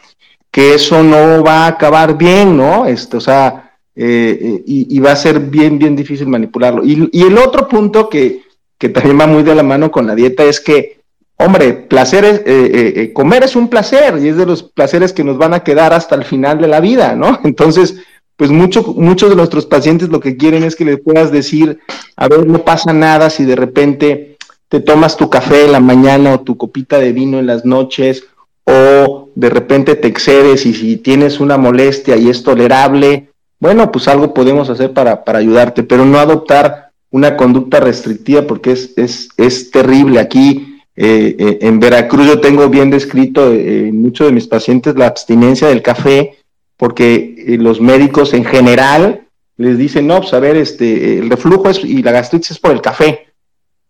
[0.51, 2.87] que eso no va a acabar bien, ¿no?
[2.87, 6.83] Esto, o sea, eh, eh, y, va a ser bien, bien difícil manipularlo.
[6.83, 8.43] Y, el otro punto que,
[8.79, 11.03] que, también va muy de la mano con la dieta es que,
[11.37, 15.37] hombre, placer es, eh, comer es un placer y es de los placeres que nos
[15.37, 17.39] van a quedar hasta el final de la vida, ¿no?
[17.45, 17.97] Entonces,
[18.37, 21.81] pues mucho, muchos de nuestros pacientes lo que quieren es que le puedas decir,
[22.17, 24.37] a ver, no pasa nada si de repente
[24.69, 28.25] te tomas tu café en la mañana o tu copita de vino en las noches
[28.65, 34.09] o de repente te excedes y si tienes una molestia y es tolerable, bueno, pues
[34.09, 39.29] algo podemos hacer para, para ayudarte, pero no adoptar una conducta restrictiva porque es, es,
[39.37, 40.21] es terrible.
[40.21, 44.97] Aquí eh, eh, en Veracruz yo tengo bien descrito eh, en muchos de mis pacientes
[44.97, 46.37] la abstinencia del café
[46.77, 49.27] porque eh, los médicos en general
[49.57, 52.73] les dicen, no, pues a ver, este, el reflujo es, y la gastritis es por
[52.73, 53.27] el café.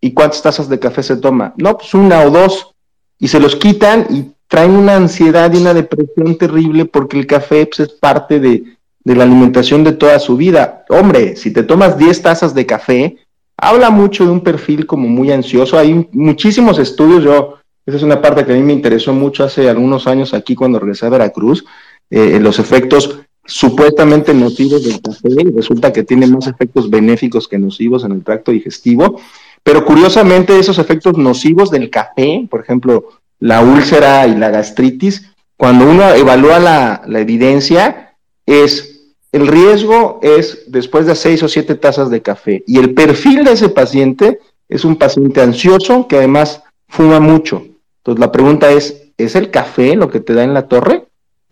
[0.01, 1.55] ¿Y cuántas tazas de café se toma?
[1.57, 2.75] No, pues una o dos.
[3.19, 7.67] Y se los quitan y traen una ansiedad y una depresión terrible porque el café
[7.67, 8.77] pues, es parte de,
[9.07, 10.85] de la alimentación de toda su vida.
[10.89, 13.17] Hombre, si te tomas 10 tazas de café,
[13.57, 15.79] habla mucho de un perfil como muy ansioso.
[15.79, 17.55] Hay muchísimos estudios, yo,
[17.87, 20.81] esa es una parte que a mí me interesó mucho hace algunos años aquí cuando
[20.81, 21.65] regresé a Veracruz,
[22.11, 27.59] eh, los efectos supuestamente nocivos del café y resulta que tiene más efectos benéficos que
[27.59, 29.21] nocivos en el tracto digestivo.
[29.63, 33.09] Pero curiosamente esos efectos nocivos del café, por ejemplo,
[33.39, 38.15] la úlcera y la gastritis, cuando uno evalúa la, la evidencia,
[38.47, 38.97] es
[39.33, 42.65] el riesgo es después de seis o siete tazas de café.
[42.67, 47.67] Y el perfil de ese paciente es un paciente ansioso que además fuma mucho.
[47.99, 51.06] Entonces la pregunta es, ¿es el café lo que te da en la torre?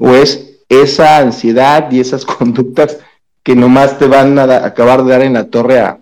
[0.05, 2.99] O es esa ansiedad y esas conductas
[3.43, 6.01] que nomás te van a acabar de dar en la torre a,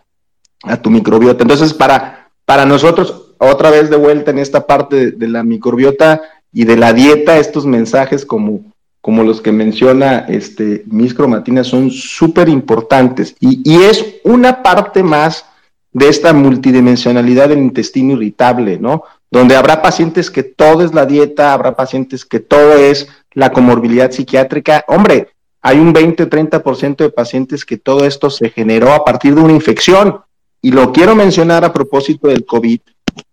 [0.81, 1.43] tu microbiota.
[1.43, 6.23] Entonces, para, para nosotros, otra vez de vuelta en esta parte de, la microbiota
[6.53, 8.61] y de la dieta, estos mensajes como,
[9.01, 10.85] como los que menciona este,
[11.17, 15.47] Cromatina son súper importantes y, y, es una parte más
[15.93, 19.03] de esta multidimensionalidad del intestino irritable, ¿no?
[19.33, 24.11] Donde habrá pacientes que todo es la dieta, habrá pacientes que todo es la comorbilidad
[24.11, 24.85] psiquiátrica.
[24.89, 25.29] Hombre,
[25.61, 30.21] hay un 20-30% de pacientes que todo esto se generó a partir de una infección.
[30.61, 32.81] Y lo quiero mencionar a propósito del COVID,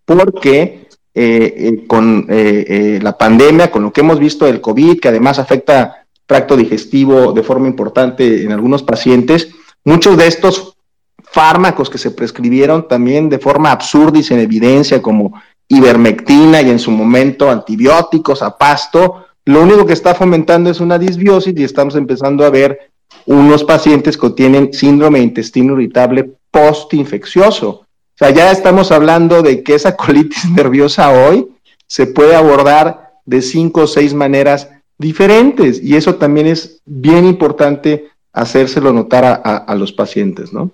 [0.05, 5.07] porque eh, eh, con eh, la pandemia, con lo que hemos visto del COVID, que
[5.07, 9.49] además afecta tracto digestivo de forma importante en algunos pacientes,
[9.83, 10.75] muchos de estos
[11.23, 16.79] fármacos que se prescribieron también de forma absurda y sin evidencia, como ivermectina y en
[16.79, 21.95] su momento antibióticos a pasto, lo único que está fomentando es una disbiosis y estamos
[21.95, 22.91] empezando a ver
[23.25, 27.69] unos pacientes que tienen síndrome de intestino irritable postinfeccioso.
[27.69, 27.85] O
[28.15, 31.47] sea, ya estamos hablando de que esa colitis nerviosa hoy
[31.87, 34.69] se puede abordar de cinco o seis maneras
[34.99, 40.69] diferentes y eso también es bien importante hacérselo notar a, los pacientes, ¿no?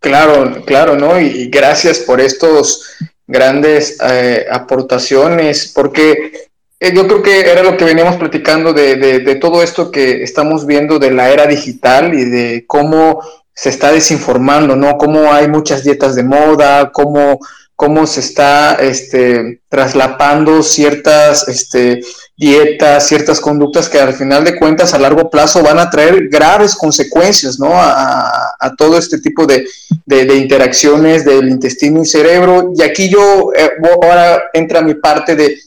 [0.00, 1.20] Claro, claro, ¿no?
[1.20, 2.96] Y, gracias por estos
[3.28, 6.50] grandes eh, aportaciones, porque
[6.90, 10.98] yo creo que era lo que veníamos platicando de, de, todo esto que estamos viendo
[10.98, 13.20] de la era digital y de cómo
[13.54, 14.96] se está desinformando, ¿no?
[14.98, 17.38] Cómo hay muchas dietas de moda, cómo,
[17.76, 22.00] cómo se está este, traslapando ciertas este,
[22.36, 26.74] dietas, ciertas conductas que al final de cuentas a largo plazo van a traer graves
[26.74, 27.72] consecuencias, ¿no?
[27.74, 29.66] A, a todo este tipo de,
[30.06, 32.72] de, interacciones del intestino y cerebro.
[32.74, 33.70] Y aquí yo, eh,
[34.02, 35.58] ahora entra mi parte de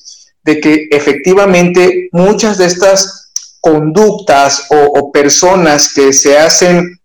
[0.45, 6.99] de que efectivamente muchas de estas conductas o, personas que se hacen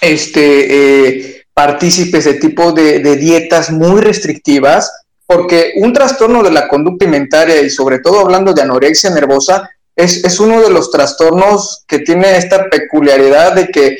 [0.00, 4.92] este, eh, partícipes de tipo de, dietas muy restrictivas,
[5.26, 10.24] porque un trastorno de la conducta alimentaria y sobre todo hablando de anorexia nervosa, es,
[10.24, 13.98] es uno de los trastornos que tiene esta peculiaridad de que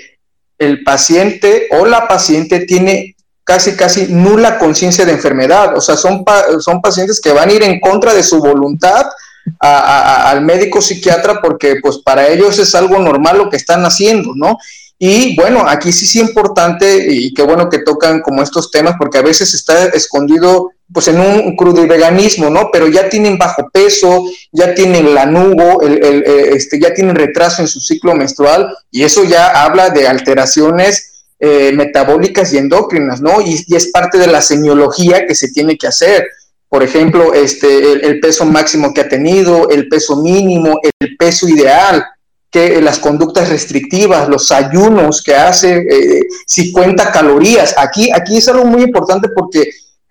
[0.59, 3.17] el paciente o la paciente tiene
[3.49, 5.75] casi, casi nula conciencia de enfermedad.
[5.75, 6.23] O sea, son,
[6.61, 9.07] son pacientes que van a ir en contra de su voluntad
[9.59, 14.59] al médico psiquiatra porque pues para ellos es algo normal lo que están haciendo, ¿no?
[14.99, 19.17] Y bueno, aquí sí es importante y qué bueno que tocan como estos temas porque
[19.17, 22.69] a veces está escondido pues en un crudiveganismo, ¿no?
[22.71, 26.23] Pero ya tienen bajo peso, ya tienen lanugo, el, el,
[26.53, 31.08] este, ya tienen retraso en su ciclo menstrual y eso ya habla de alteraciones
[31.41, 33.41] eh, metabólicas y endócrinas, ¿no?
[33.41, 36.27] Y, es parte de la semiología que se tiene que hacer.
[36.69, 42.05] Por ejemplo, este, el, peso máximo que ha tenido, el peso mínimo, el peso ideal,
[42.51, 47.73] que las conductas restrictivas, los ayunos que hace, eh, si cuenta calorías.
[47.79, 49.61] Aquí, aquí es algo muy importante porque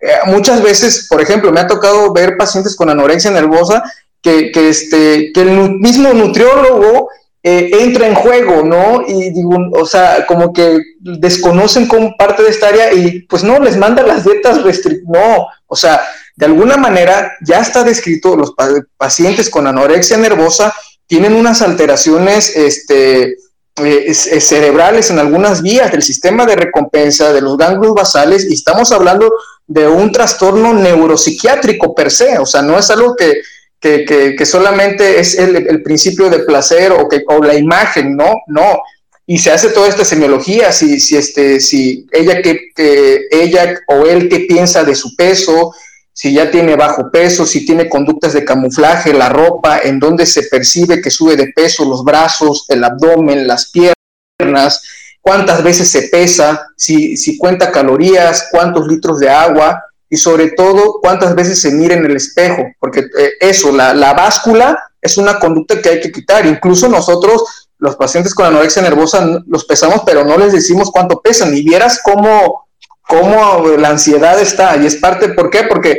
[0.00, 3.82] eh, muchas veces, por ejemplo, me ha tocado ver pacientes con anorexia nervosa
[4.22, 7.10] que, que, este, que el mismo nutriólogo
[7.42, 9.02] eh, entra en juego, ¿no?
[9.06, 13.60] Y digo, o sea, como que desconocen como parte de esta área y pues no,
[13.60, 16.00] les manda las dietas restrictivas, no, o sea,
[16.34, 18.54] de alguna manera ya está descrito, los
[18.96, 20.74] pacientes con anorexia nervosa
[21.06, 23.36] tienen unas alteraciones este,
[23.76, 28.90] eh, cerebrales en algunas vías del sistema de recompensa, de los ganglios basales, y estamos
[28.90, 29.32] hablando
[29.66, 33.34] de un trastorno neuropsiquiátrico per se, o sea, no es algo que,
[33.80, 38.82] que, solamente es el, principio de placer o, que, o la imagen, no, no.
[39.26, 44.06] Y se hace toda esta semiología, si, si, este, si ella, que, que ella o
[44.06, 45.74] él qué piensa de su peso,
[46.12, 50.44] si ya tiene bajo peso, si tiene conductas de camuflaje, la ropa, en donde se
[50.44, 54.82] percibe que sube de peso, los brazos, el abdomen, las piernas,
[55.20, 60.98] cuántas veces se pesa, si, si cuenta calorías, cuántos litros de agua y sobre todo
[61.00, 65.38] cuántas veces se mira en el espejo, porque eh, eso, la, la báscula es una
[65.38, 66.46] conducta que hay que quitar.
[66.46, 71.54] Incluso nosotros, los pacientes con anorexia nervosa, los pesamos, pero no les decimos cuánto pesan.
[71.54, 72.68] Y vieras cómo
[73.08, 74.76] cómo la ansiedad está.
[74.76, 75.64] Y es parte, ¿por qué?
[75.64, 75.98] Porque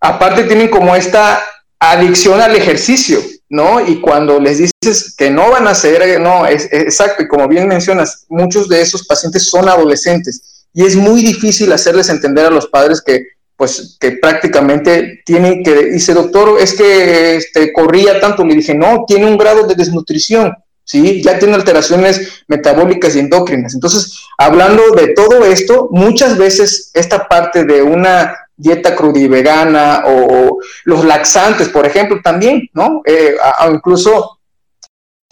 [0.00, 1.44] aparte tienen como esta
[1.80, 3.86] adicción al ejercicio, ¿no?
[3.86, 7.68] Y cuando les dices que no van a hacer, no, es, exacto, y como bien
[7.68, 12.66] mencionas, muchos de esos pacientes son adolescentes y es muy difícil hacerles entender a los
[12.68, 13.26] padres que
[13.58, 19.04] pues que prácticamente tienen que, dice doctor, es que este, corría tanto, le dije, no,
[19.04, 20.54] tiene un grado de desnutrición,
[20.84, 21.20] ¿sí?
[21.24, 23.74] Ya tiene alteraciones metabólicas y endócrinas.
[23.74, 31.04] Entonces, hablando de todo esto, muchas veces esta parte de una dieta crudivegana o los
[31.04, 33.02] laxantes, por ejemplo, también, ¿no?
[33.06, 33.36] Eh,
[33.72, 34.37] incluso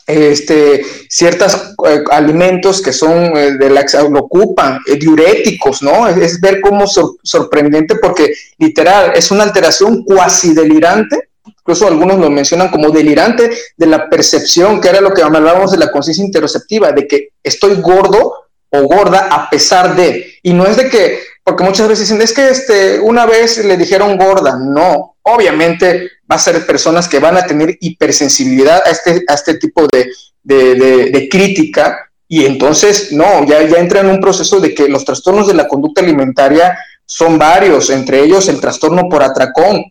[0.06, 6.06] este, ciertos eh, alimentos que son eh, de laxante, lo ocupan, diuréticos, ¿no?
[6.06, 11.28] Es, ver cómo sorprendente porque literal es una alteración cuasi delirante
[11.66, 15.78] incluso algunos lo mencionan como delirante de la percepción, que era lo que hablábamos de
[15.78, 18.34] la conciencia interoceptiva, de que estoy gordo
[18.70, 22.32] o gorda a pesar de, y no es de que, porque muchas veces dicen, es
[22.32, 27.36] que este, una vez le dijeron gorda, no, obviamente va a ser personas que van
[27.36, 30.10] a tener hipersensibilidad a este, a este tipo de,
[30.42, 35.46] de, crítica, y entonces, no, ya, ya entra en un proceso de que los trastornos
[35.46, 39.84] de la conducta alimentaria son varios, entre ellos el trastorno por atracón,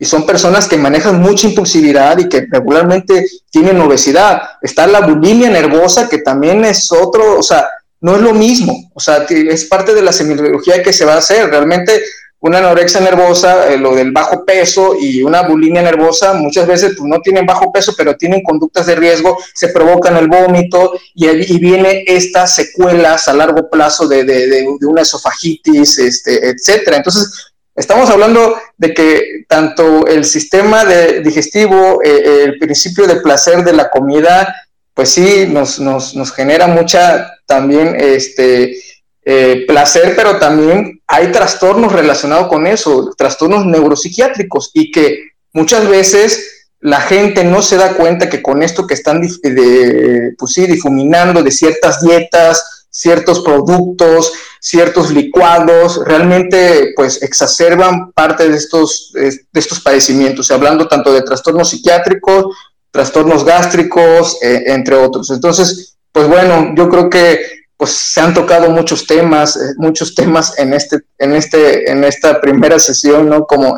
[0.00, 4.42] y son personas que manejan mucha impulsividad y que regularmente tienen obesidad.
[4.60, 7.68] Está la bulimia nervosa, que también es otro, o sea,
[8.02, 11.18] no es lo mismo, o sea, es parte de la semiología que se va a
[11.18, 11.48] hacer.
[11.48, 12.02] Realmente
[12.40, 17.08] una anorexia nervosa, eh, lo del bajo peso y una bulimia nervosa, muchas veces pues,
[17.08, 21.58] no tienen bajo peso, pero tienen conductas de riesgo, se provocan el vómito y, y
[21.58, 26.96] viene estas secuelas a largo plazo de, de, de, de una esofagitis, este, etcétera.
[26.96, 33.72] Entonces, Estamos hablando de que tanto el sistema digestivo, eh, el principio de placer de
[33.72, 34.54] la comida,
[34.94, 38.76] pues sí, nos, nos, genera mucha también este,
[39.24, 45.18] eh, placer, pero también hay trastornos relacionados con eso, trastornos neuropsiquiátricos, y que
[45.52, 51.42] muchas veces la gente no se da cuenta que con esto que están pues difuminando
[51.42, 59.80] de ciertas dietas, ciertos productos, ciertos licuados, realmente pues exacerban parte de estos, de estos
[59.80, 62.54] padecimientos, hablando tanto de trastornos psiquiátricos,
[62.92, 65.30] trastornos gástricos, eh, entre otros.
[65.30, 70.56] Entonces, pues bueno, yo creo que pues se han tocado muchos temas, eh, muchos temas
[70.56, 73.44] en este, en este, en esta primera sesión, ¿no?
[73.44, 73.76] Como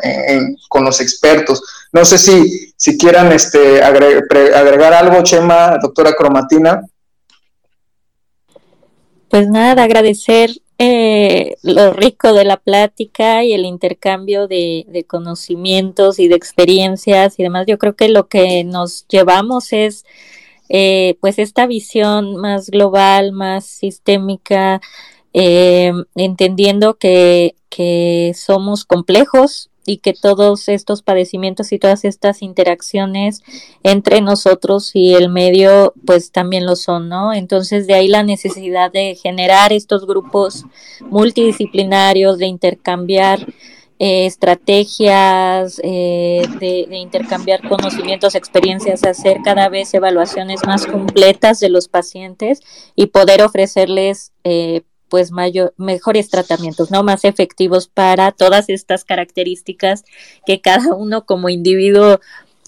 [0.69, 1.63] con los expertos.
[1.91, 6.83] No sé si, si quieran este, agregar algo, Chema, doctora Cromatina.
[9.31, 16.29] Pues nada, agradecer eh, lo rico de la plática y el intercambio de, conocimientos y
[16.29, 17.67] de experiencias y demás.
[17.67, 20.05] Yo creo que lo que nos llevamos es
[20.69, 24.81] eh, pues esta visión más global, más sistémica,
[25.33, 33.43] eh, entendiendo que, que somos complejos y que todos estos padecimientos y todas estas interacciones
[33.83, 37.33] entre nosotros y el medio pues también lo son, ¿no?
[37.33, 40.65] Entonces de ahí la necesidad de generar estos grupos
[41.11, 43.47] multidisciplinarios, de intercambiar
[44.01, 51.87] eh, estrategias, eh, de, intercambiar conocimientos, experiencias, hacer cada vez evaluaciones más completas de los
[51.87, 52.61] pacientes
[52.97, 54.83] y poder ofrecerles eh,
[55.15, 57.05] pues mayor, mejores tratamientos, ¿no?
[57.05, 60.03] Más efectivos para todas estas características
[60.45, 62.19] que cada uno como individuo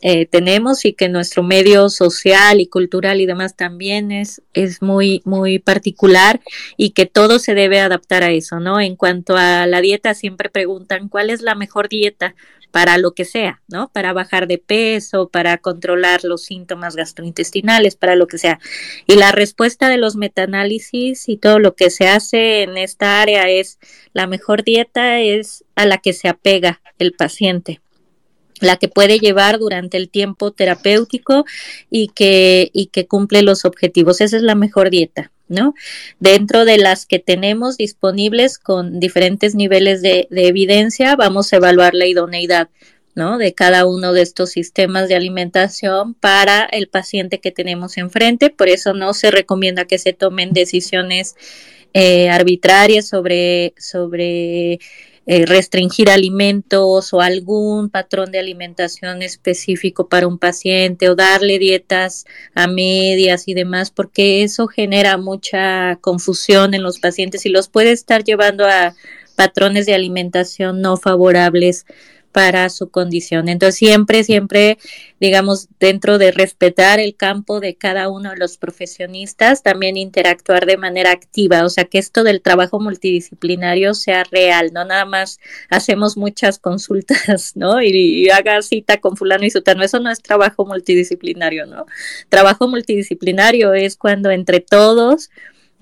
[0.03, 5.23] eh, tenemos y que nuestro medio social y cultural y demás también es, es muy,
[5.25, 6.41] muy particular
[6.77, 8.79] y que todo se debe adaptar a eso, ¿no?
[8.79, 12.35] En cuanto a la dieta, siempre preguntan cuál es la mejor dieta
[12.71, 13.89] para lo que sea, ¿no?
[13.89, 18.61] Para bajar de peso, para controlar los síntomas gastrointestinales, para lo que sea.
[19.07, 23.49] Y la respuesta de los metaanálisis y todo lo que se hace en esta área
[23.49, 23.79] es
[24.13, 27.81] la mejor dieta es a la que se apega el paciente
[28.61, 31.45] la que puede llevar durante el tiempo terapéutico
[31.91, 34.21] y que, y que cumple los objetivos.
[34.21, 35.75] Esa es la mejor dieta, ¿no?
[36.21, 41.95] Dentro de las que tenemos disponibles con diferentes niveles de, de evidencia, vamos a evaluar
[41.95, 42.69] la idoneidad.
[43.15, 43.39] ¿no?
[43.39, 48.51] de cada uno de estos sistemas de alimentación para el paciente que tenemos enfrente.
[48.51, 51.35] Por eso no se recomienda que se tomen decisiones
[51.95, 54.81] eh, arbitrarias sobre, sobre
[55.27, 62.27] eh, restringir alimentos o algún patrón de alimentación específico para un paciente o darle dietas
[62.55, 67.93] a medias y demás, porque eso genera mucha confusión en los pacientes y los puede
[67.93, 68.95] estar llevando a
[69.37, 71.87] patrones de alimentación no favorables
[72.37, 73.49] para su condición.
[73.49, 74.77] Entonces, siempre, siempre,
[75.19, 80.77] digamos, dentro de respetar el campo de cada uno de los profesionistas, también interactuar de
[80.77, 85.41] manera activa, o sea, que esto del trabajo multidisciplinario sea real, no nada más
[85.71, 87.81] hacemos muchas consultas, ¿no?
[87.81, 91.87] Y, haga cita con fulano y sutano, eso no es trabajo multidisciplinario, ¿no?
[92.29, 95.31] Trabajo multidisciplinario es cuando entre todos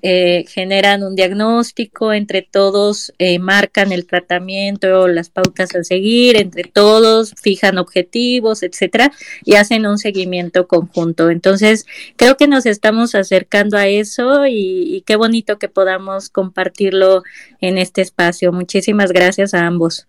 [0.07, 6.65] eh, generan un diagnóstico, entre todos eh, marcan el tratamiento, las pautas a seguir, entre
[6.65, 9.13] todos fijan objetivos, etcétera,
[9.47, 11.31] y hacen un seguimiento conjunto.
[11.31, 11.87] Entonces,
[12.17, 17.23] creo que nos estamos acercando a eso y, qué bonito que podamos compartirlo
[17.63, 18.53] en este espacio.
[18.53, 20.07] Muchísimas gracias a ambos.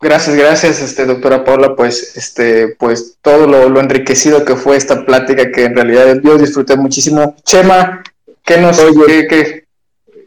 [0.00, 5.04] Gracias, gracias, este, doctora Paula, pues, este, pues todo lo, lo, enriquecido que fue esta
[5.04, 7.34] plática que en realidad yo disfruté muchísimo.
[7.42, 8.04] Chema,
[8.46, 9.26] ¿Qué nos oye?
[9.26, 9.64] ¿Qué,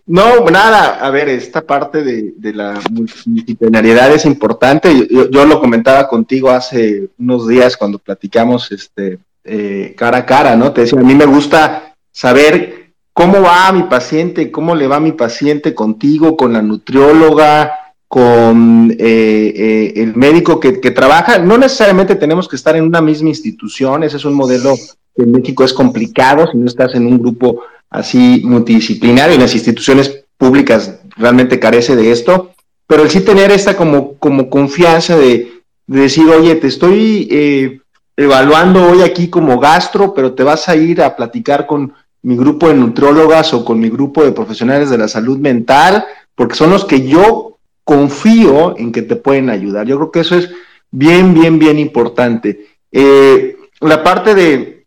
[0.06, 5.08] No, nada, a ver, esta parte de, la multidisciplinariedad es importante.
[5.10, 10.74] Yo, lo comentaba contigo hace unos días cuando platicamos este, eh, cara a cara, ¿no?
[10.74, 15.14] Te decía, a mí me gusta saber cómo va mi paciente, cómo le va mi
[15.14, 21.38] paciente contigo, con la nutrióloga, con eh, eh, el médico que, que, trabaja.
[21.38, 24.76] No necesariamente tenemos que estar en una misma institución, ese es un modelo
[25.16, 29.56] que en México es complicado si no estás en un grupo así multidisciplinario y las
[29.56, 32.54] instituciones públicas realmente carece de esto,
[32.88, 37.80] pero el sí tener esta como, como confianza de, decir, oye, te estoy eh,
[38.16, 42.68] evaluando hoy aquí como gastro, pero te vas a ir a platicar con mi grupo
[42.68, 46.06] de nutrólogas o con mi grupo de profesionales de la salud mental,
[46.36, 49.88] porque son los que yo confío en que te pueden ayudar.
[49.88, 50.50] Yo creo que eso es
[50.92, 52.68] bien, bien, bien importante.
[52.92, 54.79] Eh, la parte de,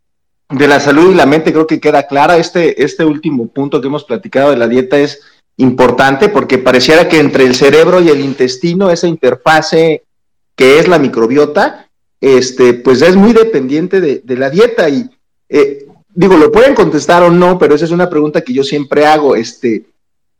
[0.53, 2.37] de la salud y la mente creo que queda clara.
[2.37, 5.21] Este, este último punto que hemos platicado de la dieta es
[5.57, 10.05] importante porque pareciera que entre el cerebro y el intestino, esa interfase
[10.57, 11.89] que es la microbiota,
[12.21, 14.89] este, pues es muy dependiente de, la dieta.
[14.89, 15.11] Y
[15.49, 19.07] eh, digo, lo pueden contestar o no, pero esa es una pregunta que yo siempre
[19.07, 19.35] hago.
[19.35, 19.87] Este,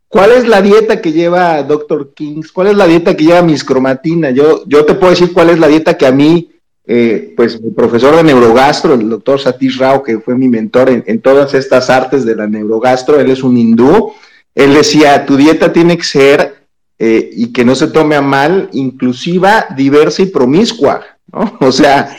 [0.07, 2.13] ¿Cuál es la dieta que lleva Dr.
[2.13, 2.51] Kings?
[2.51, 4.29] ¿Cuál es la dieta que lleva mis cromatina?
[4.29, 6.52] Yo, yo te puedo decir cuál es la dieta que a mí
[6.85, 11.21] eh, pues mi profesor de neurogastro, el doctor Satish Rao, que fue mi mentor en,
[11.21, 14.11] todas estas artes de la neurogastro, él es un hindú,
[14.53, 16.55] él decía, tu dieta tiene que ser,
[16.99, 21.01] eh, y que no se tome a mal, inclusiva, diversa y promiscua,
[21.31, 21.57] ¿no?
[21.61, 22.15] O sea,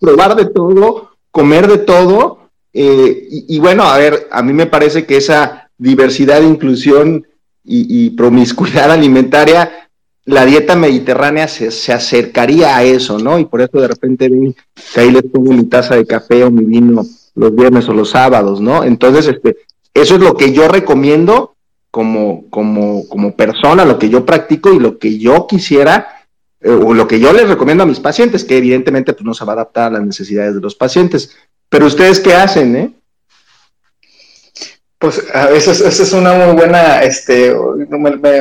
[0.00, 5.06] probar de todo, comer de todo, eh, y, bueno, a ver, a mí me parece
[5.06, 7.26] que esa diversidad, inclusión
[7.64, 9.85] y, y promiscuidad alimentaria
[10.26, 13.38] la dieta mediterránea se, acercaría a eso, ¿no?
[13.38, 14.28] Y por eso de repente
[14.96, 17.04] ahí les pongo mi taza de café o mi vino
[17.36, 18.82] los viernes o los sábados, ¿no?
[18.82, 19.56] Entonces, este,
[19.94, 21.54] eso es lo que yo recomiendo
[21.92, 26.26] como, como, como persona, lo que yo practico y lo que yo quisiera,
[26.60, 29.44] eh, o lo que yo les recomiendo a mis pacientes, que evidentemente pues, no se
[29.44, 31.36] va a adaptar a las necesidades de los pacientes.
[31.68, 32.92] Pero ustedes, ¿qué hacen, eh?
[34.98, 37.54] Pues a veces es una muy buena, este,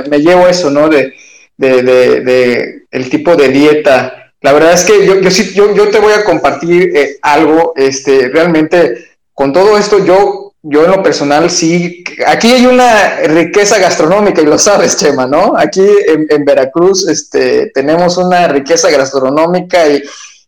[0.09, 0.87] me, llevo eso, ¿no?
[0.87, 1.13] De,
[1.57, 4.31] de, de, el tipo de dieta.
[4.41, 8.29] La verdad es que yo, yo sí, yo te voy a compartir eh, algo, este,
[8.29, 14.41] realmente, con todo esto, yo, yo en lo personal sí, aquí hay una riqueza gastronómica
[14.41, 15.53] y lo sabes, Chema, ¿no?
[15.57, 20.03] Aquí en, Veracruz, este, tenemos una riqueza gastronómica y,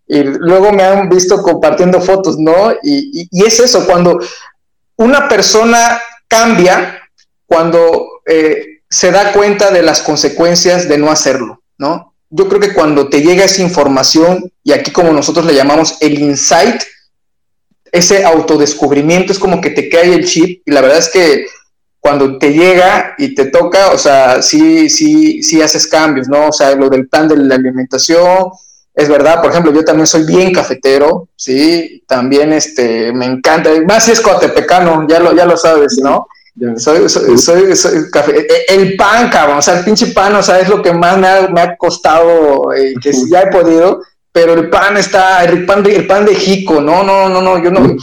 [0.07, 2.73] y, luego me han visto compartiendo fotos, ¿no?
[2.83, 4.19] Y, y, y es eso, cuando
[4.97, 6.99] una persona cambia
[7.47, 12.13] cuando eh, se da cuenta de las consecuencias de no hacerlo, ¿no?
[12.29, 16.19] Yo creo que cuando te llega esa información, y aquí como nosotros le llamamos el
[16.19, 16.81] insight,
[17.91, 21.45] ese autodescubrimiento es como que te cae el chip, y la verdad es que
[21.99, 26.47] cuando te llega y te toca, o sea, sí, sí, sí haces cambios, ¿no?
[26.47, 28.49] O sea, lo del plan de la alimentación,
[28.93, 32.03] es verdad, por ejemplo, yo también soy bien cafetero, ¿sí?
[32.07, 36.27] También este, me encanta, más si es coatepecano, ya lo, ya lo sabes, ¿no?
[36.77, 38.39] Soy, soy, soy, café.
[38.39, 40.91] E, e, el pan, cabrón, o sea, el pinche pan, o sea, es lo que
[40.91, 44.01] más me ha, me ha costado, eh, que ya he podido,
[44.31, 47.63] pero el pan está, el pan, de, el pan de Jico, no, no, no, no,
[47.63, 47.95] yo no,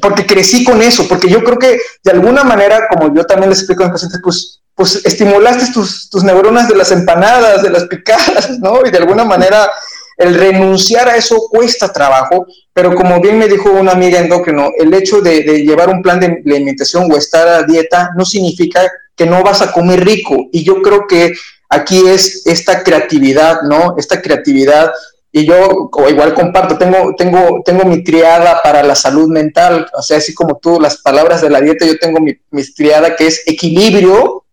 [0.00, 3.58] porque crecí con eso, porque yo creo que de alguna manera, como yo también les
[3.58, 7.84] explico a los pacientes, pues, pues estimulaste tus, tus neuronas de las empanadas, de las
[7.84, 8.80] picadas, ¿no?
[8.86, 9.70] Y de alguna manera
[10.16, 14.92] el renunciar a eso cuesta trabajo, pero como bien me dijo una amiga endocrino, el
[14.94, 18.80] hecho de, llevar un plan de alimentación o estar a dieta no significa
[19.16, 20.48] que no vas a comer rico.
[20.52, 21.32] Y yo creo que
[21.68, 23.94] aquí es esta creatividad, ¿no?
[23.96, 24.92] Esta creatividad.
[25.32, 30.18] Y yo igual comparto, tengo, tengo, tengo mi triada para la salud mental, o sea,
[30.18, 33.42] así como tú, las palabras de la dieta, yo tengo mi, mi triada que es
[33.44, 34.43] equilibrio,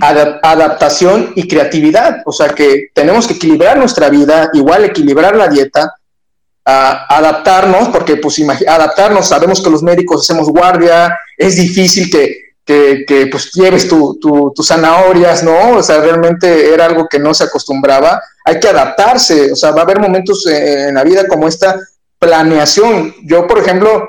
[0.00, 2.22] adaptación y creatividad.
[2.26, 5.94] O sea que tenemos que equilibrar nuestra vida, igual equilibrar la dieta,
[6.64, 13.50] adaptarnos, porque pues adaptarnos, sabemos que los médicos hacemos guardia, es difícil que, que, pues
[13.52, 15.76] lleves tus zanahorias, ¿no?
[15.76, 18.22] O sea, realmente era algo que no se acostumbraba.
[18.44, 21.76] Hay que adaptarse, o sea, va a haber momentos en la vida como esta
[22.18, 23.14] planeación.
[23.24, 24.08] Yo, por ejemplo,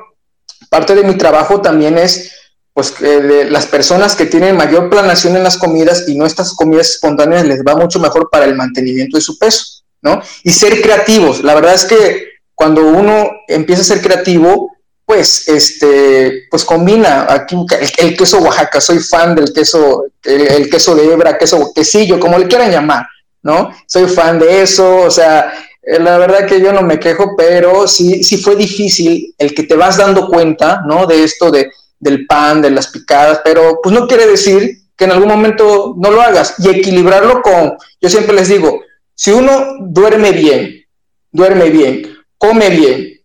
[0.69, 2.31] parte de mi trabajo también es
[2.73, 7.45] pues las personas que tienen mayor planación en las comidas y no estas comidas espontáneas
[7.45, 10.22] les va mucho mejor para el mantenimiento de su peso, ¿no?
[10.43, 11.43] Y ser creativos.
[11.43, 14.72] La verdad es que cuando uno empieza a ser creativo,
[15.06, 17.57] pues, este, pues combina aquí
[17.98, 18.80] el, queso Oaxaca.
[18.80, 23.06] Soy fan del queso, el, queso de hebra, queso quesillo, como le quieran llamar,
[23.43, 23.72] ¿no?
[23.85, 27.89] Soy fan de eso, o sea, eh, la verdad que yo no me quejo, pero
[27.89, 31.06] sí, sí fue difícil el que te vas dando cuenta, ¿no?
[31.06, 31.69] De esto de
[32.02, 36.11] del pan, de las picadas, pero pues no quiere decir que en algún momento no
[36.11, 38.82] lo hagas y equilibrarlo con, yo siempre les digo,
[39.15, 40.86] si uno duerme bien,
[41.32, 43.22] duerme bien, come bien,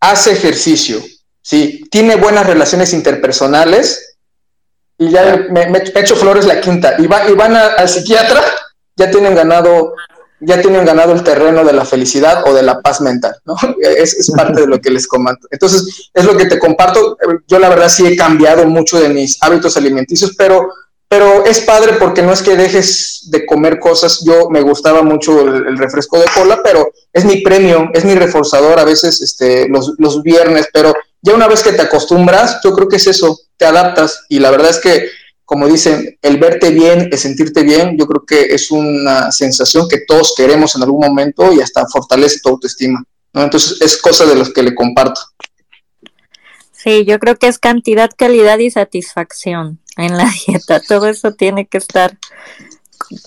[0.00, 1.00] hace ejercicio,
[1.40, 1.84] ¿sí?
[1.90, 4.16] tiene buenas relaciones interpersonales,
[4.98, 8.42] y ya me, he hecho flores la quinta, y, va, y van al psiquiatra,
[8.96, 9.94] ya tienen ganado
[10.40, 13.56] ya tienen ganado el terreno de la felicidad o de la paz mental, ¿no?
[13.80, 15.48] Es, parte de lo que les comento.
[15.50, 17.16] Entonces, es lo que te comparto.
[17.46, 20.68] Yo la verdad sí he cambiado mucho de mis hábitos alimenticios, pero,
[21.08, 24.22] pero es padre porque no es que dejes de comer cosas.
[24.24, 28.78] Yo me gustaba mucho el, refresco de cola, pero es mi premio, es mi reforzador
[28.78, 32.88] a veces este, los, los viernes, pero ya una vez que te acostumbras, yo creo
[32.88, 35.08] que es eso, te adaptas y la verdad es que
[35.48, 40.00] como dicen, el verte bien, el sentirte bien, yo creo que es una sensación que
[40.06, 43.02] todos queremos en algún momento y hasta fortalece tu autoestima.
[43.32, 45.18] Entonces es cosa de los que le comparto.
[46.72, 50.80] Sí, yo creo que es cantidad, calidad y satisfacción en la dieta.
[50.80, 52.18] Todo eso tiene que estar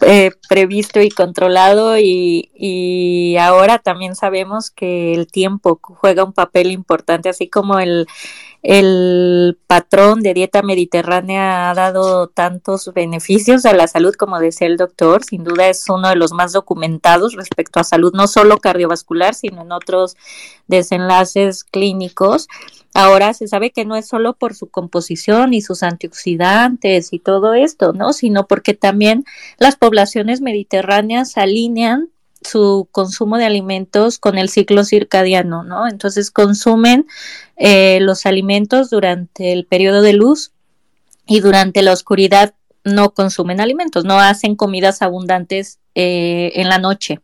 [0.02, 6.69] eh, previsto y controlado y, y, ahora también sabemos que el tiempo juega un papel
[6.69, 8.06] importante, así como el,
[8.63, 14.77] el patrón de dieta mediterránea ha dado tantos beneficios a la salud, como decía el
[14.77, 15.23] doctor.
[15.23, 19.63] Sin duda es uno de los más documentados respecto a salud, no solo cardiovascular, sino
[19.63, 20.15] en otros
[20.67, 22.47] desenlaces clínicos.
[22.93, 27.53] Ahora se sabe que no es solo por su composición y sus antioxidantes y todo
[27.53, 28.13] esto, ¿no?
[28.13, 29.23] Sino porque también
[29.57, 32.09] las poblaciones mediterráneas alinean
[32.41, 35.88] su consumo de alimentos con el ciclo circadiano, ¿no?
[35.88, 37.07] Entonces consumen
[37.57, 40.51] eh, los alimentos durante el periodo de luz
[41.27, 47.19] y durante la oscuridad no consumen alimentos, no hacen comidas abundantes eh, en la noche.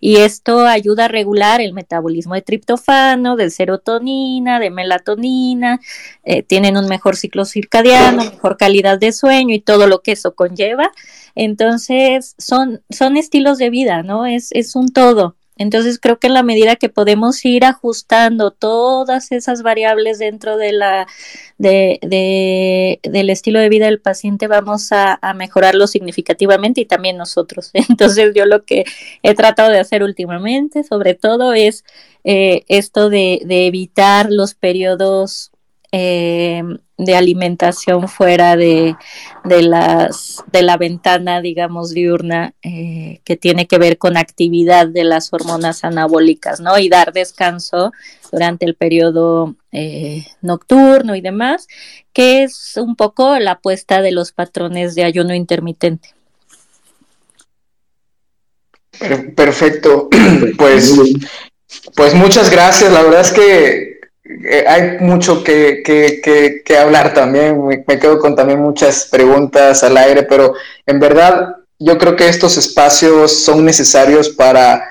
[0.00, 5.80] Y esto ayuda a regular el metabolismo de triptofano, de serotonina, de melatonina,
[6.24, 10.34] eh, tienen un mejor ciclo circadiano, mejor calidad de sueño y todo lo que eso
[10.34, 10.92] conlleva.
[11.34, 14.24] Entonces, son, son estilos de vida, ¿no?
[14.26, 15.36] Es, es un todo.
[15.56, 20.72] Entonces creo que en la medida que podemos ir ajustando todas esas variables dentro de
[20.72, 21.06] la
[21.58, 27.70] de, del estilo de vida del paciente, vamos a, mejorarlo significativamente y también nosotros.
[27.88, 28.84] Entonces yo lo que
[29.22, 31.84] he tratado de hacer últimamente, sobre todo, es
[32.24, 35.52] eh, esto de, de evitar los periodos
[35.92, 36.62] eh,
[36.98, 38.96] de alimentación fuera de,
[39.44, 45.04] de, las, de la ventana, digamos, diurna, eh, que tiene que ver con actividad de
[45.04, 46.78] las hormonas anabólicas, ¿no?
[46.78, 47.92] Y dar descanso
[48.32, 51.68] durante el periodo eh, nocturno y demás,
[52.12, 56.14] que es un poco la apuesta de los patrones de ayuno intermitente.
[59.36, 60.08] Perfecto,
[60.56, 60.94] pues,
[61.94, 62.90] pues muchas gracias.
[62.90, 63.95] La verdad es que
[64.28, 69.96] eh, hay mucho que, que, que, hablar también, me, quedo con también muchas preguntas al
[69.96, 70.54] aire, pero
[70.84, 74.82] en verdad yo creo que estos espacios son necesarios para,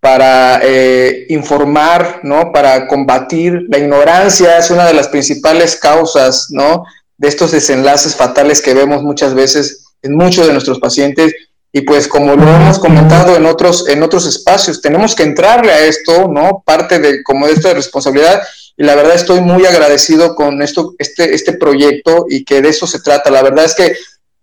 [0.00, 2.52] para eh, informar, ¿no?
[2.52, 6.84] para combatir la ignorancia, es una de las principales causas ¿no?
[7.16, 11.32] de estos desenlaces fatales que vemos muchas veces en muchos de nuestros pacientes.
[11.74, 15.86] Y pues como lo hemos comentado en otros, en otros espacios, tenemos que entrarle a
[15.86, 16.62] esto, ¿no?
[16.66, 18.42] Parte de como de esta responsabilidad
[18.76, 22.86] y la verdad estoy muy agradecido con esto, este, este proyecto y que de eso
[22.86, 23.30] se trata.
[23.30, 23.94] La verdad es que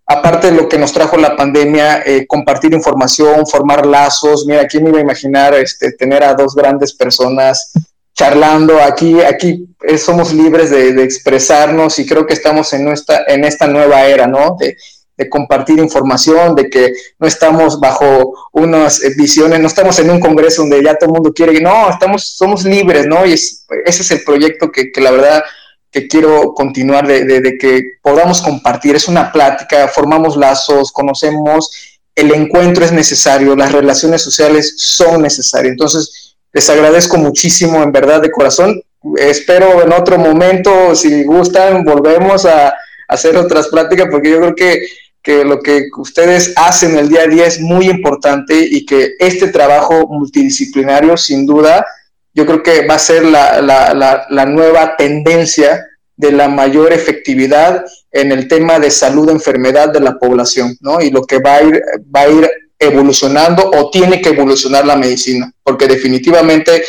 [0.06, 4.84] aparte de lo que nos trajo la pandemia, eh, compartir información, formar lazos, mira, ¿quién
[4.84, 7.72] me iba a imaginar este, tener a dos grandes personas
[8.14, 8.80] charlando?
[8.80, 13.44] Aquí, aquí eh, somos libres de, de, expresarnos y creo que estamos en, nuestra, en
[13.44, 14.56] esta nueva era, ¿no?
[14.58, 14.76] De,
[15.20, 20.62] de compartir información, de que no estamos bajo unas visiones, no estamos en un congreso
[20.62, 23.26] donde ya todo el mundo quiere, no, estamos, somos libres, ¿no?
[23.26, 25.42] Y ese es el proyecto que, la verdad
[25.90, 28.96] que quiero continuar de, de, que podamos compartir.
[28.96, 31.70] Es una plática, formamos lazos, conocemos,
[32.14, 35.72] el encuentro es necesario, las relaciones sociales son necesarias.
[35.72, 38.82] Entonces, les agradezco muchísimo, en verdad, de corazón.
[39.16, 42.72] Espero en otro momento, si gustan, volvemos a
[43.06, 44.86] hacer otras pláticas, porque yo creo que
[45.22, 49.48] que lo que ustedes hacen el día a día es muy importante y que este
[49.48, 51.86] trabajo multidisciplinario, sin duda,
[52.32, 55.84] yo creo que va a ser la, la, la, nueva tendencia
[56.16, 61.00] de la mayor efectividad en el tema de salud, enfermedad de la población, ¿no?
[61.00, 61.82] Y lo que va a ir,
[62.14, 66.84] va a ir evolucionando o tiene que evolucionar la medicina, porque definitivamente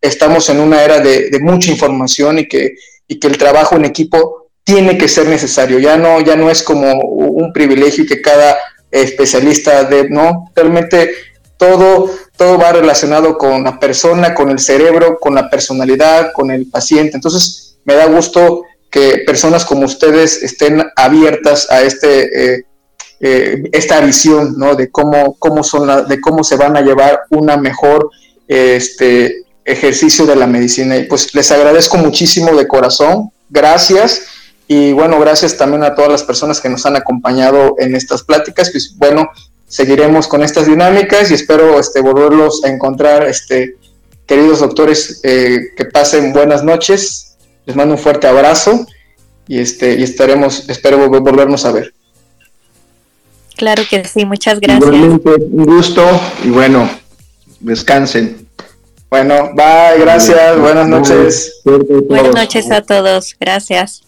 [0.00, 2.74] estamos en una era de, de mucha información y que,
[3.06, 6.62] y que el trabajo en equipo tiene que ser necesario, ya no, ya no es
[6.62, 8.56] como un privilegio que cada
[8.90, 11.12] especialista de, no, realmente
[11.56, 16.66] todo, todo va relacionado con la persona, con el cerebro, con la personalidad, con el
[16.66, 17.16] paciente.
[17.16, 22.64] Entonces, me da gusto que personas como ustedes estén abiertas a este, eh,
[23.20, 24.74] eh, esta visión, ¿no?
[24.74, 28.10] De cómo, cómo son de cómo se van a llevar una mejor,
[28.48, 30.96] este, ejercicio de la medicina.
[30.96, 33.30] Y pues les agradezco muchísimo de corazón.
[33.48, 34.22] Gracias.
[34.72, 38.70] Y bueno, gracias también a todas las personas que nos han acompañado en estas pláticas.
[38.70, 39.28] Pues bueno,
[39.66, 43.74] seguiremos con estas dinámicas y espero este, volverlos a encontrar, este,
[44.26, 47.36] queridos doctores, eh, que pasen buenas noches.
[47.66, 48.86] Les mando un fuerte abrazo
[49.48, 51.92] y, este, y estaremos, espero volvernos a ver.
[53.56, 54.88] Claro que sí, muchas gracias.
[54.88, 56.06] un gusto
[56.44, 56.88] y bueno,
[57.58, 58.46] descansen.
[59.10, 61.60] Bueno, bye, gracias, buenas noches.
[61.64, 64.04] Buenas noches a todos, gracias.